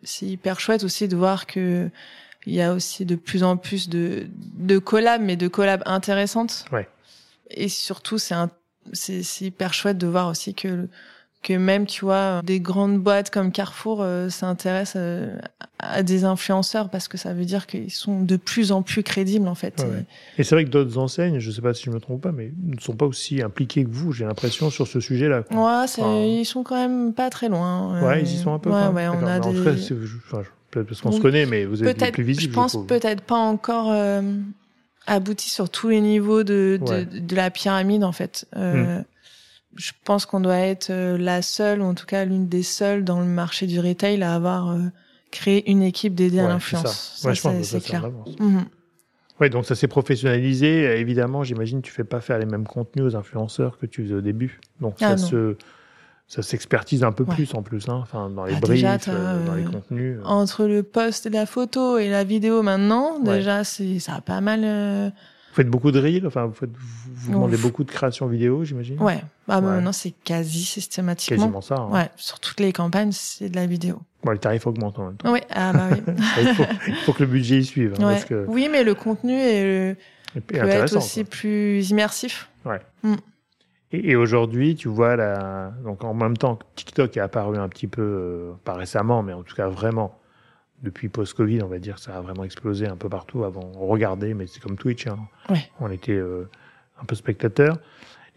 C'est 0.03 0.25
hyper 0.25 0.59
chouette 0.59 0.83
aussi 0.83 1.07
de 1.07 1.15
voir 1.15 1.45
que 1.45 1.89
il 2.45 2.53
y 2.53 2.61
a 2.61 2.73
aussi 2.73 3.05
de 3.05 3.15
plus 3.15 3.43
en 3.43 3.57
plus 3.57 3.89
de 3.89 4.27
de 4.57 4.77
collabs, 4.77 5.21
mais 5.21 5.35
de 5.35 5.47
collabs 5.47 5.83
intéressantes. 5.85 6.65
Ouais. 6.71 6.87
Et 7.49 7.69
surtout, 7.69 8.17
c'est 8.17 8.35
c'est 8.93 9.45
hyper 9.45 9.73
chouette 9.73 9.97
de 9.97 10.07
voir 10.07 10.27
aussi 10.27 10.53
que 10.53 10.87
que 11.43 11.53
même 11.53 11.85
tu 11.85 12.05
vois 12.05 12.41
des 12.41 12.59
grandes 12.59 12.97
boîtes 12.97 13.29
comme 13.29 13.51
Carrefour 13.51 14.01
euh, 14.01 14.29
s'intéressent 14.29 14.95
euh, 14.97 15.35
à 15.77 16.01
des 16.01 16.23
influenceurs 16.23 16.89
parce 16.89 17.07
que 17.07 17.17
ça 17.17 17.33
veut 17.33 17.45
dire 17.45 17.67
qu'ils 17.67 17.91
sont 17.91 18.21
de 18.21 18.37
plus 18.37 18.71
en 18.71 18.81
plus 18.81 19.03
crédibles 19.03 19.47
en 19.47 19.55
fait. 19.55 19.85
Et 20.37 20.43
c'est 20.43 20.55
vrai 20.55 20.63
que 20.63 20.69
d'autres 20.69 20.97
enseignes, 20.97 21.39
je 21.39 21.51
sais 21.51 21.61
pas 21.61 21.73
si 21.73 21.83
je 21.83 21.91
me 21.91 21.99
trompe 21.99 22.21
pas, 22.21 22.31
mais 22.31 22.51
ne 22.63 22.79
sont 22.79 22.95
pas 22.95 23.05
aussi 23.05 23.41
impliqués 23.41 23.83
que 23.83 23.91
vous. 23.91 24.11
J'ai 24.13 24.25
l'impression 24.25 24.69
sur 24.69 24.87
ce 24.87 24.99
sujet-là. 24.99 25.43
Ouais, 25.51 26.29
ils 26.29 26.45
sont 26.45 26.63
quand 26.63 26.77
même 26.77 27.13
pas 27.13 27.29
très 27.29 27.49
loin. 27.49 28.01
Ouais, 28.01 28.21
ils 28.21 28.31
y 28.31 28.37
sont 28.37 28.53
un 28.53 28.59
peu. 28.59 28.71
Ouais, 28.71 28.87
ouais, 28.87 29.07
on 29.09 29.25
a 29.27 29.39
des... 29.39 29.51
peut-être 29.51 30.87
parce 30.87 31.01
qu'on 31.01 31.11
se 31.11 31.21
connaît, 31.21 31.45
mais 31.45 31.65
vous 31.65 31.83
êtes 31.83 32.11
plus 32.13 32.23
visible. 32.23 32.51
Je 32.51 32.55
pense 32.55 32.77
peut-être 32.87 33.21
pas 33.21 33.37
encore. 33.37 33.91
Euh, 33.91 34.21
abouti 35.05 35.49
sur 35.49 35.69
tous 35.69 35.89
les 35.89 35.99
niveaux 35.99 36.43
de, 36.43 36.79
de, 36.81 37.19
de, 37.19 37.35
la 37.35 37.51
pyramide 37.51 38.05
en 38.05 38.13
fait. 38.13 38.47
Euh, 38.55 38.99
hmm 38.99 39.03
je 39.75 39.91
pense 40.03 40.25
qu'on 40.25 40.39
doit 40.39 40.57
être 40.57 40.89
euh, 40.89 41.17
la 41.17 41.41
seule, 41.41 41.81
ou 41.81 41.85
en 41.85 41.93
tout 41.93 42.05
cas 42.05 42.25
l'une 42.25 42.47
des 42.47 42.63
seules 42.63 43.03
dans 43.03 43.19
le 43.19 43.25
marché 43.25 43.67
du 43.67 43.79
retail 43.79 44.21
à 44.23 44.35
avoir 44.35 44.71
euh, 44.71 44.79
créé 45.31 45.69
une 45.69 45.81
équipe 45.81 46.15
dédiée 46.15 46.41
à 46.41 46.47
l'influence. 46.47 47.13
Ça, 47.17 47.33
c'est 47.33 47.83
clair. 47.83 48.09
Mhm. 48.39 48.65
Oui, 49.41 49.49
donc 49.49 49.65
ça 49.65 49.75
s'est 49.75 49.87
professionnalisé. 49.87 50.99
Évidemment, 50.99 51.43
j'imagine 51.43 51.81
que 51.81 51.87
tu 51.87 51.91
fais 51.91 52.03
pas 52.03 52.21
faire 52.21 52.37
les 52.37 52.45
mêmes 52.45 52.67
contenus 52.67 53.05
aux 53.05 53.15
influenceurs 53.15 53.79
que 53.79 53.85
tu 53.85 54.03
faisais 54.03 54.13
au 54.13 54.21
début. 54.21 54.61
Donc 54.79 54.97
ah, 55.01 55.17
ça 55.17 55.17
se 55.17 55.57
ça 56.27 56.41
s'expertise 56.41 57.03
un 57.03 57.11
peu 57.11 57.25
plus 57.25 57.53
en 57.53 57.61
plus, 57.61 57.89
hein. 57.89 57.99
enfin 58.01 58.29
dans 58.29 58.45
les 58.45 58.55
ah, 58.55 58.59
briefs, 58.59 59.09
euh, 59.09 59.45
dans 59.45 59.55
les 59.55 59.65
contenus. 59.65 60.19
Entre 60.23 60.65
le 60.65 60.81
post, 60.81 61.29
la 61.29 61.45
photo 61.45 61.97
et 61.97 62.09
la 62.09 62.23
vidéo 62.23 62.63
maintenant, 62.63 63.19
déjà 63.19 63.63
c'est 63.63 63.99
ça 63.99 64.15
a 64.15 64.21
pas 64.21 64.39
mal 64.41 65.13
vous 65.53 65.57
faites 65.57 65.69
beaucoup 65.69 65.91
de 65.91 65.99
reels, 65.99 66.25
enfin 66.25 66.45
vous, 66.47 66.53
faites, 66.55 66.71
vous, 67.13 67.31
demandez 67.31 67.57
beaucoup 67.57 67.83
de 67.83 67.91
création 67.91 68.25
vidéo, 68.25 68.63
j'imagine? 68.63 68.99
Ouais, 68.99 69.21
bah, 69.47 69.61
maintenant 69.61 69.91
c'est 69.91 70.09
quasi 70.09 70.63
systématiquement. 70.63 71.37
Quasiment 71.37 71.61
ça. 71.61 71.75
Hein. 71.75 71.91
Ouais, 71.91 72.09
sur 72.15 72.39
toutes 72.39 72.59
les 72.59 72.73
campagnes 72.73 73.11
c'est 73.11 73.49
de 73.49 73.55
la 73.55 73.67
vidéo. 73.67 74.01
Bon, 74.23 74.31
les 74.31 74.39
tarifs 74.39 74.65
augmentent 74.65 74.97
en 74.97 75.05
même 75.05 75.17
temps. 75.17 75.31
Oui, 75.31 75.41
ah 75.51 75.71
bah 75.71 75.89
oui. 75.91 76.01
il, 76.87 76.95
faut, 77.05 77.13
que 77.13 77.21
le 77.21 77.29
budget 77.29 77.59
y 77.59 77.65
suive. 77.65 77.93
Hein, 77.99 78.01
parce 78.01 78.25
que... 78.25 78.45
Oui, 78.47 78.67
mais 78.71 78.83
le 78.83 78.95
contenu 78.95 79.33
est, 79.33 79.95
peut 80.47 80.55
être 80.55 80.97
aussi 80.97 81.23
plus 81.23 81.87
immersif. 81.91 82.49
Ouais. 82.65 82.79
Mm. 83.03 83.15
Et, 83.91 84.11
et 84.11 84.15
aujourd'hui, 84.15 84.75
tu 84.75 84.87
vois, 84.87 85.15
la... 85.15 85.71
donc 85.83 86.03
en 86.03 86.15
même 86.15 86.35
temps, 86.35 86.57
TikTok 86.75 87.15
est 87.15 87.19
apparu 87.19 87.59
un 87.59 87.69
petit 87.69 87.87
peu, 87.87 88.01
euh, 88.01 88.51
pas 88.63 88.73
récemment, 88.73 89.21
mais 89.21 89.33
en 89.33 89.43
tout 89.43 89.55
cas 89.55 89.67
vraiment 89.67 90.17
depuis 90.83 91.09
post-Covid, 91.09 91.63
on 91.63 91.67
va 91.67 91.79
dire, 91.79 91.97
ça 91.97 92.15
a 92.17 92.21
vraiment 92.21 92.43
explosé 92.43 92.87
un 92.87 92.95
peu 92.97 93.09
partout. 93.09 93.43
Avant, 93.43 93.71
on 93.75 93.87
regardait, 93.87 94.33
mais 94.33 94.47
c'est 94.47 94.59
comme 94.59 94.77
Twitch. 94.77 95.07
Hein. 95.07 95.17
Ouais. 95.49 95.69
On 95.79 95.89
était 95.89 96.11
euh, 96.11 96.49
un 97.01 97.05
peu 97.05 97.15
spectateur. 97.15 97.77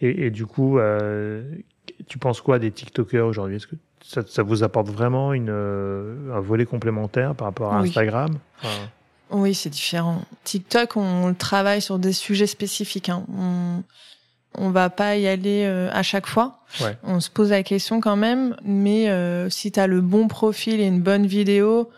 Et, 0.01 0.27
et 0.27 0.31
du 0.31 0.47
coup, 0.47 0.79
euh, 0.79 1.43
tu 2.07 2.19
penses 2.19 2.41
quoi 2.41 2.59
des 2.59 2.71
TikTokers 2.71 3.27
aujourd'hui? 3.27 3.57
Est-ce 3.57 3.67
que 3.67 3.77
ça, 4.03 4.23
ça, 4.27 4.43
vous 4.43 4.63
apporte 4.63 4.89
vraiment 4.89 5.33
une, 5.33 5.51
euh, 5.51 6.33
un 6.35 6.41
volet 6.41 6.65
complémentaire 6.67 7.35
par 7.35 7.49
rapport 7.49 7.75
à 7.75 7.81
Oui. 7.83 7.89
Instagram? 7.89 8.39
Enfin, 8.63 8.89
Oui, 9.31 9.55
c'est 9.55 9.71
différent. 9.71 10.23
TikTok, 10.45 10.97
on 10.97 11.29
le 11.29 11.35
travaille 11.35 11.83
sur 11.83 11.99
des 11.99 12.13
sujets 12.13 12.47
spécifiques. 12.47 13.09
Hein. 13.09 13.25
On 13.37 13.83
on 14.59 14.71
va 14.71 14.91
pas 14.91 15.17
y 15.17 15.27
aller 15.27 15.65
euh, 15.65 15.91
à 15.93 16.03
chaque 16.03 16.27
fois. 16.27 16.61
Ouais. 16.81 16.97
On 17.03 17.21
se 17.21 17.31
pose 17.31 17.51
la 17.51 17.63
question 17.63 18.01
quand 18.01 18.17
même, 18.17 18.57
mais 18.65 19.09
euh, 19.11 19.51
si 19.51 19.73
tu 19.73 19.81
as 19.81 19.87
le 19.87 20.01
bon 20.01 20.29
profil 20.29 20.81
et 20.81 20.87
une 20.87 21.01
bonne 21.01 21.27
vidéo, 21.27 21.91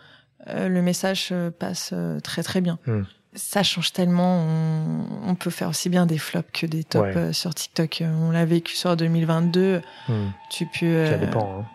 le 0.53 0.81
message 0.81 1.29
euh, 1.31 1.51
passe 1.51 1.91
euh, 1.93 2.19
très 2.19 2.43
très 2.43 2.61
bien. 2.61 2.79
Hmm. 2.87 3.03
Ça 3.35 3.61
change 3.61 3.93
tellement. 3.93 4.43
On, 4.43 5.29
on 5.29 5.35
peut 5.35 5.51
faire 5.51 5.69
aussi 5.69 5.89
bien 5.89 6.05
des 6.07 6.17
flops 6.17 6.49
que 6.51 6.65
des 6.65 6.83
tops 6.83 7.03
Ouais. 7.03 7.17
euh, 7.17 7.33
sur 7.33 7.53
TikTok. 7.53 8.01
Euh, 8.01 8.11
On 8.21 8.31
l'a 8.31 8.45
vécu 8.45 8.75
sur 8.75 8.95
2022. 8.97 9.81
hmm. 10.07 10.13
Tu 10.49 10.65
peux. 10.65 10.85
euh, 10.85 11.11
Ça 11.11 11.17
dépend. 11.17 11.59
hein. 11.61 11.65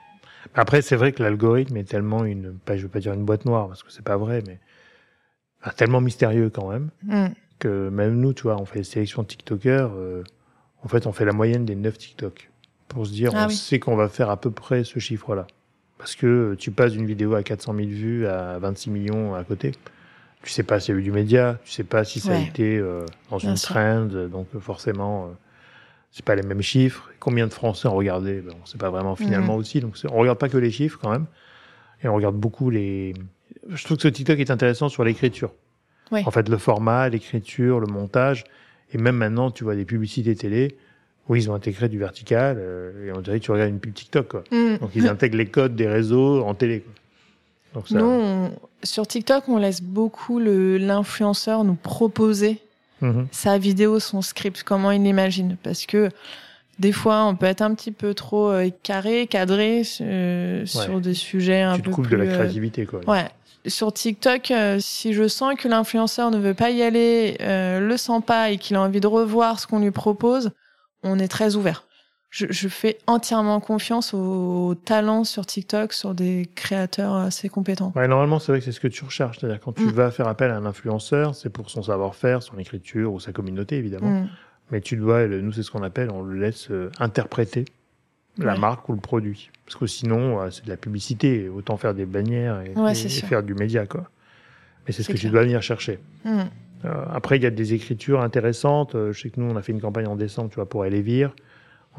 Après, 0.56 0.82
c'est 0.82 0.96
vrai 0.96 1.12
que 1.12 1.22
l'algorithme 1.22 1.76
est 1.76 1.84
tellement 1.88 2.24
une, 2.24 2.54
pas, 2.58 2.76
je 2.76 2.82
veux 2.82 2.88
pas 2.88 3.00
dire 3.00 3.12
une 3.12 3.24
boîte 3.24 3.44
noire 3.44 3.66
parce 3.68 3.82
que 3.82 3.90
c'est 3.92 4.04
pas 4.04 4.16
vrai, 4.16 4.42
mais 4.46 4.58
tellement 5.76 6.00
mystérieux 6.00 6.50
quand 6.50 6.68
même 6.70 6.90
hmm. 7.04 7.32
que 7.58 7.88
même 7.88 8.20
nous, 8.20 8.32
tu 8.34 8.42
vois, 8.44 8.60
on 8.60 8.64
fait 8.64 8.80
des 8.80 8.84
sélections 8.84 9.24
TikTokers. 9.24 9.90
euh, 9.96 10.22
en 10.84 10.88
fait, 10.88 11.06
on 11.06 11.12
fait 11.12 11.24
la 11.24 11.32
moyenne 11.32 11.64
des 11.64 11.74
9 11.74 11.96
TikTok 11.96 12.50
pour 12.88 13.06
se 13.06 13.12
dire, 13.12 13.30
Ah 13.34 13.44
on 13.44 13.48
oui. 13.48 13.56
sait 13.56 13.78
qu'on 13.80 13.96
va 13.96 14.08
faire 14.08 14.28
à 14.30 14.36
peu 14.40 14.50
près 14.50 14.84
ce 14.84 14.98
chiffre-là. 14.98 15.46
Parce 16.04 16.16
que 16.16 16.54
tu 16.58 16.70
passes 16.70 16.92
d'une 16.92 17.06
vidéo 17.06 17.34
à 17.34 17.42
400 17.42 17.74
000 17.74 17.88
vues 17.88 18.26
à 18.26 18.58
26 18.58 18.90
millions 18.90 19.34
à 19.34 19.42
côté. 19.42 19.72
Tu 20.42 20.50
sais 20.50 20.62
pas 20.62 20.78
s'il 20.78 20.94
y 20.94 20.98
a 20.98 21.00
eu 21.00 21.02
du 21.02 21.12
média, 21.12 21.58
tu 21.64 21.70
sais 21.72 21.82
pas 21.82 22.04
si 22.04 22.20
ça 22.20 22.34
a 22.34 22.38
été 22.38 22.76
euh, 22.76 23.06
dans 23.30 23.38
Bien 23.38 23.52
une 23.52 23.56
sûr. 23.56 23.70
trend, 23.70 24.04
donc 24.30 24.48
euh, 24.54 24.60
forcément, 24.60 25.24
euh, 25.24 25.28
c'est 26.10 26.22
pas 26.22 26.34
les 26.34 26.42
mêmes 26.42 26.60
chiffres. 26.60 27.10
Combien 27.20 27.46
de 27.46 27.54
Français 27.54 27.88
ont 27.88 27.94
regardé 27.94 28.42
ben, 28.42 28.52
On 28.62 28.66
sait 28.66 28.76
pas 28.76 28.90
vraiment 28.90 29.16
finalement 29.16 29.56
aussi. 29.56 29.80
Donc 29.80 29.96
on 30.10 30.18
regarde 30.18 30.36
pas 30.36 30.50
que 30.50 30.58
les 30.58 30.70
chiffres 30.70 30.98
quand 31.00 31.10
même, 31.10 31.24
et 32.02 32.08
on 32.08 32.14
regarde 32.14 32.36
beaucoup 32.36 32.68
les. 32.68 33.14
Je 33.66 33.82
trouve 33.82 33.96
que 33.96 34.02
ce 34.02 34.08
TikTok 34.08 34.38
est 34.38 34.50
intéressant 34.50 34.90
sur 34.90 35.04
l'écriture. 35.04 35.54
Ouais. 36.12 36.22
En 36.26 36.30
fait, 36.30 36.50
le 36.50 36.58
format, 36.58 37.08
l'écriture, 37.08 37.80
le 37.80 37.86
montage, 37.86 38.44
et 38.92 38.98
même 38.98 39.16
maintenant, 39.16 39.50
tu 39.50 39.64
vois 39.64 39.74
des 39.74 39.86
publicités 39.86 40.36
télé 40.36 40.76
où 41.28 41.36
ils 41.36 41.50
ont 41.50 41.54
intégré 41.54 41.88
du 41.88 41.98
vertical, 41.98 42.56
euh, 42.58 43.06
et 43.08 43.12
on 43.16 43.20
dirait 43.20 43.40
que 43.40 43.44
tu 43.44 43.50
regardes 43.50 43.70
une 43.70 43.80
pub 43.80 43.94
TikTok. 43.94 44.28
Quoi. 44.28 44.44
Hmm. 44.50 44.76
Donc 44.78 44.90
ils 44.94 45.08
intègrent 45.08 45.38
les 45.38 45.46
codes 45.46 45.74
des 45.74 45.88
réseaux 45.88 46.42
en 46.44 46.54
télé. 46.54 46.80
Quoi. 46.80 46.92
Donc 47.74 47.88
ça. 47.88 47.98
Nous, 47.98 48.04
on- 48.04 48.52
sur 48.82 49.06
TikTok, 49.06 49.48
on 49.48 49.56
laisse 49.56 49.82
beaucoup 49.82 50.38
le- 50.38 50.76
l'influenceur 50.78 51.64
nous 51.64 51.74
proposer 51.74 52.58
Mhm. 53.00 53.26
sa 53.32 53.58
vidéo, 53.58 53.98
son 54.00 54.22
script, 54.22 54.62
comment 54.62 54.90
il 54.90 55.02
l'imagine. 55.02 55.56
Parce 55.62 55.84
que 55.86 56.10
des 56.78 56.92
fois, 56.92 57.24
on 57.24 57.34
peut 57.36 57.46
être 57.46 57.62
un 57.62 57.74
petit 57.74 57.90
peu 57.92 58.14
trop 58.14 58.50
euh, 58.50 58.68
carré, 58.82 59.26
cadré 59.26 59.82
euh, 60.00 60.64
sur 60.66 61.00
des 61.00 61.14
sujets 61.14 61.62
un 61.62 61.76
Tu 61.76 61.82
te 61.82 61.86
peu 61.88 61.90
coupes 61.92 62.06
plus... 62.08 62.16
de 62.16 62.22
la 62.22 62.30
euh, 62.30 62.34
créativité. 62.38 62.84
Quoi. 62.86 63.00
Ouais. 63.06 63.26
Sur 63.66 63.92
TikTok, 63.94 64.50
euh, 64.50 64.76
si 64.80 65.14
je 65.14 65.26
sens 65.26 65.54
que 65.56 65.68
l'influenceur 65.68 66.30
ne 66.30 66.36
veut 66.38 66.52
pas 66.54 66.70
y 66.70 66.82
aller, 66.82 67.36
euh, 67.40 67.80
le 67.80 67.96
sent 67.96 68.20
pas 68.26 68.50
et 68.50 68.58
qu'il 68.58 68.76
a 68.76 68.82
envie 68.82 69.00
de 69.00 69.06
revoir 69.06 69.58
ce 69.58 69.66
qu'on 69.66 69.80
lui 69.80 69.90
propose, 69.90 70.50
on 71.04 71.18
est 71.18 71.28
très 71.28 71.54
ouvert. 71.56 71.84
Je, 72.30 72.46
je 72.50 72.66
fais 72.66 72.98
entièrement 73.06 73.60
confiance 73.60 74.12
aux 74.12 74.74
talents 74.84 75.22
sur 75.22 75.46
TikTok, 75.46 75.92
sur 75.92 76.14
des 76.14 76.48
créateurs 76.56 77.14
assez 77.14 77.48
compétents. 77.48 77.92
Ouais, 77.94 78.08
normalement, 78.08 78.40
c'est 78.40 78.50
vrai 78.50 78.58
que 78.58 78.64
c'est 78.64 78.72
ce 78.72 78.80
que 78.80 78.88
tu 78.88 79.04
recherches. 79.04 79.38
C'est-à-dire 79.38 79.60
quand 79.60 79.72
tu 79.72 79.84
Mm. 79.84 79.90
vas 79.90 80.10
faire 80.10 80.26
appel 80.26 80.50
à 80.50 80.56
un 80.56 80.66
influenceur, 80.66 81.36
c'est 81.36 81.48
pour 81.50 81.70
son 81.70 81.84
savoir-faire, 81.84 82.42
son 82.42 82.58
écriture 82.58 83.12
ou 83.12 83.20
sa 83.20 83.30
communauté, 83.32 83.76
évidemment. 83.76 84.22
Mm. 84.22 84.28
Mais 84.72 84.80
tu 84.80 84.96
dois, 84.96 85.28
nous, 85.28 85.52
c'est 85.52 85.62
ce 85.62 85.70
qu'on 85.70 85.84
appelle, 85.84 86.10
on 86.10 86.22
le 86.22 86.40
laisse 86.40 86.70
euh, 86.72 86.90
interpréter 86.98 87.66
la 88.38 88.54
Ouais. 88.54 88.58
marque 88.58 88.88
ou 88.88 88.94
le 88.94 89.00
produit. 89.00 89.50
Parce 89.64 89.76
que 89.76 89.86
sinon, 89.86 90.40
euh, 90.40 90.50
c'est 90.50 90.64
de 90.64 90.70
la 90.70 90.76
publicité. 90.76 91.48
Autant 91.48 91.76
faire 91.76 91.94
des 91.94 92.04
bannières 92.06 92.62
et, 92.62 92.72
Ouais, 92.76 92.92
et- 92.98 93.08
faire 93.08 93.44
du 93.44 93.54
média, 93.54 93.86
quoi. 93.86 94.08
Mais 94.86 94.92
c'est 94.92 95.02
ce 95.02 95.12
que 95.12 95.16
tu 95.16 95.28
dois 95.28 95.42
venir 95.42 95.62
chercher. 95.62 95.98
Mm. 96.24 96.42
Euh, 96.84 97.04
après, 97.12 97.36
il 97.36 97.42
y 97.42 97.46
a 97.46 97.50
des 97.50 97.74
écritures 97.74 98.20
intéressantes. 98.20 98.94
Euh, 98.94 99.12
je 99.12 99.22
sais 99.22 99.30
que 99.30 99.40
nous, 99.40 99.50
on 99.50 99.56
a 99.56 99.62
fait 99.62 99.72
une 99.72 99.80
campagne 99.80 100.06
en 100.06 100.16
décembre, 100.16 100.50
tu 100.50 100.56
vois, 100.56 100.68
pour 100.68 100.84
Elevir. 100.84 101.34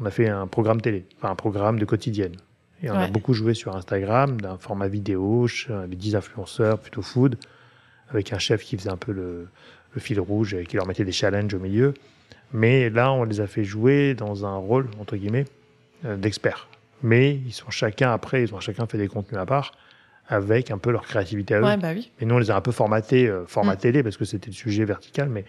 On 0.00 0.06
a 0.06 0.10
fait 0.10 0.28
un 0.28 0.46
programme 0.46 0.80
télé, 0.80 1.06
enfin 1.16 1.30
un 1.30 1.34
programme 1.34 1.78
de 1.78 1.84
quotidienne. 1.84 2.36
Et 2.82 2.90
on 2.90 2.94
a 2.94 3.08
beaucoup 3.08 3.32
joué 3.32 3.54
sur 3.54 3.74
Instagram, 3.74 4.38
d'un 4.38 4.58
format 4.58 4.86
vidéo, 4.86 5.46
avec 5.70 5.96
10 5.96 6.14
influenceurs, 6.14 6.78
plutôt 6.78 7.00
food, 7.00 7.36
avec 8.10 8.34
un 8.34 8.38
chef 8.38 8.62
qui 8.62 8.76
faisait 8.76 8.90
un 8.90 8.98
peu 8.98 9.12
le, 9.12 9.48
le 9.94 10.00
fil 10.00 10.20
rouge 10.20 10.52
et 10.52 10.66
qui 10.66 10.76
leur 10.76 10.86
mettait 10.86 11.04
des 11.04 11.12
challenges 11.12 11.54
au 11.54 11.58
milieu. 11.58 11.94
Mais 12.52 12.90
là, 12.90 13.10
on 13.12 13.24
les 13.24 13.40
a 13.40 13.46
fait 13.46 13.64
jouer 13.64 14.14
dans 14.14 14.46
un 14.46 14.56
rôle, 14.56 14.88
entre 15.00 15.16
guillemets, 15.16 15.46
euh, 16.04 16.16
d'experts. 16.16 16.68
Mais 17.02 17.34
ils 17.34 17.52
sont 17.52 17.70
chacun, 17.70 18.12
après, 18.12 18.42
ils 18.42 18.54
ont 18.54 18.60
chacun 18.60 18.86
fait 18.86 18.98
des 18.98 19.08
contenus 19.08 19.40
à 19.40 19.46
part, 19.46 19.72
avec 20.28 20.70
un 20.70 20.78
peu 20.78 20.90
leur 20.90 21.02
créativité 21.06 21.54
à 21.54 21.60
eux. 21.60 21.64
Ouais, 21.64 21.76
bah 21.76 21.92
oui. 21.94 22.10
Et 22.20 22.24
nous, 22.24 22.34
on 22.34 22.38
les 22.38 22.50
a 22.50 22.56
un 22.56 22.60
peu 22.60 22.72
formatés, 22.72 23.28
euh, 23.28 23.44
format 23.46 23.74
Mm. 23.76 24.02
parce 24.02 24.16
que 24.16 24.24
c'était 24.24 24.48
le 24.48 24.52
sujet 24.54 24.84
vertical, 24.84 25.28
mais 25.28 25.44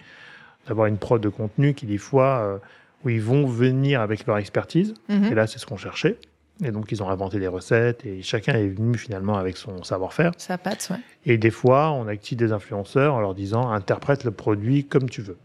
d'avoir 0.68 0.88
une 0.88 0.98
prod 0.98 1.22
de 1.22 1.30
contenu 1.30 1.74
qui, 1.74 1.86
des 1.86 1.98
fois, 1.98 2.40
euh, 2.42 2.58
où 3.06 3.10
ils 3.10 3.22
vont 3.22 3.46
venir 3.48 4.02
avec 4.02 4.26
leur 4.28 4.38
expertise. 4.38 4.94
Mhm. 5.10 5.26
Et 5.32 5.36
là, 5.36 5.48
c'est 5.48 5.60
ce 5.60 5.66
qu'on 5.66 5.78
cherchait. 5.78 6.18
Et 6.64 6.72
donc, 6.72 6.92
ils 6.92 7.02
ont 7.04 7.10
inventé 7.10 7.40
des 7.40 7.48
recettes, 7.48 8.06
et 8.06 8.22
chacun 8.24 8.54
est 8.56 8.68
venu 8.68 8.98
finalement 8.98 9.38
avec 9.38 9.58
son 9.58 9.84
savoir-faire. 9.84 10.32
Ça 10.38 10.58
patte, 10.58 10.88
ouais. 10.92 10.98
Et 11.26 11.38
des 11.38 11.52
fois, 11.52 11.92
on 11.92 12.08
active 12.08 12.38
des 12.38 12.52
influenceurs 12.52 13.14
en 13.14 13.20
leur 13.22 13.36
disant, 13.36 13.70
interprète 13.70 14.24
le 14.24 14.32
produit 14.32 14.84
comme 14.86 15.08
tu 15.10 15.22
veux. 15.22 15.38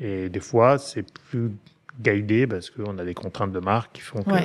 Et 0.00 0.28
des 0.28 0.40
fois, 0.40 0.76
c'est 0.78 1.04
plus 1.30 1.50
guidé 2.02 2.46
parce 2.46 2.68
qu'on 2.70 2.98
a 2.98 3.04
des 3.04 3.14
contraintes 3.14 3.52
de 3.52 3.60
marque 3.60 3.92
qui 3.94 4.00
font 4.02 4.22
qu'on 4.22 4.32
Ouais. 4.32 4.44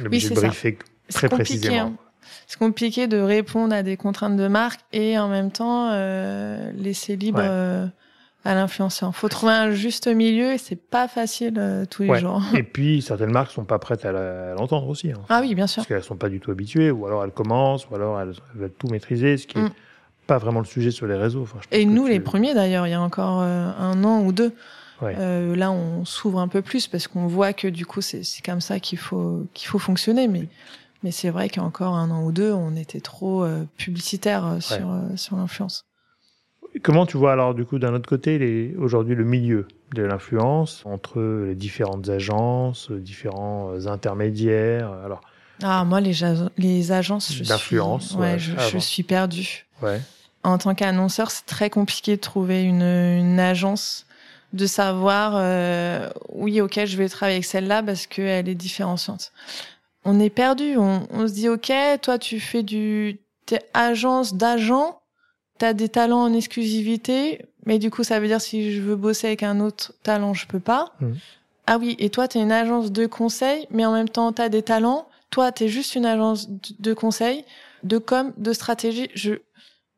est 0.00 0.06
obligé 0.06 0.28
c'est 0.28 0.34
de 0.34 0.40
briefer 0.40 0.78
très 1.08 1.28
précisément. 1.28 1.76
hein. 1.76 1.96
C'est 2.46 2.58
compliqué 2.58 3.06
de 3.06 3.18
répondre 3.18 3.74
à 3.74 3.82
des 3.82 3.96
contraintes 3.96 4.36
de 4.36 4.48
marque 4.48 4.80
et 4.92 5.18
en 5.18 5.28
même 5.28 5.50
temps 5.50 5.90
euh, 5.92 6.70
laisser 6.72 7.16
libre 7.16 7.38
Ouais. 7.40 7.46
euh, 7.48 7.86
à 8.44 8.54
l'influenceur. 8.54 9.14
Faut 9.14 9.28
trouver 9.28 9.52
un 9.52 9.70
juste 9.72 10.06
milieu 10.06 10.52
et 10.52 10.58
c'est 10.58 10.74
pas 10.80 11.08
facile 11.08 11.54
euh, 11.58 11.84
tous 11.84 12.04
les 12.04 12.18
jours. 12.18 12.42
Et 12.56 12.62
puis, 12.62 13.02
certaines 13.02 13.32
marques 13.32 13.50
sont 13.50 13.64
pas 13.64 13.78
prêtes 13.78 14.04
à 14.06 14.54
l'entendre 14.54 14.88
aussi. 14.88 15.12
hein. 15.12 15.20
Ah 15.28 15.40
oui, 15.42 15.54
bien 15.54 15.66
sûr. 15.66 15.82
parce 15.82 15.88
qu'elles 15.88 16.02
sont 16.02 16.16
pas 16.16 16.30
du 16.30 16.40
tout 16.40 16.50
habituées, 16.50 16.90
ou 16.90 17.06
alors 17.06 17.22
elles 17.24 17.32
commencent, 17.32 17.86
ou 17.90 17.94
alors 17.94 18.18
elles 18.20 18.32
veulent 18.54 18.72
tout 18.78 18.88
maîtriser, 18.88 19.36
ce 19.36 19.46
qui 19.46 19.58
est 19.58 19.62
Mm. 19.62 19.70
pas 20.26 20.38
vraiment 20.38 20.60
le 20.60 20.64
sujet 20.66 20.90
sur 20.90 21.06
les 21.06 21.16
réseaux. 21.16 21.42
Enfin, 21.42 21.58
Et 21.70 21.84
nous, 21.84 22.04
tu- 22.06 22.12
les 22.12 22.20
premiers 22.20 22.54
d'ailleurs, 22.54 22.86
il 22.86 22.90
y 22.90 22.94
a 22.94 23.00
encore 23.02 23.40
euh, 23.42 23.70
un 23.78 24.02
an 24.04 24.20
ou 24.22 24.32
deux. 24.32 24.54
Ouais. 25.02 25.14
Euh, 25.18 25.54
là, 25.56 25.70
on 25.70 26.04
s'ouvre 26.06 26.40
un 26.40 26.48
peu 26.48 26.62
plus 26.62 26.86
parce 26.86 27.08
qu'on 27.08 27.26
voit 27.26 27.52
que 27.52 27.68
du 27.68 27.84
coup, 27.86 28.00
c'est 28.02 28.22
c'est 28.22 28.42
comme 28.44 28.60
ça 28.60 28.80
qu'il 28.80 28.98
faut 28.98 29.46
qu'il 29.54 29.66
faut 29.68 29.78
fonctionner. 29.78 30.28
Mais 30.28 30.48
mais 31.02 31.10
c'est 31.10 31.30
vrai 31.30 31.48
qu'il 31.48 31.62
y 31.62 31.64
a 31.64 31.68
encore 31.68 31.94
un 31.94 32.10
an 32.10 32.24
ou 32.24 32.32
deux, 32.32 32.52
on 32.52 32.76
était 32.76 33.00
trop 33.00 33.44
euh, 33.44 33.64
publicitaire 33.76 34.44
euh, 34.46 34.60
sur 34.60 34.90
euh, 34.90 35.16
sur 35.16 35.36
l'influence. 35.36 35.86
Comment 36.82 37.04
tu 37.06 37.16
vois 37.16 37.32
alors 37.32 37.54
du 37.54 37.64
coup 37.64 37.78
d'un 37.78 37.94
autre 37.94 38.08
côté 38.08 38.74
aujourd'hui 38.78 39.14
le 39.14 39.24
milieu 39.24 39.66
de 39.94 40.02
l'influence 40.02 40.82
entre 40.84 41.20
les 41.46 41.54
différentes 41.54 42.08
agences, 42.08 42.90
différents 42.92 43.72
euh, 43.72 43.86
intermédiaires 43.88 44.92
Alors 45.04 45.20
Ah 45.62 45.84
moi, 45.84 46.00
les 46.00 46.12
les 46.58 46.92
agences, 46.92 47.32
je 47.32 47.42
suis 47.42 47.46
D'influence, 47.48 48.14
ouais, 48.14 48.34
ouais, 48.34 48.38
je, 48.38 48.78
suis 48.78 49.02
perdue. 49.02 49.66
ouais, 49.82 50.00
En 50.44 50.58
tant 50.58 50.74
qu'annonceur, 50.74 51.30
c'est 51.30 51.46
très 51.46 51.70
compliqué 51.70 52.16
de 52.16 52.20
trouver 52.20 52.62
une, 52.62 52.82
une 52.82 53.40
agence, 53.40 54.06
de 54.52 54.66
savoir, 54.66 55.32
euh, 55.34 56.08
oui, 56.28 56.60
ok, 56.60 56.84
je 56.84 56.96
vais 56.96 57.08
travailler 57.08 57.36
avec 57.36 57.44
celle-là 57.44 57.82
parce 57.82 58.06
qu'elle 58.06 58.48
est 58.48 58.54
différenciante. 58.54 59.32
On 60.04 60.18
est 60.20 60.30
perdu. 60.30 60.76
On, 60.76 61.06
on 61.10 61.26
se 61.28 61.32
dit, 61.32 61.48
ok, 61.48 61.72
toi, 62.02 62.18
tu 62.18 62.40
fais 62.40 62.62
du, 62.62 63.18
t'es 63.46 63.60
agence 63.74 64.34
d'agents, 64.34 65.00
t'as 65.58 65.72
des 65.72 65.88
talents 65.88 66.22
en 66.22 66.32
exclusivité, 66.32 67.44
mais 67.66 67.78
du 67.78 67.90
coup, 67.90 68.02
ça 68.04 68.18
veut 68.20 68.26
dire 68.26 68.40
si 68.40 68.72
je 68.72 68.80
veux 68.80 68.96
bosser 68.96 69.26
avec 69.26 69.42
un 69.42 69.60
autre 69.60 69.92
talent, 70.02 70.32
je 70.34 70.46
peux 70.46 70.60
pas. 70.60 70.92
Mhm. 71.00 71.16
Ah 71.66 71.78
oui, 71.78 71.94
et 71.98 72.10
toi, 72.10 72.26
t'es 72.26 72.40
une 72.40 72.50
agence 72.52 72.90
de 72.90 73.06
conseil, 73.06 73.66
mais 73.70 73.84
en 73.84 73.92
même 73.92 74.08
temps, 74.08 74.32
t'as 74.32 74.48
des 74.48 74.62
talents. 74.62 75.06
Toi, 75.30 75.52
t'es 75.52 75.68
juste 75.68 75.94
une 75.94 76.06
agence 76.06 76.48
de- 76.48 76.94
conseil, 76.94 77.44
de 77.84 77.98
com, 77.98 78.32
de 78.36 78.52
stratégie. 78.52 79.08
Je, 79.14 79.34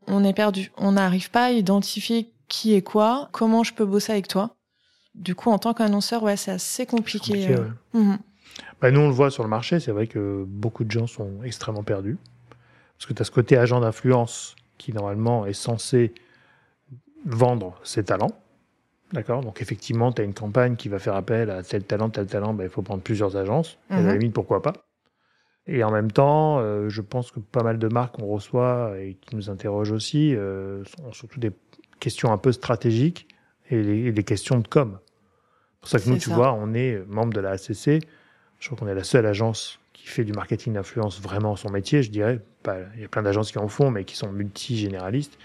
on 0.06 0.24
est 0.24 0.34
perdu. 0.34 0.70
On 0.76 0.92
n'arrive 0.92 1.30
pas 1.30 1.44
à 1.44 1.50
identifier 1.52 2.30
qui 2.48 2.74
est 2.74 2.82
quoi, 2.82 3.28
comment 3.32 3.64
je 3.64 3.72
peux 3.72 3.86
bosser 3.86 4.12
avec 4.12 4.28
toi. 4.28 4.56
Du 5.14 5.34
coup, 5.34 5.50
en 5.50 5.58
tant 5.58 5.72
qu'annonceur, 5.72 6.22
ouais, 6.22 6.36
c'est 6.36 6.50
assez 6.50 6.84
compliqué. 6.84 7.18
compliqué, 7.32 7.54
euh. 7.54 7.62
ouais. 7.94 8.00
Mhm. 8.00 8.18
Bah, 8.80 8.90
nous 8.90 9.00
on 9.00 9.08
le 9.08 9.14
voit 9.14 9.30
sur 9.30 9.42
le 9.42 9.48
marché, 9.48 9.80
c'est 9.80 9.92
vrai 9.92 10.06
que 10.06 10.44
beaucoup 10.46 10.84
de 10.84 10.90
gens 10.90 11.06
sont 11.06 11.42
extrêmement 11.44 11.82
perdus. 11.82 12.18
Parce 12.98 13.06
que 13.06 13.12
tu 13.14 13.22
as 13.22 13.24
ce 13.24 13.30
côté 13.30 13.56
agent 13.56 13.80
d'influence 13.80 14.54
qui 14.78 14.92
normalement 14.92 15.46
est 15.46 15.52
censé 15.52 16.12
vendre 17.24 17.78
ses 17.82 18.04
talents. 18.04 18.32
D'accord? 19.12 19.42
Donc 19.42 19.60
effectivement, 19.60 20.10
tu 20.12 20.22
as 20.22 20.24
une 20.24 20.34
campagne 20.34 20.76
qui 20.76 20.88
va 20.88 20.98
faire 20.98 21.14
appel 21.14 21.50
à 21.50 21.62
tel 21.62 21.84
talent, 21.84 22.10
tel 22.10 22.26
talent, 22.26 22.54
bah, 22.54 22.64
il 22.64 22.70
faut 22.70 22.82
prendre 22.82 23.02
plusieurs 23.02 23.36
agences. 23.36 23.78
Et 23.90 23.94
à 23.94 23.96
la 24.02 24.12
Mhm. 24.12 24.18
limite, 24.18 24.34
pourquoi 24.34 24.62
pas? 24.62 24.72
Et 25.66 25.84
en 25.84 25.90
même 25.92 26.10
temps, 26.10 26.58
euh, 26.58 26.88
je 26.88 27.00
pense 27.02 27.30
que 27.30 27.38
pas 27.38 27.62
mal 27.62 27.78
de 27.78 27.88
marques 27.88 28.16
qu'on 28.16 28.26
reçoit 28.26 28.94
et 28.98 29.14
qui 29.14 29.36
nous 29.36 29.48
interrogent 29.48 29.92
aussi 29.92 30.34
euh, 30.34 30.82
sont 30.84 31.12
surtout 31.12 31.38
des 31.38 31.52
questions 32.00 32.32
un 32.32 32.38
peu 32.38 32.50
stratégiques 32.50 33.28
et, 33.70 34.10
des 34.10 34.24
questions 34.24 34.58
de 34.58 34.66
com. 34.66 34.98
C'est 35.02 35.80
pour 35.80 35.88
ça 35.88 35.98
que 36.00 36.08
nous, 36.08 36.18
tu 36.18 36.30
vois, 36.30 36.52
on 36.52 36.74
est 36.74 37.04
membre 37.06 37.32
de 37.32 37.40
la 37.40 37.50
ACC. 37.52 38.04
Je 38.62 38.68
crois 38.68 38.78
qu'on 38.78 38.86
est 38.86 38.94
la 38.94 39.02
seule 39.02 39.26
agence 39.26 39.80
qui 39.92 40.06
fait 40.06 40.22
du 40.22 40.32
marketing 40.32 40.74
d'influence 40.74 41.20
vraiment 41.20 41.56
son 41.56 41.68
métier, 41.68 42.04
je 42.04 42.12
dirais. 42.12 42.38
il 42.94 43.00
y 43.00 43.04
a 43.04 43.08
plein 43.08 43.24
d'agences 43.24 43.50
qui 43.50 43.58
en 43.58 43.66
font, 43.66 43.90
mais 43.90 44.04
qui 44.04 44.14
sont 44.14 44.30
multi-généralistes, 44.30 45.36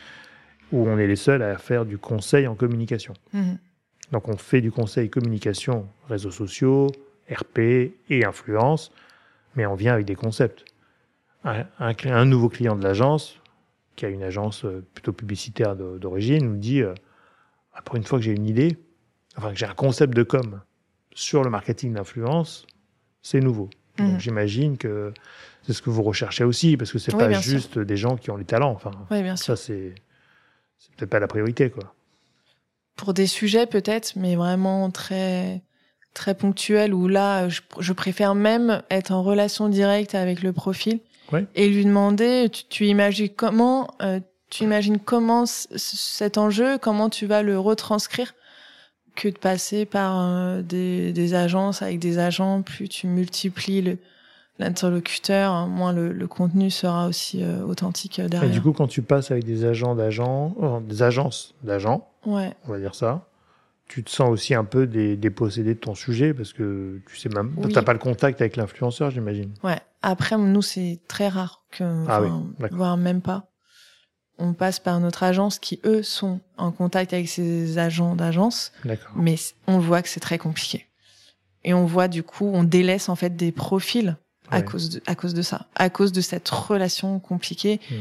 où 0.71 0.87
on 0.87 0.99
est 0.99 1.07
les 1.07 1.15
seuls 1.15 1.41
à 1.41 1.57
faire 1.57 1.87
du 1.87 1.97
conseil 1.97 2.45
en 2.45 2.53
communication. 2.53 3.15
Mhm. 3.33 3.57
Donc 4.11 4.27
on 4.27 4.37
fait 4.37 4.61
du 4.61 4.71
conseil 4.71 5.09
communication, 5.09 5.87
réseaux 6.07 6.29
sociaux, 6.29 6.91
RP 7.27 7.57
et 8.11 8.23
influence, 8.23 8.91
mais 9.55 9.65
on 9.65 9.73
vient 9.73 9.93
avec 9.93 10.05
des 10.05 10.15
concepts. 10.15 10.63
Un, 11.43 11.65
un, 11.79 12.25
nouveau 12.25 12.49
client 12.49 12.75
de 12.75 12.83
l'agence, 12.83 13.41
qui 13.95 14.05
a 14.05 14.09
une 14.09 14.21
agence 14.21 14.63
euh, 14.63 14.85
plutôt 14.93 15.11
publicitaire 15.11 15.75
d'origine, 15.75 16.51
nous 16.51 16.57
dit, 16.57 16.83
euh, 16.83 16.93
après 17.73 17.97
une 17.97 18.03
fois 18.03 18.19
que 18.19 18.25
j'ai 18.25 18.33
une 18.33 18.45
idée, 18.45 18.77
enfin 19.37 19.53
que 19.53 19.57
j'ai 19.57 19.65
un 19.65 19.73
concept 19.73 20.13
de 20.13 20.21
com 20.21 20.61
sur 21.15 21.43
le 21.43 21.49
marketing 21.49 21.93
d'influence, 21.93 22.67
c'est 23.27 23.41
nouveau. 23.41 23.69
Donc 23.97 24.13
mhm. 24.13 24.19
j'imagine 24.19 24.77
que 24.77 25.13
c'est 25.63 25.73
ce 25.73 25.81
que 25.81 25.89
vous 25.89 26.03
recherchez 26.03 26.43
aussi, 26.43 26.77
parce 26.77 26.91
que 26.91 26.99
c'est 26.99 27.15
pas 27.15 27.31
juste 27.31 27.77
des 27.77 27.97
gens 27.97 28.15
qui 28.15 28.31
ont 28.31 28.37
les 28.37 28.45
talents. 28.45 28.71
Enfin, 28.71 28.91
oui, 29.11 29.21
bien 29.21 29.35
ça 29.35 29.55
c'est 29.55 29.95
peut-être 30.95 31.09
pas 31.09 31.19
la 31.19 31.27
priorité, 31.27 31.69
quoi. 31.69 31.93
Pour 32.95 33.13
des 33.13 33.27
sujets 33.27 33.67
peut-être, 33.67 34.13
mais 34.15 34.35
vraiment 34.35 34.89
très 34.89 35.61
très 36.13 36.33
ponctuels 36.33 36.95
où 36.95 37.07
là, 37.07 37.47
je, 37.47 37.93
préfère 37.93 38.33
même 38.33 38.81
être 38.89 39.11
en 39.11 39.21
relation 39.21 39.69
directe 39.69 40.15
avec 40.15 40.41
le 40.41 40.51
profil 40.51 40.99
et 41.53 41.69
lui 41.69 41.85
demander, 41.85 42.49
tu, 42.69 42.87
imagines 42.87 43.29
comment, 43.29 43.91
euh, 44.01 44.19
tu 44.49 44.63
imagines 44.63 44.97
comment 44.97 45.45
cet 45.45 46.39
enjeu, 46.39 46.79
comment 46.79 47.09
tu 47.09 47.27
vas 47.27 47.43
le 47.43 47.59
retranscrire 47.59 48.33
que 49.17 49.27
de 49.27 49.37
passer 49.37 49.85
par 49.85 50.19
euh, 50.19 50.61
des, 50.61 51.11
des, 51.11 51.33
agences 51.33 51.81
avec 51.81 51.99
des 51.99 52.19
agents, 52.19 52.61
plus 52.61 52.87
tu 52.87 53.07
multiplies 53.07 53.97
l'interlocuteur, 54.59 55.51
hein, 55.51 55.67
moins 55.67 55.91
le, 55.91 56.13
le, 56.13 56.27
contenu 56.27 56.69
sera 56.69 57.07
aussi 57.07 57.43
euh, 57.43 57.63
authentique 57.63 58.21
derrière. 58.21 58.49
Et 58.49 58.53
du 58.53 58.61
coup, 58.61 58.71
quand 58.71 58.87
tu 58.87 59.01
passes 59.01 59.31
avec 59.31 59.43
des 59.43 59.65
agents 59.65 59.95
d'agents, 59.95 60.55
euh, 60.61 60.79
des 60.79 61.01
agences 61.01 61.55
d'agents, 61.63 62.07
ouais. 62.25 62.53
on 62.67 62.71
va 62.71 62.79
dire 62.79 62.95
ça, 62.95 63.27
tu 63.87 64.03
te 64.03 64.11
sens 64.11 64.29
aussi 64.29 64.53
un 64.53 64.63
peu 64.63 64.85
dépossédé 64.85 65.73
de 65.73 65.79
ton 65.79 65.95
sujet 65.95 66.33
parce 66.33 66.53
que 66.53 67.01
tu 67.09 67.17
sais 67.17 67.29
même, 67.29 67.55
t'as 67.73 67.81
pas 67.81 67.93
le 67.93 67.99
contact 67.99 68.39
avec 68.41 68.55
l'influenceur, 68.55 69.09
j'imagine. 69.09 69.51
Ouais. 69.63 69.79
Après, 70.03 70.37
nous, 70.37 70.61
c'est 70.61 70.99
très 71.07 71.27
rare 71.27 71.63
que, 71.71 72.05
ah 72.07 72.21
oui, 72.21 72.29
voire 72.71 72.97
même 72.97 73.21
pas 73.21 73.49
on 74.39 74.53
passe 74.53 74.79
par 74.79 74.99
notre 74.99 75.23
agence 75.23 75.59
qui, 75.59 75.79
eux, 75.85 76.03
sont 76.03 76.39
en 76.57 76.71
contact 76.71 77.13
avec 77.13 77.27
ces 77.27 77.77
agents 77.77 78.15
d'agence. 78.15 78.71
Mais 79.15 79.35
on 79.67 79.79
voit 79.79 80.01
que 80.01 80.09
c'est 80.09 80.19
très 80.19 80.37
compliqué. 80.37 80.85
Et 81.63 81.73
on 81.73 81.85
voit, 81.85 82.07
du 82.07 82.23
coup, 82.23 82.49
on 82.53 82.63
délaisse, 82.63 83.09
en 83.09 83.15
fait, 83.15 83.35
des 83.35 83.51
profils 83.51 84.15
à 84.49 84.61
cause 84.61 84.89
de, 84.89 85.01
à 85.07 85.15
cause 85.15 85.33
de 85.33 85.41
ça. 85.41 85.67
À 85.75 85.89
cause 85.89 86.11
de 86.11 86.21
cette 86.21 86.47
relation 86.47 87.19
compliquée. 87.19 87.79
Hmm. 87.89 87.95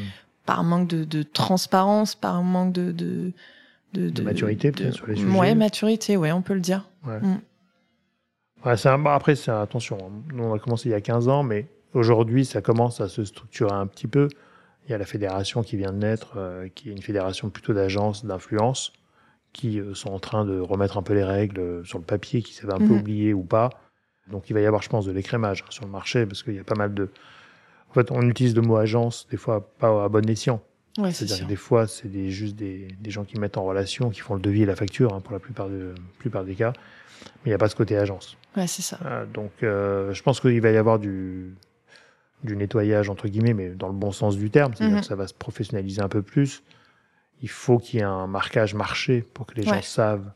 Par 0.44 0.62
manque 0.62 0.88
de, 0.88 1.02
de, 1.02 1.24
transparence, 1.24 2.14
par 2.14 2.40
manque 2.44 2.72
de, 2.72 2.92
de, 2.92 3.32
de, 3.94 4.10
de 4.10 4.22
maturité, 4.22 4.70
peut-être, 4.70 4.94
sur 4.94 5.08
les 5.08 5.16
sujets. 5.16 5.28
Ouais, 5.36 5.56
maturité, 5.56 6.16
ouais, 6.16 6.30
on 6.30 6.40
peut 6.40 6.54
le 6.54 6.60
dire. 6.60 6.88
Ouais. 7.04 7.18
Hmm. 7.18 7.40
Ouais, 8.64 8.86
un, 8.86 9.06
après, 9.06 9.34
c'est 9.34 9.50
attention. 9.50 9.98
Hein. 10.00 10.22
Nous, 10.32 10.44
on 10.44 10.54
a 10.54 10.60
commencé 10.60 10.88
il 10.88 10.92
y 10.92 10.94
a 10.94 11.00
15 11.00 11.26
ans, 11.26 11.42
mais 11.42 11.66
aujourd'hui, 11.94 12.44
ça 12.44 12.60
commence 12.60 13.00
à 13.00 13.08
se 13.08 13.24
structurer 13.24 13.74
un 13.74 13.88
petit 13.88 14.06
peu. 14.06 14.28
Il 14.86 14.92
y 14.92 14.94
a 14.94 14.98
la 14.98 15.04
fédération 15.04 15.62
qui 15.62 15.76
vient 15.76 15.92
de 15.92 15.98
naître, 15.98 16.34
euh, 16.36 16.68
qui 16.72 16.88
est 16.88 16.92
une 16.92 17.02
fédération 17.02 17.50
plutôt 17.50 17.74
d'agences 17.74 18.24
d'influence, 18.24 18.92
qui 19.52 19.80
euh, 19.80 19.94
sont 19.94 20.10
en 20.10 20.20
train 20.20 20.44
de 20.44 20.60
remettre 20.60 20.96
un 20.96 21.02
peu 21.02 21.14
les 21.14 21.24
règles 21.24 21.58
euh, 21.58 21.84
sur 21.84 21.98
le 21.98 22.04
papier, 22.04 22.40
qui 22.40 22.54
s'avaient 22.54 22.74
un 22.74 22.78
peu 22.78 22.84
mhm. 22.84 23.00
oublié 23.00 23.34
ou 23.34 23.42
pas. 23.42 23.70
Donc 24.30 24.48
il 24.48 24.52
va 24.52 24.60
y 24.60 24.66
avoir, 24.66 24.82
je 24.82 24.88
pense, 24.88 25.04
de 25.04 25.12
l'écrémage 25.12 25.62
hein, 25.62 25.70
sur 25.70 25.84
le 25.84 25.90
marché, 25.90 26.24
parce 26.24 26.42
qu'il 26.42 26.54
y 26.54 26.58
a 26.58 26.64
pas 26.64 26.76
mal 26.76 26.94
de... 26.94 27.10
En 27.90 27.94
fait, 27.94 28.12
on 28.12 28.22
utilise 28.22 28.54
le 28.54 28.62
mot 28.62 28.76
agence, 28.76 29.26
des 29.30 29.36
fois 29.36 29.68
pas 29.78 30.04
à 30.04 30.08
bon 30.08 30.28
escient. 30.28 30.62
Ouais, 30.98 31.12
C'est-à-dire 31.12 31.44
que 31.44 31.48
des 31.48 31.56
fois, 31.56 31.86
c'est 31.86 32.08
des, 32.08 32.30
juste 32.30 32.56
des, 32.56 32.88
des, 33.00 33.10
gens 33.10 33.24
qui 33.24 33.38
mettent 33.38 33.58
en 33.58 33.64
relation, 33.64 34.10
qui 34.10 34.20
font 34.20 34.34
le 34.34 34.40
devis 34.40 34.62
et 34.62 34.66
la 34.66 34.76
facture, 34.76 35.12
hein, 35.14 35.20
pour 35.20 35.32
la 35.32 35.40
plupart, 35.40 35.68
de, 35.68 35.94
plupart 36.18 36.44
des 36.44 36.54
cas. 36.54 36.72
Mais 37.24 37.46
il 37.46 37.48
n'y 37.48 37.54
a 37.54 37.58
pas 37.58 37.68
ce 37.68 37.76
côté 37.76 37.96
agence. 37.96 38.36
Ouais, 38.56 38.66
c'est 38.66 38.82
ça. 38.82 38.98
donc, 39.32 39.50
je 39.60 40.22
pense 40.22 40.40
qu'il 40.40 40.60
va 40.60 40.70
y 40.70 40.76
avoir 40.76 40.98
du, 40.98 41.54
du 42.46 42.56
nettoyage 42.56 43.10
entre 43.10 43.28
guillemets, 43.28 43.54
mais 43.54 43.70
dans 43.70 43.88
le 43.88 43.94
bon 43.94 44.12
sens 44.12 44.36
du 44.36 44.50
terme, 44.50 44.72
c'est-à-dire 44.74 44.96
mhm. 44.96 45.02
que 45.02 45.06
ça 45.06 45.16
va 45.16 45.26
se 45.26 45.34
professionnaliser 45.34 46.00
un 46.00 46.08
peu 46.08 46.22
plus. 46.22 46.62
Il 47.42 47.50
faut 47.50 47.78
qu'il 47.78 48.00
y 48.00 48.02
ait 48.02 48.06
un 48.06 48.26
marquage 48.26 48.74
marché 48.74 49.22
pour 49.34 49.46
que 49.46 49.54
les 49.56 49.62
gens 49.62 49.82
savent. 49.82 50.30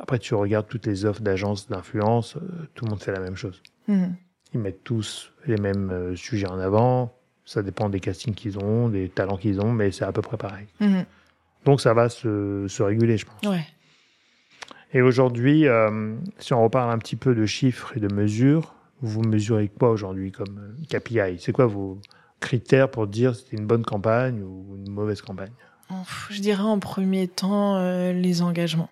Après, 0.00 0.18
tu 0.18 0.34
regardes 0.34 0.68
toutes 0.68 0.86
les 0.86 1.04
offres 1.04 1.22
d'agences 1.22 1.68
d'influence, 1.68 2.36
euh, 2.36 2.40
tout 2.74 2.84
le 2.84 2.90
monde 2.90 3.02
fait 3.02 3.12
la 3.12 3.20
même 3.20 3.36
chose. 3.36 3.62
Mhm. 3.88 4.14
Ils 4.52 4.60
mettent 4.60 4.84
tous 4.84 5.32
les 5.46 5.56
mêmes 5.56 5.90
euh, 5.90 6.16
sujets 6.16 6.48
en 6.48 6.58
avant. 6.58 7.12
Ça 7.44 7.62
dépend 7.62 7.88
des 7.88 8.00
castings 8.00 8.34
qu'ils 8.34 8.58
ont, 8.58 8.88
des 8.88 9.08
talents 9.08 9.36
qu'ils 9.36 9.60
ont, 9.60 9.72
mais 9.72 9.90
c'est 9.90 10.04
à 10.04 10.12
peu 10.12 10.22
près 10.22 10.36
pareil. 10.36 10.66
Mhm. 10.80 11.04
Donc 11.64 11.80
ça 11.80 11.94
va 11.94 12.08
se, 12.08 12.66
se 12.68 12.82
réguler, 12.82 13.16
je 13.16 13.26
pense. 13.26 13.50
Ouais. 13.50 13.64
Et 14.92 15.02
aujourd'hui, 15.02 15.66
euh, 15.66 16.14
si 16.38 16.54
on 16.54 16.62
reparle 16.62 16.90
un 16.90 16.98
petit 16.98 17.16
peu 17.16 17.34
de 17.34 17.46
chiffres 17.46 17.96
et 17.96 18.00
de 18.00 18.12
mesures, 18.12 18.74
vous 19.04 19.22
mesurez 19.22 19.68
quoi 19.68 19.90
aujourd'hui 19.90 20.32
comme 20.32 20.58
euh, 20.58 20.98
KPI 20.98 21.38
C'est 21.40 21.52
quoi 21.52 21.66
vos 21.66 22.00
critères 22.40 22.90
pour 22.90 23.06
dire 23.06 23.34
si 23.34 23.44
c'était 23.44 23.56
une 23.56 23.66
bonne 23.66 23.84
campagne 23.84 24.42
ou 24.42 24.76
une 24.76 24.90
mauvaise 24.90 25.22
campagne? 25.22 25.52
Je 26.30 26.40
dirais 26.40 26.62
en 26.62 26.78
premier 26.78 27.28
temps 27.28 27.76
euh, 27.76 28.12
les 28.12 28.42
engagements. 28.42 28.90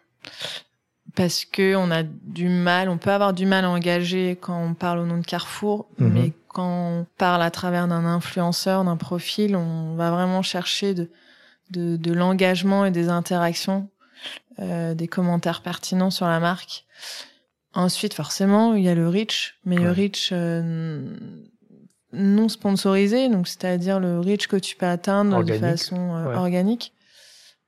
Parce 1.15 1.45
que 1.45 1.75
on 1.77 1.91
a 1.91 2.03
du 2.03 2.49
mal, 2.49 2.89
on 2.89 2.97
peut 2.97 3.11
avoir 3.11 3.33
du 3.33 3.45
mal 3.45 3.65
à 3.65 3.71
engager 3.71 4.39
quand 4.41 4.63
on 4.63 4.75
parle 4.75 5.01
au 5.01 5.07
nom 5.07 5.19
de 5.19 5.27
Carrefour, 5.27 5.89
mhm. 5.99 6.13
mais 6.13 6.33
quand 6.49 7.01
on 7.01 7.07
parle 7.19 7.43
à 7.43 7.51
travers 7.51 7.89
d'un 7.89 8.05
influenceur, 8.05 8.85
d'un 8.85 8.97
profil, 8.97 9.57
on 9.57 9.95
va 9.97 10.11
vraiment 10.11 10.43
chercher 10.43 10.95
de, 10.95 11.11
de, 11.71 11.97
de 11.97 12.13
l'engagement 12.13 12.85
et 12.85 12.91
des 12.91 13.09
interactions, 13.09 13.89
euh, 14.59 14.95
des 14.95 15.09
commentaires 15.09 15.63
pertinents 15.63 16.11
sur 16.11 16.27
la 16.27 16.41
marque. 16.41 16.85
Ensuite, 17.75 18.13
forcément, 18.13 18.75
il 18.75 18.83
y 18.83 18.89
a 18.89 18.95
le 18.95 19.09
reach, 19.09 19.55
mais 19.65 19.77
le 19.77 19.91
reach 19.91 20.29
euh, 20.33 21.03
non 22.13 22.51
sponsorisé, 22.51 23.31
donc 23.31 23.49
c'est-à-dire 23.49 23.99
le 23.99 24.21
reach 24.21 24.47
que 24.47 24.57
tu 24.57 24.77
peux 24.77 24.87
atteindre 24.87 25.43
de 25.43 25.55
façon 25.55 26.15
euh, 26.15 26.35
organique. 26.35 26.93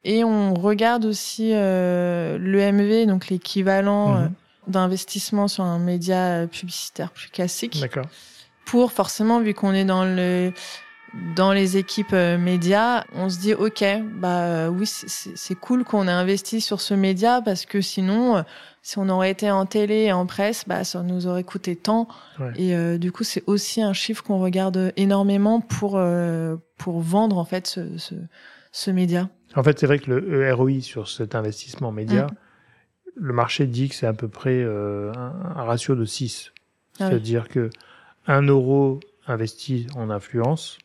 Et 0.04 0.22
on 0.22 0.52
regarde 0.52 1.06
aussi 1.06 1.52
euh, 1.54 2.36
le 2.36 2.70
MV, 2.70 3.06
donc 3.06 3.28
l'équivalent 3.28 4.16
mhm. 4.16 4.32
d'investissement 4.66 5.48
sur 5.48 5.64
un 5.64 5.78
média 5.78 6.46
publicitaire 6.48 7.10
plus 7.10 7.30
classique. 7.30 7.80
D'accord. 7.80 8.04
Pour 8.66 8.92
forcément, 8.92 9.40
vu 9.40 9.54
qu'on 9.54 9.72
est 9.72 9.86
dans 9.86 10.04
le 10.04 10.52
dans 11.36 11.52
les 11.52 11.76
équipes 11.76 12.12
médias, 12.12 13.04
on 13.14 13.30
se 13.30 13.38
dit 13.38 13.54
ok, 13.54 13.84
bah 14.16 14.68
oui, 14.68 14.84
c'est 14.84 15.54
cool 15.54 15.84
qu'on 15.84 16.08
ait 16.08 16.10
investi 16.10 16.60
sur 16.60 16.80
ce 16.80 16.92
média 16.92 17.40
parce 17.40 17.64
que 17.64 17.80
sinon 17.80 18.44
si 18.84 18.98
on 18.98 19.08
aurait 19.08 19.30
été 19.30 19.50
en 19.50 19.64
télé 19.64 20.02
et 20.02 20.12
en 20.12 20.26
presse, 20.26 20.64
bah, 20.68 20.84
ça 20.84 21.02
nous 21.02 21.26
aurait 21.26 21.42
coûté 21.42 21.74
tant. 21.74 22.06
Et 22.54 22.76
euh, 22.76 22.98
du 22.98 23.12
coup, 23.12 23.24
c'est 23.24 23.42
aussi 23.46 23.80
un 23.80 23.94
chiffre 23.94 24.22
qu'on 24.22 24.38
regarde 24.38 24.92
énormément 24.98 25.62
pour 25.62 25.96
euh, 25.96 26.56
pour 26.76 27.00
vendre 27.00 27.38
en 27.38 27.46
fait 27.46 27.66
ce, 27.66 27.96
ce, 27.96 28.14
ce 28.72 28.90
média. 28.90 29.30
En 29.56 29.62
fait, 29.62 29.78
c'est 29.78 29.86
vrai 29.86 29.98
que 29.98 30.10
le 30.10 30.52
ROI 30.52 30.82
sur 30.82 31.08
cet 31.08 31.34
investissement 31.34 31.92
média, 31.92 32.26
mm. 32.26 32.30
le 33.16 33.32
marché 33.32 33.66
dit 33.66 33.88
que 33.88 33.94
c'est 33.94 34.06
à 34.06 34.12
peu 34.12 34.28
près 34.28 34.62
euh, 34.62 35.10
un, 35.14 35.64
ratio 35.64 35.94
de 35.94 36.04
6. 36.04 36.52
Ah 37.00 37.08
C'est-à-dire 37.08 37.48
que 37.48 37.70
1 38.26 38.42
euro 38.42 39.00
investi 39.26 39.86
en 39.96 40.10
influence, 40.10 40.76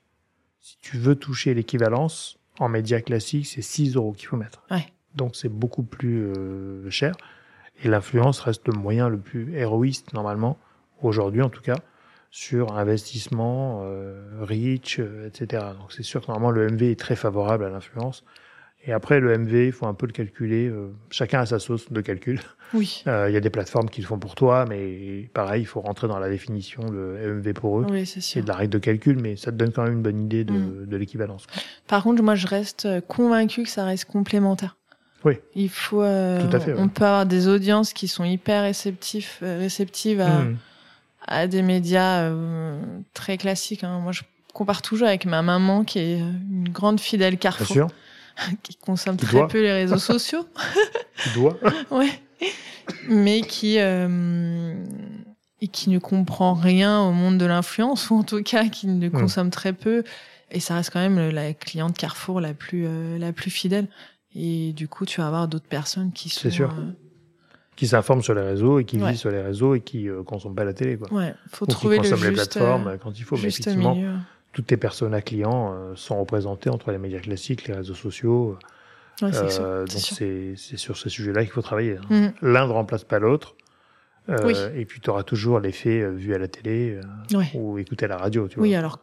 si 0.62 0.78
tu 0.82 0.98
veux 0.98 1.16
toucher 1.16 1.54
l'équivalence 1.54 2.40
en 2.60 2.70
média 2.70 3.02
classique, 3.02 3.46
c'est 3.46 3.62
6 3.62 3.98
euros 3.98 4.14
qu'il 4.14 4.30
faut 4.30 4.38
mettre. 4.38 4.64
Ouais. 4.72 4.88
Donc 5.16 5.36
c'est 5.36 5.50
beaucoup 5.50 5.84
plus 5.84 6.32
cher. 6.90 7.14
Et 7.84 7.88
l'influence 7.88 8.40
reste 8.40 8.68
le 8.68 8.74
moyen 8.74 9.10
le 9.10 9.18
plus 9.18 9.56
héroïste, 9.56 10.14
normalement, 10.14 10.58
aujourd'hui 11.02 11.42
en 11.42 11.50
tout 11.50 11.62
cas, 11.62 11.78
sur 12.32 12.78
investissement, 12.78 13.82
euh, 13.84 14.22
reach, 14.42 15.00
euh, 15.00 15.28
etc. 15.28 15.64
Donc 15.80 15.92
c'est 15.92 16.04
sûr 16.04 16.22
que 16.22 16.28
normalement 16.28 16.52
le 16.52 16.70
MV 16.70 16.92
est 16.92 17.00
très 17.00 17.16
favorable 17.16 17.64
à 17.66 17.70
l'influence. 17.70 18.24
Et 18.86 18.94
après, 18.94 19.20
le 19.20 19.38
MV, 19.38 19.66
il 19.66 19.72
faut 19.74 19.88
un 19.88 19.94
peu 19.94 20.06
le 20.06 20.14
calculer. 20.14 20.68
Euh, 20.68 20.94
chacun 21.10 21.42
a 21.42 21.46
sa 21.46 21.60
sauce 21.60 21.92
de 21.92 22.00
calcul. 22.00 22.40
Oui. 22.74 23.04
Il 23.06 23.34
y 23.34 23.36
a 23.36 23.40
des 23.42 23.50
plateformes 23.50 23.90
qui 23.90 24.00
le 24.00 24.08
font 24.08 24.20
pour 24.20 24.36
toi, 24.36 24.66
mais 24.70 25.30
pareil, 25.34 25.64
il 25.64 25.66
faut 25.66 25.82
rentrer 25.82 26.08
dans 26.08 26.18
la 26.18 26.30
définition, 26.30 26.84
le 26.90 27.36
MV 27.36 27.54
pour 27.54 27.82
eux. 27.82 27.86
Oui, 27.90 28.06
c'est 28.06 28.22
sûr. 28.22 28.42
de 28.42 28.48
la 28.48 28.56
règle 28.56 28.72
de 28.72 28.78
calcul, 28.78 29.20
mais 29.22 29.36
ça 29.36 29.52
te 29.52 29.58
donne 29.58 29.74
quand 29.74 29.84
même 29.84 29.96
une 29.96 30.02
bonne 30.02 30.22
idée 30.22 30.46
de, 30.46 30.54
mm. 30.54 30.86
de 30.86 30.98
l'équivalence. 30.98 31.46
Par 31.88 32.04
contre, 32.04 32.24
moi, 32.24 32.36
je 32.36 32.48
reste 32.48 32.88
convaincu 33.08 33.64
que 33.64 33.70
ça 33.70 33.84
reste 33.84 34.06
complémentaire. 34.06 34.78
Oui. 35.26 35.34
Il 35.56 35.70
faut. 35.70 36.02
Euh, 36.02 36.40
on 36.78 36.88
peut 36.88 37.06
avoir 37.06 37.26
des 37.26 37.48
audiences 37.48 37.94
qui 37.94 38.08
sont 38.08 38.24
hyper 38.24 38.64
réceptives, 38.64 39.30
euh, 39.44 39.60
réceptives 39.60 40.22
à, 40.22 40.40
hmm. 40.40 40.58
à 41.28 41.48
des 41.48 41.62
médias 41.62 42.22
euh, 42.22 42.80
très 43.14 43.38
classiques. 43.38 43.84
Hein. 43.84 44.00
Moi, 44.00 44.12
je 44.12 44.22
compare 44.54 44.82
toujours 44.82 45.08
avec 45.08 45.26
ma 45.26 45.42
maman 45.42 45.84
qui 45.84 46.00
est 46.00 46.20
une 46.20 46.70
grande 46.70 47.00
fidèle 47.00 47.38
Carrefour, 47.38 47.88
qui 48.64 48.76
consomme 48.76 49.18
très 49.18 49.48
peu 49.48 49.62
les 49.62 49.74
réseaux 49.74 49.98
sociaux. 49.98 50.46
qui 51.24 51.30
doit. 51.34 51.58
ouais. 51.92 52.22
Mais 53.08 53.42
qui 53.42 53.76
euh, 53.80 54.74
et 55.62 55.68
qui 55.68 55.90
ne 55.90 56.00
comprend 56.00 56.54
rien 56.54 57.02
au 57.02 57.12
monde 57.12 57.38
de 57.38 57.46
l'influence 57.46 58.10
ou 58.10 58.16
en 58.16 58.24
tout 58.24 58.42
cas 58.42 58.68
qui 58.70 58.88
ne 58.88 59.08
hmm. 59.08 59.12
consomme 59.12 59.50
très 59.50 59.74
peu. 59.74 60.04
Et 60.52 60.60
ça 60.60 60.76
reste 60.76 60.92
quand 60.92 61.00
même 61.00 61.30
la 61.30 61.54
cliente 61.54 61.96
Carrefour 61.98 62.42
la 62.42 62.54
plus 62.54 62.86
euh, 62.88 63.18
la 63.18 63.34
plus 63.34 63.52
fidèle. 63.52 63.88
Et 64.36 64.74
du 64.74 64.88
coup, 64.88 65.06
tu 65.06 65.22
vas 65.22 65.28
avoir 65.28 65.48
d'autres 65.48 65.68
personnes 65.68 66.12
qui 66.12 66.30
sont. 66.30 66.42
C'est 66.42 66.52
sûr. 66.52 66.72
Euh, 66.72 66.92
qui 67.76 67.88
s'informent 67.88 68.22
sur 68.22 68.34
les 68.34 68.42
réseaux 68.42 68.80
et 68.80 68.86
qui 68.86 68.98
vivent 68.98 69.16
sur 69.16 69.32
les 69.32 69.42
réseaux 69.42 69.74
et 69.74 69.80
qui 69.80 70.10
euh, 70.10 70.22
consomment 70.22 70.56
pas 70.56 70.66
la 70.66 70.74
télé. 70.74 70.98
Quoi. 70.98 71.12
Ouais, 71.14 71.34
faut 71.48 71.66
trouver 71.66 71.98
qui 71.98 72.10
consomment 72.10 72.30
les 72.30 72.36
plateformes 72.36 72.98
quand 73.02 73.18
il 73.18 73.24
faut. 73.24 73.38
Mais 73.38 73.48
effectivement, 73.48 73.98
toutes 74.52 74.68
tes 74.68 74.78
personas 74.78 75.22
clients 75.22 75.96
sont 75.96 76.20
représentés 76.20 76.70
entre 76.70 76.92
les 76.92 76.98
médias 76.98 77.20
classiques, 77.20 77.68
les 77.68 77.76
réseaux 77.76 77.94
sociaux. 77.94 78.58
Ouais, 79.22 79.32
euh, 79.36 79.86
donc 79.86 80.00
c'est 80.00 80.56
sur 80.56 80.98
ce 80.98 81.10
sujet-là 81.10 81.44
qu'il 81.44 81.52
faut 81.52 81.62
travailler. 81.62 81.98
Hein. 82.10 82.32
Mm. 82.42 82.48
L'un 82.48 82.68
ne 82.68 82.72
remplace 82.72 83.04
pas 83.04 83.20
l'autre. 83.20 83.56
Euh, 84.30 84.76
et 84.76 84.86
puis 84.86 85.02
tu 85.02 85.10
auras 85.10 85.24
toujours 85.24 85.60
l'effet 85.60 86.08
vu 86.12 86.36
à 86.36 86.38
la 86.38 86.48
télé 86.48 87.00
ou 87.56 87.78
écouté 87.80 88.06
à 88.06 88.10
la 88.10 88.18
radio. 88.18 88.48
Tu 88.48 88.60
oui, 88.60 88.76
alors 88.76 89.00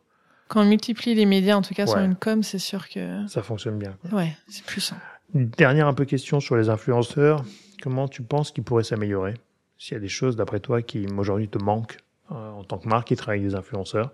quand 0.49 0.63
on 0.63 0.65
multiplie 0.65 1.15
les 1.15 1.27
médias, 1.27 1.57
en 1.57 1.63
tout 1.63 1.75
cas 1.75 1.87
sur 1.87 1.99
une 1.99 2.15
com, 2.15 2.43
c'est 2.43 2.59
sûr 2.59 2.89
que 2.89 3.27
ça 3.27 3.43
fonctionne 3.43 3.79
bien. 3.79 3.97
Quoi. 4.01 4.21
Ouais, 4.21 4.37
c'est 4.47 4.65
puissant. 4.65 4.97
Une 5.35 5.49
dernière 5.49 5.87
un 5.89 5.95
peu 5.95 6.05
question 6.05 6.41
sur 6.41 6.57
les 6.57 6.69
influenceurs. 6.69 7.45
Comment 7.83 8.09
tu 8.09 8.23
penses 8.23 8.53
qu'ils 8.53 8.65
pourraient 8.65 8.85
s'améliorer 8.85 9.35
S'il 9.79 9.95
y 9.95 9.97
a 9.97 10.01
des 10.01 10.09
choses, 10.09 10.37
d'après 10.37 10.61
toi, 10.61 10.83
qui 10.83 11.07
aujourd'hui 11.17 11.49
te 11.49 11.59
manquent 11.59 11.99
euh, 12.31 12.51
en 12.53 12.65
tant 12.65 12.79
que 12.79 12.89
marque 12.89 13.09
qui 13.09 13.17
travaille 13.17 13.41
avec 13.41 13.51
des 13.51 13.57
influenceurs, 13.57 14.13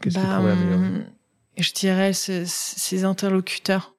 qu'est-ce 0.00 0.18
bah, 0.18 0.36
pourrait 0.36 0.52
améliorer? 0.52 0.86
hum, 0.86 1.04
Je 1.56 1.72
dirais 1.72 2.12
ces 2.12 3.04
interlocuteurs. 3.04 3.94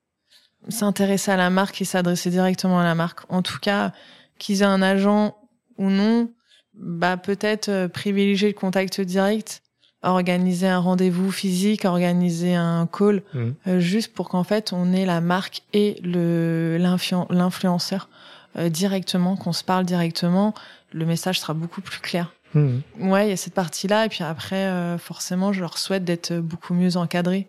S'intéresser 0.68 1.32
à 1.32 1.38
la 1.38 1.49
marque 1.49 1.82
et 1.82 1.86
s'adresser 1.86 2.30
directement 2.30 2.80
à 2.80 2.84
la 2.84 2.93
marque. 2.93 3.22
En 3.30 3.41
tout 3.41 3.60
cas, 3.60 3.93
qu'ils 4.38 4.62
aient 4.62 4.66
un 4.66 4.82
agent 4.82 5.38
ou 5.78 5.89
non, 5.89 6.32
bah 6.74 7.18
peut-être 7.18 7.70
euh, 7.70 7.88
privilégier 7.88 8.49
le 8.49 8.53
contact 8.53 8.99
direct 9.01 9.62
organiser 10.02 10.68
un 10.68 10.80
rendez-vous 10.80 11.32
physique, 11.32 11.86
organiser 11.86 12.56
un 12.56 12.88
call, 12.88 13.22
mmh. 13.34 13.50
euh, 13.68 13.80
juste 13.80 14.14
pour 14.14 14.30
qu'en 14.30 14.43
fait 14.43 14.72
on 14.72 14.93
ait 14.93 15.06
la 15.06 15.20
marque 15.20 15.64
et 15.74 16.00
le 16.04 16.78
l'influenceur 16.78 18.10
euh, 18.58 18.70
directement, 18.70 19.36
qu'on 19.36 19.54
se 19.54 19.64
parle 19.64 19.86
directement, 19.86 20.54
le 20.91 21.06
message 21.06 21.39
sera 21.39 21.54
beaucoup 21.54 21.82
plus 21.82 22.00
clair. 22.00 22.34
Mmh. 22.54 22.78
Ouais, 23.02 23.28
il 23.28 23.30
y 23.30 23.34
a 23.34 23.38
cette 23.38 23.54
partie-là, 23.54 24.06
et 24.06 24.10
puis 24.10 24.24
après, 24.24 24.66
euh, 24.66 24.97
forcément, 24.97 25.54
je 25.54 25.60
leur 25.60 25.78
souhaite 25.78 26.04
d'être 26.04 26.34
beaucoup 26.34 26.74
mieux 26.74 26.97
encadrés 26.97 27.47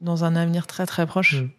dans 0.00 0.24
un 0.24 0.36
avenir 0.36 0.66
très 0.66 0.86
très 0.86 1.06
proche. 1.06 1.42
Mmh. 1.42 1.50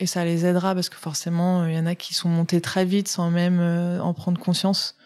Et 0.00 0.06
ça 0.06 0.24
les 0.24 0.46
aidera 0.46 0.76
parce 0.76 0.88
que 0.88 0.96
forcément, 0.96 1.66
il 1.66 1.74
y 1.74 1.78
en 1.78 1.84
a 1.84 1.96
qui 1.96 2.14
sont 2.14 2.28
montés 2.28 2.60
très 2.60 2.84
vite 2.84 3.08
sans 3.08 3.30
même 3.32 3.60
en 4.00 4.14
prendre 4.14 4.40
conscience, 4.40 4.96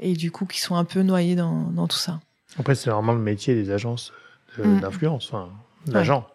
et 0.00 0.14
du 0.14 0.32
coup 0.32 0.46
qui 0.46 0.60
sont 0.60 0.74
un 0.74 0.84
peu 0.84 1.02
noyés 1.02 1.36
dans, 1.36 1.70
dans 1.70 1.86
tout 1.86 1.96
ça. 1.96 2.18
Après, 2.58 2.74
c'est 2.74 2.90
vraiment 2.90 3.12
le 3.12 3.20
métier 3.20 3.54
des 3.54 3.70
agences 3.70 4.12
mm. 4.58 4.80
d'influence, 4.80 5.32
enfin, 5.32 5.50
d'agents, 5.86 6.26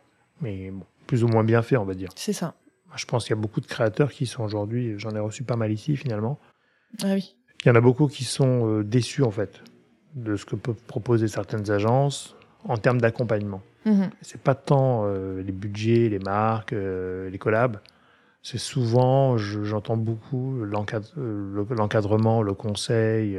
mais 0.42 0.72
plus 1.06 1.24
ou 1.24 1.28
moins 1.28 1.44
bien 1.44 1.62
fait, 1.62 1.78
on 1.78 1.86
va 1.86 1.94
dire. 1.94 2.10
C'est 2.16 2.34
ça. 2.34 2.56
Je 2.96 3.06
pense 3.06 3.26
qu'il 3.26 3.36
y 3.36 3.40
a 3.40 3.42
beaucoup 3.42 3.62
de 3.62 3.68
créateurs 3.68 4.12
qui 4.12 4.26
sont 4.26 4.44
aujourd'hui, 4.44 4.96
j'en 4.98 5.12
ai 5.12 5.20
reçu 5.20 5.44
pas 5.44 5.56
mal 5.56 5.72
ici 5.72 5.96
finalement. 5.96 6.40
Ah 7.04 7.14
oui. 7.14 7.36
Il 7.64 7.68
y 7.68 7.72
en 7.72 7.76
a 7.76 7.82
beaucoup 7.82 8.08
qui 8.08 8.24
sont 8.24 8.68
euh, 8.68 8.84
déçus 8.84 9.24
en 9.24 9.32
fait 9.32 9.62
de 10.16 10.36
ce 10.36 10.46
que 10.46 10.56
peuvent 10.56 10.82
proposer 10.88 11.28
certaines 11.28 11.70
agences 11.70 12.36
en 12.64 12.78
termes 12.78 13.00
d'accompagnement. 13.00 13.62
Mm-hmm. 13.86 14.10
C'est 14.22 14.42
pas 14.42 14.56
tant 14.56 15.04
euh, 15.06 15.42
les 15.42 15.52
budgets, 15.52 16.10
les 16.10 16.20
marques, 16.20 16.74
euh, 16.74 17.30
les 17.30 17.38
collabs. 17.38 17.80
C'est 18.42 18.58
souvent, 18.58 19.38
j'entends 19.38 19.98
beaucoup 19.98 20.64
l'encadrement, 20.64 22.42
le, 22.42 22.54
conseil, 22.54 23.38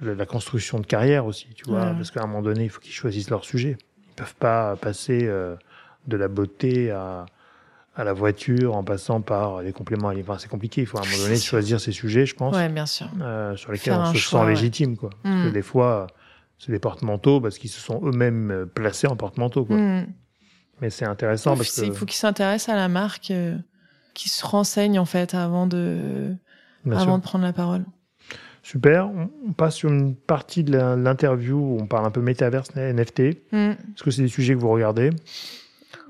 la 0.00 0.26
construction 0.26 0.78
de 0.80 0.86
carrière 0.86 1.26
aussi, 1.26 1.48
tu 1.54 1.64
vois, 1.68 1.86
parce 1.86 2.10
qu'à 2.10 2.22
un 2.22 2.26
moment 2.26 2.42
donné, 2.42 2.64
il 2.64 2.70
faut 2.70 2.80
qu'ils 2.80 2.92
choisissent 2.92 3.30
leur 3.30 3.44
sujet. 3.44 3.76
Ils 3.98 4.14
peuvent 4.16 4.34
pas 4.34 4.76
passer 4.76 5.20
euh, 5.22 5.56
de 6.06 6.16
la 6.16 6.28
beauté 6.28 6.90
à, 6.90 7.26
à 7.96 8.04
la 8.04 8.12
voiture 8.12 8.76
en 8.76 8.82
passant 8.82 9.20
par 9.20 9.62
les 9.62 9.72
compléments 9.72 10.08
alimentaires. 10.08 10.40
c'est 10.40 10.48
compliqué. 10.48 10.82
Il 10.82 10.86
faut 10.86 10.98
à 10.98 11.02
un 11.02 11.04
moment 11.04 11.24
donné 11.24 11.36
choisir 11.36 11.80
ses 11.80 11.92
sujets, 11.92 12.26
je 12.26 12.34
pense. 12.34 12.54
Ouais, 12.54 12.68
bien 12.68 12.86
sûr. 12.86 13.08
Euh, 13.20 13.56
sur 13.56 13.72
lesquels 13.72 13.94
on 13.94 14.12
se 14.12 14.18
sent 14.18 14.46
légitime, 14.46 14.96
quoi. 14.96 15.10
Parce 15.22 15.44
que 15.44 15.48
mm. 15.50 15.52
des 15.52 15.62
fois, 15.62 16.08
c'est 16.58 16.72
des 16.72 16.78
porte-manteaux 16.80 17.40
parce 17.40 17.58
qu'ils 17.58 17.70
se 17.70 17.80
sont 17.80 18.00
eux-mêmes 18.04 18.50
euh, 18.50 18.66
placés 18.66 19.06
en 19.06 19.16
porte-manteau, 19.16 19.64
quoi. 19.64 19.76
Mm. 19.76 20.06
Mais 20.80 20.90
c'est 20.90 21.04
intéressant 21.04 21.56
parce 21.56 21.80
que. 21.80 21.86
Il 21.86 21.94
faut 21.94 22.04
qu'ils 22.04 22.16
s'intéressent 22.16 22.74
à 22.74 22.76
la 22.76 22.88
marque, 22.88 23.30
euh, 23.30 23.56
qu'ils 24.12 24.32
se 24.32 24.44
renseignent, 24.44 24.98
en 24.98 25.04
fait, 25.04 25.34
avant 25.34 25.68
de, 25.68 26.34
avant 26.90 27.18
de 27.18 27.22
prendre 27.22 27.44
la 27.44 27.52
parole. 27.52 27.84
Super. 28.64 29.10
On 29.46 29.52
passe 29.52 29.76
sur 29.76 29.90
une 29.90 30.16
partie 30.16 30.64
de 30.64 30.72
l'interview 30.72 31.56
où 31.56 31.78
on 31.82 31.86
parle 31.86 32.06
un 32.06 32.10
peu 32.10 32.22
métaverse, 32.22 32.74
NFT. 32.74 33.20
Mm. 33.52 33.56
Est-ce 33.56 34.02
que 34.02 34.10
c'est 34.10 34.22
des 34.22 34.28
sujets 34.28 34.54
que 34.54 34.58
vous 34.58 34.70
regardez? 34.70 35.10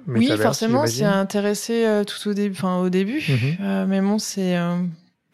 Oui, 0.06 0.30
forcément, 0.40 0.86
c'est 0.86 1.04
intéressé 1.04 1.84
euh, 1.84 2.04
tout 2.04 2.28
au 2.28 2.32
début. 2.32 2.54
Enfin, 2.56 2.78
au 2.78 2.90
début. 2.90 3.18
Mm-hmm. 3.18 3.56
Euh, 3.60 3.86
mais 3.86 4.00
bon, 4.00 4.20
c'est 4.20 4.56
euh, 4.56 4.76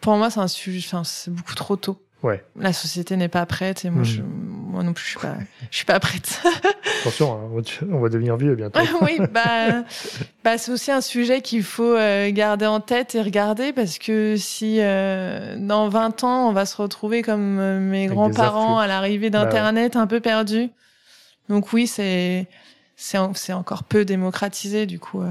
pour 0.01 0.16
moi, 0.16 0.31
c'est 0.31 0.41
un 0.41 0.49
sujet. 0.49 0.81
Enfin, 0.83 1.05
c'est 1.05 1.31
beaucoup 1.31 1.55
trop 1.55 1.77
tôt. 1.77 2.01
Ouais. 2.23 2.45
La 2.57 2.73
société 2.73 3.16
n'est 3.16 3.29
pas 3.29 3.47
prête 3.47 3.85
et 3.85 3.91
moi, 3.91 4.03
je, 4.05 4.21
hmm. 4.21 4.27
moi 4.71 4.83
non 4.83 4.93
plus, 4.93 5.05
je 5.05 5.11
suis 5.11 5.18
pas, 5.18 5.37
je 5.71 5.77
suis 5.77 5.87
pas 5.87 5.99
prête. 6.01 6.43
Attention, 7.01 7.33
hein, 7.33 7.62
on 7.91 7.99
va 7.99 8.09
devenir 8.11 8.37
vieux 8.37 8.55
bientôt. 8.55 8.81
oui, 9.03 9.18
bah, 9.33 9.85
bah 10.45 10.59
c'est 10.59 10.71
aussi 10.71 10.91
un 10.91 11.01
sujet 11.01 11.41
qu'il 11.41 11.62
faut 11.62 11.97
euh, 11.97 12.31
garder 12.31 12.66
en 12.66 12.81
tête 12.81 13.14
et 13.14 13.23
regarder 13.23 13.73
parce 13.73 13.99
que 13.99 14.37
si 14.37 14.79
euh, 14.81 15.57
dans 15.59 15.89
20 15.89 16.25
ans, 16.25 16.49
on 16.49 16.53
va 16.53 16.66
se 16.66 16.77
retrouver 16.77 17.23
comme 17.23 17.59
euh, 17.59 17.81
mes 17.81 18.07
grands-parents 18.07 18.79
à 18.79 18.87
l'arrivée 18.87 19.31
bah 19.31 19.45
d'Internet 19.45 19.97
un 19.97 20.07
peu 20.07 20.21
perdus. 20.21 20.68
Donc 21.49 21.73
oui, 21.73 21.87
c'est, 21.87 22.47
c'est, 22.97 23.18
encore 23.53 23.85
peu 23.85 24.05
démocratisé 24.05 24.85
du 24.85 24.99
coup. 24.99 25.23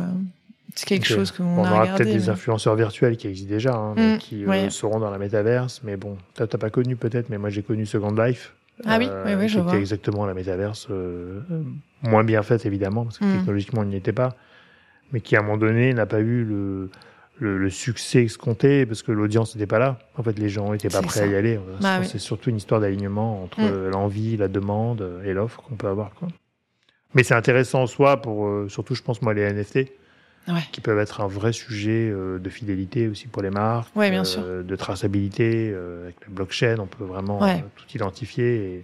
C'est 0.80 0.86
quelque 0.86 1.08
chose 1.08 1.32
qu'on 1.32 1.44
on 1.44 1.66
a 1.66 1.72
aura 1.72 1.88
peut-être 1.88 2.12
des 2.12 2.30
influenceurs 2.30 2.76
virtuels 2.76 3.18
qui 3.18 3.28
existent 3.28 3.50
déjà, 3.50 3.74
hein, 3.74 3.96
mm, 3.98 4.18
qui 4.20 4.46
euh, 4.46 4.70
seront 4.70 5.00
dans 5.00 5.12
la 5.12 5.18
métaverse. 5.18 5.82
Mais 5.84 5.98
bon, 5.98 6.18
t'as 6.36 6.48
pas 6.48 6.70
connu 6.70 6.96
peut-être, 6.96 7.30
mais 7.30 7.38
moi 7.38 7.50
j'ai 7.50 7.64
connu 7.64 7.86
Second 7.86 8.12
Life. 8.12 8.54
Ah 8.86 8.98
oui, 8.98 9.10
oui, 9.26 9.34
oui, 9.38 9.50
je 9.50 9.60
vois. 9.60 9.76
exactement 9.76 10.26
la 10.26 10.34
métaverse, 10.34 10.88
euh, 10.90 11.42
moins 12.02 12.24
bien 12.24 12.44
faite 12.44 12.66
évidemment, 12.66 13.04
parce 13.04 13.18
que 13.18 13.26
mm. 13.26 13.38
technologiquement 13.40 13.84
il 13.84 13.90
n'y 13.90 13.98
était 13.98 14.14
pas, 14.14 14.36
mais 15.12 15.20
qui 15.20 15.36
à 15.36 15.40
un 15.40 15.42
moment 15.42 15.58
donné 15.58 15.94
n'a 15.94 16.06
pas 16.06 16.22
eu 16.22 16.46
le, 16.46 16.90
le, 17.40 17.70
succès 17.70 18.24
escompté 18.24 18.86
parce 18.86 19.04
que 19.04 19.12
l'audience 19.12 19.54
n'était 19.54 19.68
pas 19.68 19.80
là. 19.80 20.00
En 20.18 20.24
fait, 20.24 20.40
les 20.40 20.48
gens 20.48 20.72
n'étaient 20.72 20.88
pas 20.88 21.02
prêts 21.02 21.22
à 21.22 21.28
y 21.28 21.36
aller. 21.36 21.60
Bah 21.82 22.06
c'est 22.06 22.20
surtout 22.20 22.52
une 22.52 22.58
histoire 22.58 22.80
d'alignement 22.80 23.44
entre 23.44 23.60
mm. 23.60 23.90
l'envie, 23.90 24.38
la 24.38 24.48
demande 24.48 25.06
et 25.26 25.34
l'offre 25.34 25.62
qu'on 25.62 25.76
peut 25.76 25.88
avoir. 25.88 26.14
Quoi. 26.14 26.30
Mais 27.16 27.24
c'est 27.24 27.36
intéressant 27.36 27.82
en 27.82 27.88
soi 27.88 28.22
pour, 28.22 28.48
euh, 28.48 28.70
surtout 28.70 28.96
je 28.96 29.02
pense 29.02 29.22
moi 29.22 29.34
les 29.34 29.52
NFT 29.52 29.90
qui 30.72 30.82
peuvent 30.82 31.00
être 31.00 31.22
un 31.22 31.28
vrai 31.28 31.54
sujet 31.54 32.10
euh, 32.10 32.39
de 32.39 32.50
fidélité 32.50 33.08
aussi 33.08 33.28
pour 33.28 33.41
les 33.41 33.50
marques, 33.50 33.93
bien 33.95 34.24
euh, 34.38 34.64
de 34.64 34.76
traçabilité. 34.76 35.72
Euh, 35.74 36.04
avec 36.06 36.16
la 36.22 36.34
blockchain, 36.34 36.78
on 36.80 36.88
peut 36.88 37.04
vraiment 37.04 37.39
tout 37.76 37.86
identifier 37.93 38.82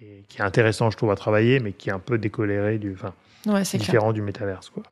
et, 0.00 0.24
qui 0.28 0.38
est 0.38 0.42
intéressant, 0.42 0.90
je 0.90 0.96
trouve, 0.96 1.12
à 1.12 1.16
travailler, 1.16 1.60
mais 1.60 1.72
qui 1.72 1.88
est 1.88 1.92
un 1.92 2.00
peu 2.00 2.18
décoléré, 2.18 2.78
du, 2.78 2.92
enfin, 2.92 3.14
différent 3.74 4.12
du 4.12 4.20
métaverse. 4.20 4.68
Quoi. 4.70 4.82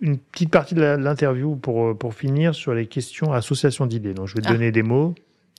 Une 0.00 0.18
petite 0.18 0.50
partie 0.50 0.76
de 0.76 0.82
l'interview 0.82 1.56
pour, 1.56 1.98
pour 1.98 2.14
finir 2.14 2.54
sur 2.54 2.72
les 2.72 2.86
questions 2.86 3.32
association 3.32 3.86
d'idées. 3.86 4.14
Donc, 4.14 4.28
je 4.28 4.34
vais 4.36 4.42
te 4.42 4.48
ah. 4.48 4.52
donner 4.52 4.70
des 4.70 4.84
mots. 4.84 5.14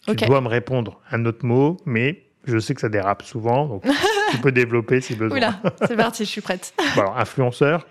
Tu 0.07 0.25
dois 0.25 0.39
me 0.39 0.47
répondre 0.47 1.01
un 1.11 1.25
autre 1.25 1.45
mot, 1.45 1.75
mais 1.85 2.23
je 2.45 2.57
sais 2.59 2.73
que 2.73 2.81
ça 2.81 2.89
dérape 2.89 3.23
souvent, 3.23 3.67
donc 3.67 3.83
tu 4.31 4.37
peux 4.37 4.51
développer 4.51 5.01
si 5.01 5.15
besoin. 5.15 5.37
Oula, 5.37 5.61
c'est 5.85 5.95
parti, 5.97 6.23
je 6.23 6.29
suis 6.29 6.41
prête. 6.41 6.73
Bon, 6.95 7.11
influenceur, 7.15 7.85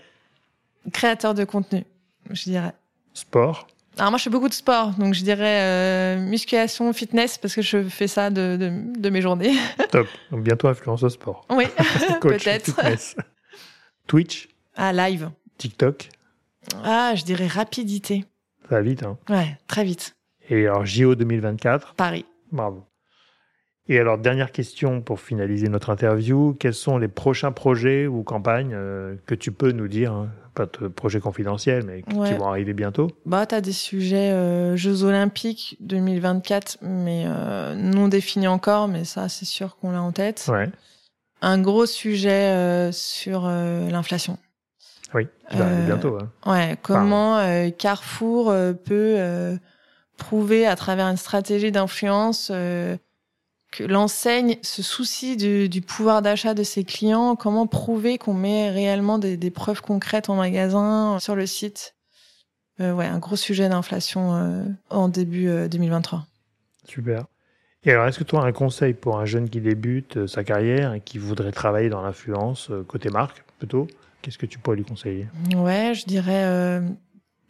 Créateur 0.92 1.34
de 1.34 1.44
contenu, 1.44 1.84
je 2.30 2.44
dirais. 2.44 2.72
Sport. 3.14 3.66
Alors 3.98 4.10
moi 4.10 4.18
je 4.18 4.24
fais 4.24 4.30
beaucoup 4.30 4.48
de 4.48 4.54
sport, 4.54 4.90
donc 4.90 5.14
je 5.14 5.22
dirais 5.22 5.62
euh, 5.62 6.20
musculation, 6.20 6.92
fitness, 6.92 7.38
parce 7.38 7.54
que 7.54 7.62
je 7.62 7.82
fais 7.84 8.08
ça 8.08 8.28
de, 8.28 8.58
de, 8.98 9.10
mes 9.10 9.22
journées. 9.22 9.54
Top. 9.90 10.06
Donc 10.30 10.42
bientôt 10.42 10.68
influenceuse 10.68 11.14
sport. 11.14 11.46
Oui, 11.50 11.64
peut-être. 12.20 12.78
Twitch. 14.06 14.48
Ah, 14.74 14.92
live. 14.92 15.30
TikTok. 15.56 16.10
Ah, 16.84 17.14
je 17.14 17.24
dirais 17.24 17.46
rapidité. 17.46 18.26
Ça 18.68 18.76
va 18.76 18.82
vite, 18.82 19.02
hein 19.02 19.16
Ouais, 19.30 19.56
très 19.66 19.84
vite. 19.84 20.14
Et 20.50 20.66
alors 20.66 20.84
JO 20.84 21.14
2024. 21.14 21.94
Paris. 21.94 22.26
Bravo. 22.52 22.84
Et 23.88 24.00
alors, 24.00 24.18
dernière 24.18 24.50
question 24.50 25.00
pour 25.00 25.20
finaliser 25.20 25.68
notre 25.68 25.90
interview. 25.90 26.56
Quels 26.58 26.74
sont 26.74 26.98
les 26.98 27.06
prochains 27.06 27.52
projets 27.52 28.08
ou 28.08 28.24
campagnes 28.24 28.72
euh, 28.74 29.14
que 29.26 29.34
tu 29.34 29.52
peux 29.52 29.70
nous 29.70 29.86
dire 29.86 30.12
hein, 30.12 30.28
Pas 30.54 30.66
de 30.66 30.88
projets 30.88 31.20
confidentiels, 31.20 31.84
mais 31.84 32.02
qui 32.02 32.34
vont 32.34 32.48
arriver 32.48 32.72
bientôt 32.72 33.08
Bah, 33.26 33.46
tu 33.46 33.54
as 33.54 33.60
des 33.60 33.72
sujets 33.72 34.32
euh, 34.32 34.76
Jeux 34.76 35.04
Olympiques 35.04 35.76
2024, 35.80 36.78
mais 36.82 37.24
euh, 37.26 37.76
non 37.76 38.08
définis 38.08 38.48
encore, 38.48 38.88
mais 38.88 39.04
ça, 39.04 39.28
c'est 39.28 39.44
sûr 39.44 39.76
qu'on 39.76 39.92
l'a 39.92 40.02
en 40.02 40.12
tête. 40.12 40.46
Ouais. 40.48 40.68
Un 41.40 41.60
gros 41.60 41.86
sujet 41.86 42.90
sur 42.92 43.46
l'inflation. 43.46 44.38
Oui, 45.14 45.28
qui 45.50 45.56
va 45.58 45.66
arriver 45.66 45.84
bientôt. 45.84 46.18
Hein. 46.18 46.30
Ouais, 46.50 46.76
comment 46.82 47.38
Carrefour 47.76 48.52
peut 48.84 49.58
prouver 50.16 50.66
à 50.66 50.74
travers 50.76 51.06
une 51.06 51.18
stratégie 51.18 51.70
d'influence 51.70 52.50
que 53.76 53.84
l'enseigne 53.84 54.56
se 54.62 54.82
soucie 54.82 55.36
du, 55.36 55.82
pouvoir 55.82 56.22
d'achat 56.22 56.54
de 56.54 56.62
ses 56.62 56.82
clients, 56.82 57.36
comment 57.36 57.66
prouver 57.66 58.16
qu'on 58.16 58.32
met 58.32 58.70
réellement 58.70 59.18
des, 59.18 59.50
preuves 59.50 59.82
concrètes 59.82 60.30
en 60.30 60.36
magasin, 60.36 61.18
sur 61.20 61.36
le 61.36 61.46
site? 61.46 61.94
Euh, 62.80 62.92
ouais, 62.92 63.06
un 63.06 63.18
gros 63.18 63.36
sujet 63.36 63.68
d'inflation 63.68 64.34
euh, 64.34 64.64
en 64.90 65.08
début 65.08 65.46
2023. 65.68 66.18
Euh, 66.18 66.22
Super. 66.88 67.26
Et 67.84 67.92
alors, 67.92 68.06
est-ce 68.06 68.18
que 68.18 68.24
tu 68.24 68.36
as 68.36 68.40
un 68.40 68.52
conseil 68.52 68.94
pour 68.94 69.18
un 69.18 69.26
jeune 69.26 69.48
qui 69.48 69.60
débute 69.60 70.26
sa 70.26 70.42
carrière 70.42 70.94
et 70.94 71.00
qui 71.00 71.18
voudrait 71.18 71.52
travailler 71.52 71.88
dans 71.88 72.02
l'influence, 72.02 72.70
côté 72.88 73.10
marque 73.10 73.44
plutôt 73.58 73.86
Qu'est-ce 74.22 74.38
que 74.38 74.46
tu 74.46 74.58
pourrais 74.58 74.76
lui 74.76 74.84
conseiller? 74.84 75.28
Ouais, 75.54 75.92
je 75.94 76.04
dirais 76.06 76.80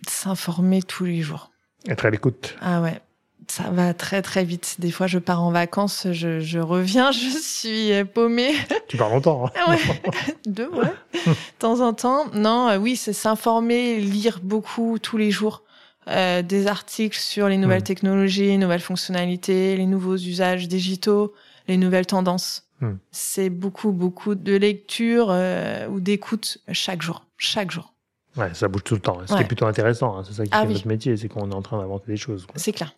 s'informer 0.07 0.83
tous 0.83 1.05
les 1.05 1.23
jours. 1.23 1.51
Être 1.89 2.05
à 2.05 2.11
l'écoute. 2.11 2.57
Ah 2.61 2.83
ouais, 2.83 3.01
ça 3.49 3.71
va 3.71 3.95
très 3.95 4.23
très 4.23 4.45
vite. 4.45 4.77
Des 4.79 4.91
fois, 4.91 5.07
je 5.07 5.19
pars 5.19 5.43
en 5.43 5.51
vacances, 5.51 6.09
je, 6.13 6.41
je 6.41 6.59
reviens, 6.59 7.11
je 7.13 7.39
suis 7.41 7.93
paumée. 8.13 8.53
Tu 8.89 8.97
pars 8.97 9.11
longtemps. 9.11 9.47
Hein 9.47 9.71
ouais. 9.71 10.35
Deux, 10.47 10.69
ouais. 10.69 10.93
de 11.27 11.33
temps 11.59 11.81
en 11.81 11.93
temps. 11.93 12.27
Non, 12.33 12.69
euh, 12.69 12.79
oui, 12.79 12.97
c'est 12.97 13.13
s'informer, 13.13 14.01
lire 14.01 14.41
beaucoup 14.43 14.99
tous 14.99 15.17
les 15.17 15.31
jours. 15.31 15.63
Euh, 16.09 16.41
des 16.43 16.69
articles 16.69 17.19
sur 17.19 17.49
les 17.49 17.57
nouvelles 17.57 17.81
hmm. 17.81 17.85
technologies, 17.85 18.47
les 18.47 18.59
nouvelles 18.59 18.81
fonctionnalités, 18.81 19.77
les 19.77 19.87
nouveaux 19.87 20.17
usages 20.17 20.69
digitaux, 20.69 21.35
les 21.67 21.77
nouvelles 21.77 22.07
tendances. 22.07 22.69
Hmm. 22.81 22.95
C'est 23.11 23.51
beaucoup, 23.51 23.91
beaucoup 23.91 24.37
de 24.37 24.55
lecture 24.55 25.29
euh, 25.31 25.89
ou 25.89 25.99
d'écoute 25.99 26.59
chaque 26.71 27.03
jour, 27.03 27.27
chaque 27.39 27.73
jour. 27.73 27.93
Ouais, 28.37 28.55
ça 28.55 28.69
bouge 28.69 28.85
tout 28.85 28.95
le 28.95 29.01
temps. 29.01 29.19
Ce 29.27 29.35
qui 29.35 29.43
est 29.43 29.47
plutôt 29.47 29.67
intéressant, 29.67 30.17
hein. 30.17 30.23
c'est 30.25 30.35
ça 30.35 30.45
qui 30.45 30.51
ah 30.53 30.63
fait 30.63 30.75
notre 30.75 30.87
métier, 30.87 31.17
c'est 31.17 31.29
qu'on 31.29 31.51
est 31.51 31.55
en 31.55 31.63
train 31.63 31.79
d'inventer 31.79 32.07
des 32.07 32.17
choses. 32.17 32.47
C'est 32.55 32.73
clair. 32.73 32.95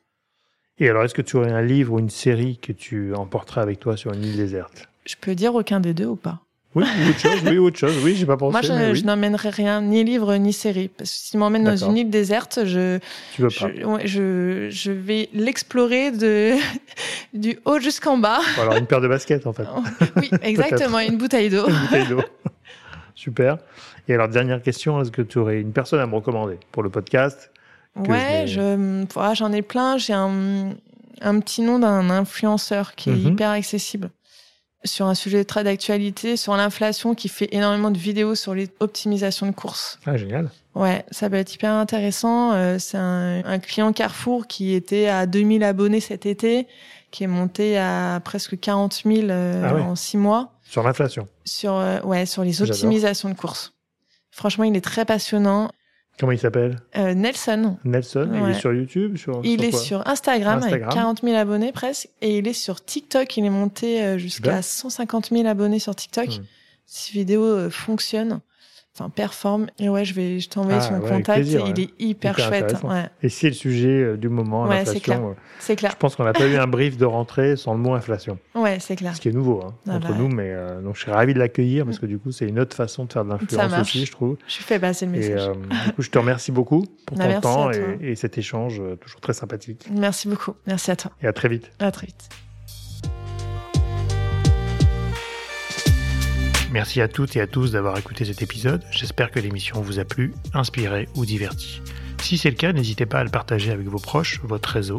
Et 0.81 0.89
alors, 0.89 1.05
est-ce 1.05 1.15
que 1.15 1.23
tu 1.23 1.37
aurais 1.37 1.51
un 1.51 1.63
livre 1.63 1.95
ou 1.95 1.99
une 1.99 2.11
série 2.11 2.59
que 2.59 2.73
tu 2.73 3.15
emporterais 3.15 3.61
avec 3.61 3.81
toi 3.81 3.97
sur 3.97 4.13
une 4.13 4.25
île 4.25 4.37
déserte? 4.37 4.89
Je 5.07 5.17
peux 5.21 5.35
dire 5.35 5.55
aucun 5.55 5.81
des 5.81 5.95
deux 5.95 6.07
ou 6.07 6.17
pas? 6.17 6.41
Oui, 6.75 6.85
autre 7.09 7.19
chose, 7.19 7.41
oui, 7.47 7.59
autre 7.59 7.79
chose, 7.79 7.95
oui, 8.05 8.15
j'ai 8.15 8.27
pas 8.27 8.37
pensé. 8.37 8.53
Moi, 8.53 8.95
je, 8.95 9.05
n'emmènerai 9.05 9.49
rien, 9.49 9.81
ni 9.81 10.05
livre, 10.05 10.37
ni 10.37 10.53
série. 10.53 10.89
Parce 10.89 11.11
que 11.11 11.17
si 11.17 11.31
tu 11.33 11.39
m'emmènes 11.39 11.65
dans 11.65 11.77
une 11.77 11.97
île 11.97 12.11
déserte, 12.11 12.61
je, 12.65 12.99
tu 13.35 13.43
veux 13.43 13.49
pas. 13.49 13.69
Je, 14.05 14.69
je, 14.71 14.93
vais 14.93 15.31
l'explorer 15.33 16.11
de, 16.11 16.55
du 17.35 17.59
haut 17.65 17.81
jusqu'en 17.81 18.19
bas. 18.19 18.41
alors, 18.61 18.77
une 18.77 18.87
paire 18.87 19.01
de 19.01 19.09
baskets, 19.09 19.47
en 19.47 19.55
fait. 19.55 19.65
oui, 20.17 20.31
exactement, 20.43 21.01
une 21.01 21.17
bouteille 21.17 21.49
d'eau. 21.49 21.67
une 21.69 21.75
bouteille 21.75 22.07
d'eau. 22.07 22.23
Super. 23.15 23.57
Et 24.07 24.15
alors, 24.15 24.29
dernière 24.29 24.63
question, 24.63 25.01
est-ce 25.01 25.11
que 25.11 25.23
tu 25.23 25.39
aurais 25.39 25.61
une 25.61 25.73
personne 25.73 26.01
à 26.01 26.07
me 26.07 26.15
recommander 26.15 26.59
pour 26.71 26.83
le 26.83 26.91
podcast? 26.91 27.51
Ouais, 28.07 28.45
je, 28.47 29.07
j'en 29.35 29.53
ai 29.53 29.63
plein. 29.63 29.97
J'ai 29.97 30.13
un, 30.13 30.71
un 31.21 31.41
petit 31.41 31.63
nom 31.63 31.79
d'un 31.79 32.11
influenceur 32.11 32.95
qui 32.95 33.11
est 33.11 33.15
mhm. 33.15 33.33
hyper 33.33 33.51
accessible 33.51 34.11
sur 34.85 35.07
un 35.07 35.15
sujet 35.15 35.45
très 35.45 35.65
d'actualité, 35.65 36.37
sur 36.37 36.57
l'inflation, 36.57 37.15
qui 37.15 37.29
fait 37.29 37.49
énormément 37.53 37.91
de 37.91 37.99
vidéos 37.99 38.35
sur 38.35 38.55
les 38.55 38.69
optimisations 38.81 39.47
de 39.47 39.53
courses. 39.53 39.99
Ah, 40.07 40.17
génial. 40.17 40.51
Ouais, 40.75 41.05
ça 41.11 41.29
va 41.29 41.39
être 41.39 41.53
hyper 41.53 41.73
intéressant. 41.73 42.53
Euh, 42.53 42.79
c'est 42.79 42.99
un, 42.99 43.45
un, 43.45 43.59
client 43.59 43.93
Carrefour 43.93 44.47
qui 44.47 44.75
était 44.75 45.09
à 45.09 45.27
2000 45.27 45.65
abonnés 45.65 46.01
cet 46.01 46.27
été, 46.27 46.69
qui 47.11 47.25
est 47.25 47.29
monté 47.29 47.79
à 47.79 48.21
presque 48.25 48.59
40 48.59 49.03
000 49.05 49.29
euh, 49.29 49.63
ah 49.65 49.75
en 49.75 49.97
six 49.97 50.17
mois. 50.17 50.53
Sur 50.63 50.83
l'inflation. 50.83 51.27
Sur, 51.45 51.75
euh, 51.75 52.01
ouais, 52.03 52.27
sur 52.27 52.45
les 52.45 52.63
optimisations 52.63 53.29
de 53.29 53.35
courses. 53.35 53.73
Franchement, 54.31 54.65
il 54.65 54.77
est 54.77 54.85
très 54.85 55.05
passionnant. 55.05 55.71
Comment 56.19 56.33
il 56.33 56.39
s'appelle 56.39 56.81
euh, 56.97 57.15
Nelson. 57.15 57.77
Nelson, 57.85 58.29
il 58.35 58.51
est 58.51 58.55
sur 58.55 58.73
YouTube 58.73 59.17
sur, 59.17 59.41
Il 59.45 59.65
est 59.65 59.77
sur 59.77 60.07
Instagram, 60.09 60.63
avec 60.65 60.89
40 60.89 61.23
000 61.23 61.37
abonnés 61.37 61.71
presque. 61.71 62.09
Et 62.21 62.39
il 62.39 62.49
est 62.49 62.53
sur 62.53 62.85
TikTok, 62.85 63.37
il 63.37 63.45
est 63.45 63.51
monté 63.51 64.03
euh, 64.03 64.19
jusqu'à 64.19 64.63
150 64.63 65.31
000 65.31 65.47
abonnés 65.47 65.79
sur 65.79 65.95
TikTok. 65.95 66.27
Hmm. 66.27 66.45
Ces 66.87 67.13
vidéos 67.13 67.45
euh, 67.45 67.71
fonctionnent 67.71 68.41
enfin 68.99 69.11
performe. 69.11 69.67
Et 69.79 69.89
ouais 69.89 70.05
je 70.05 70.15
vais 70.15 70.41
je 70.41 70.49
t'envoie 70.49 70.77
ah, 70.77 70.81
son 70.81 71.01
contact. 71.01 71.47
il 71.47 71.81
est 71.81 71.91
hyper, 71.99 72.39
chouette 72.39 72.75
et 73.23 73.29
c'est 73.29 73.49
le 73.49 73.55
sujet 73.55 73.89
euh, 73.89 74.17
du 74.17 74.29
moment 74.29 74.67
l'inflation 74.67 75.37
c'est 75.59 75.77
clair. 75.77 75.93
je 75.93 75.97
pense 75.97 76.17
qu'on 76.17 76.25
n'a 76.25 76.33
pas 76.33 76.47
eu 76.47 76.57
un 76.57 76.67
brief 76.67 76.97
de 76.97 77.05
rentrée 77.05 77.57
sans 77.57 77.75
le 77.75 77.81
mot 77.81 77.95
inflation. 77.95 78.39
Ouais 78.55 78.79
c'est 78.81 78.97
clair. 78.97 79.15
Ce 79.17 79.21
qui 79.21 79.29
est 79.29 79.33
nouveau 79.33 79.63
hein, 79.65 79.75
ah 79.89 79.97
entre 79.97 80.09
bah 80.09 80.15
nous 80.19 80.29
mais 80.29 80.51
euh, 80.51 80.81
donc 80.81 80.97
je 80.97 81.03
serais 81.03 81.13
ravi 81.13 81.35
de 81.35 81.39
l'accueillir 81.39 81.85
parce 81.85 81.99
que 81.99 82.07
du 82.07 82.19
coup 82.19 82.33
c'est 82.33 82.47
une 82.47 82.59
autre 82.59 82.77
façon 82.77 83.05
de 83.05 83.13
faire 83.13 83.25
de 83.25 83.31
l'influence 83.31 83.81
aussi 83.81 84.05
je 84.05 84.13
trouve. 84.13 84.37
Je 84.47 84.59
fais 84.59 84.79
passer 84.79 85.07
le 85.07 85.13
message. 85.13 85.47
et, 85.47 85.49
euh, 85.49 85.55
du 85.87 85.93
coup 85.93 86.03
je 86.03 86.11
te 86.11 86.19
remercie 86.19 86.53
beaucoup 86.53 86.87
pour 87.07 87.17
bah, 87.17 87.33
ton 87.35 87.41
temps 87.41 87.71
et, 87.71 87.99
et, 88.03 88.15
cet 88.15 88.39
échange 88.39 88.83
toujours 89.01 89.21
très 89.21 89.33
sympathique. 89.35 89.87
Merci 89.91 90.29
beaucoup. 90.29 90.55
Merci 90.67 90.91
à 90.91 90.97
toi. 90.97 91.13
Et 91.23 91.27
à 91.27 91.33
très 91.33 91.49
vite. 91.49 91.71
À 91.79 91.91
très 91.91 92.07
vite 92.07 92.29
Merci 96.71 97.01
à 97.01 97.09
toutes 97.09 97.35
et 97.37 97.41
à 97.41 97.47
tous 97.47 97.73
d'avoir 97.73 97.97
écouté 97.97 98.25
cet 98.27 98.43
épisode. 98.43 98.83
J'espère 98.91 99.31
que 99.31 99.41
l'émission 99.41 99.81
vous 99.81 99.99
a 99.99 100.05
plu, 100.05 100.35
inspiré 100.53 101.09
ou 101.17 101.25
diverti. 101.25 101.81
Si 102.23 102.37
c'est 102.37 102.51
le 102.51 102.57
cas, 102.57 102.73
n'hésitez 102.73 103.07
pas 103.07 103.21
à 103.21 103.25
le 103.25 103.31
partager 103.31 103.71
avec 103.71 103.87
vos 103.87 103.99
proches, 103.99 104.41
votre 104.43 104.69
réseau, 104.69 104.99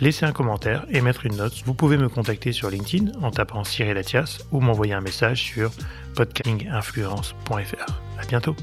laisser 0.00 0.24
un 0.24 0.32
commentaire 0.32 0.86
et 0.90 1.00
mettre 1.02 1.26
une 1.26 1.36
note. 1.36 1.62
Vous 1.66 1.74
pouvez 1.74 1.98
me 1.98 2.08
contacter 2.08 2.52
sur 2.52 2.70
LinkedIn 2.70 3.12
en 3.20 3.30
tapant 3.30 3.64
Cyril 3.64 3.94
Latias 3.94 4.38
ou 4.50 4.60
m'envoyer 4.60 4.94
un 4.94 5.00
message 5.00 5.42
sur 5.42 5.70
podcastinginfluence.fr. 6.14 8.00
À 8.18 8.26
bientôt. 8.26 8.56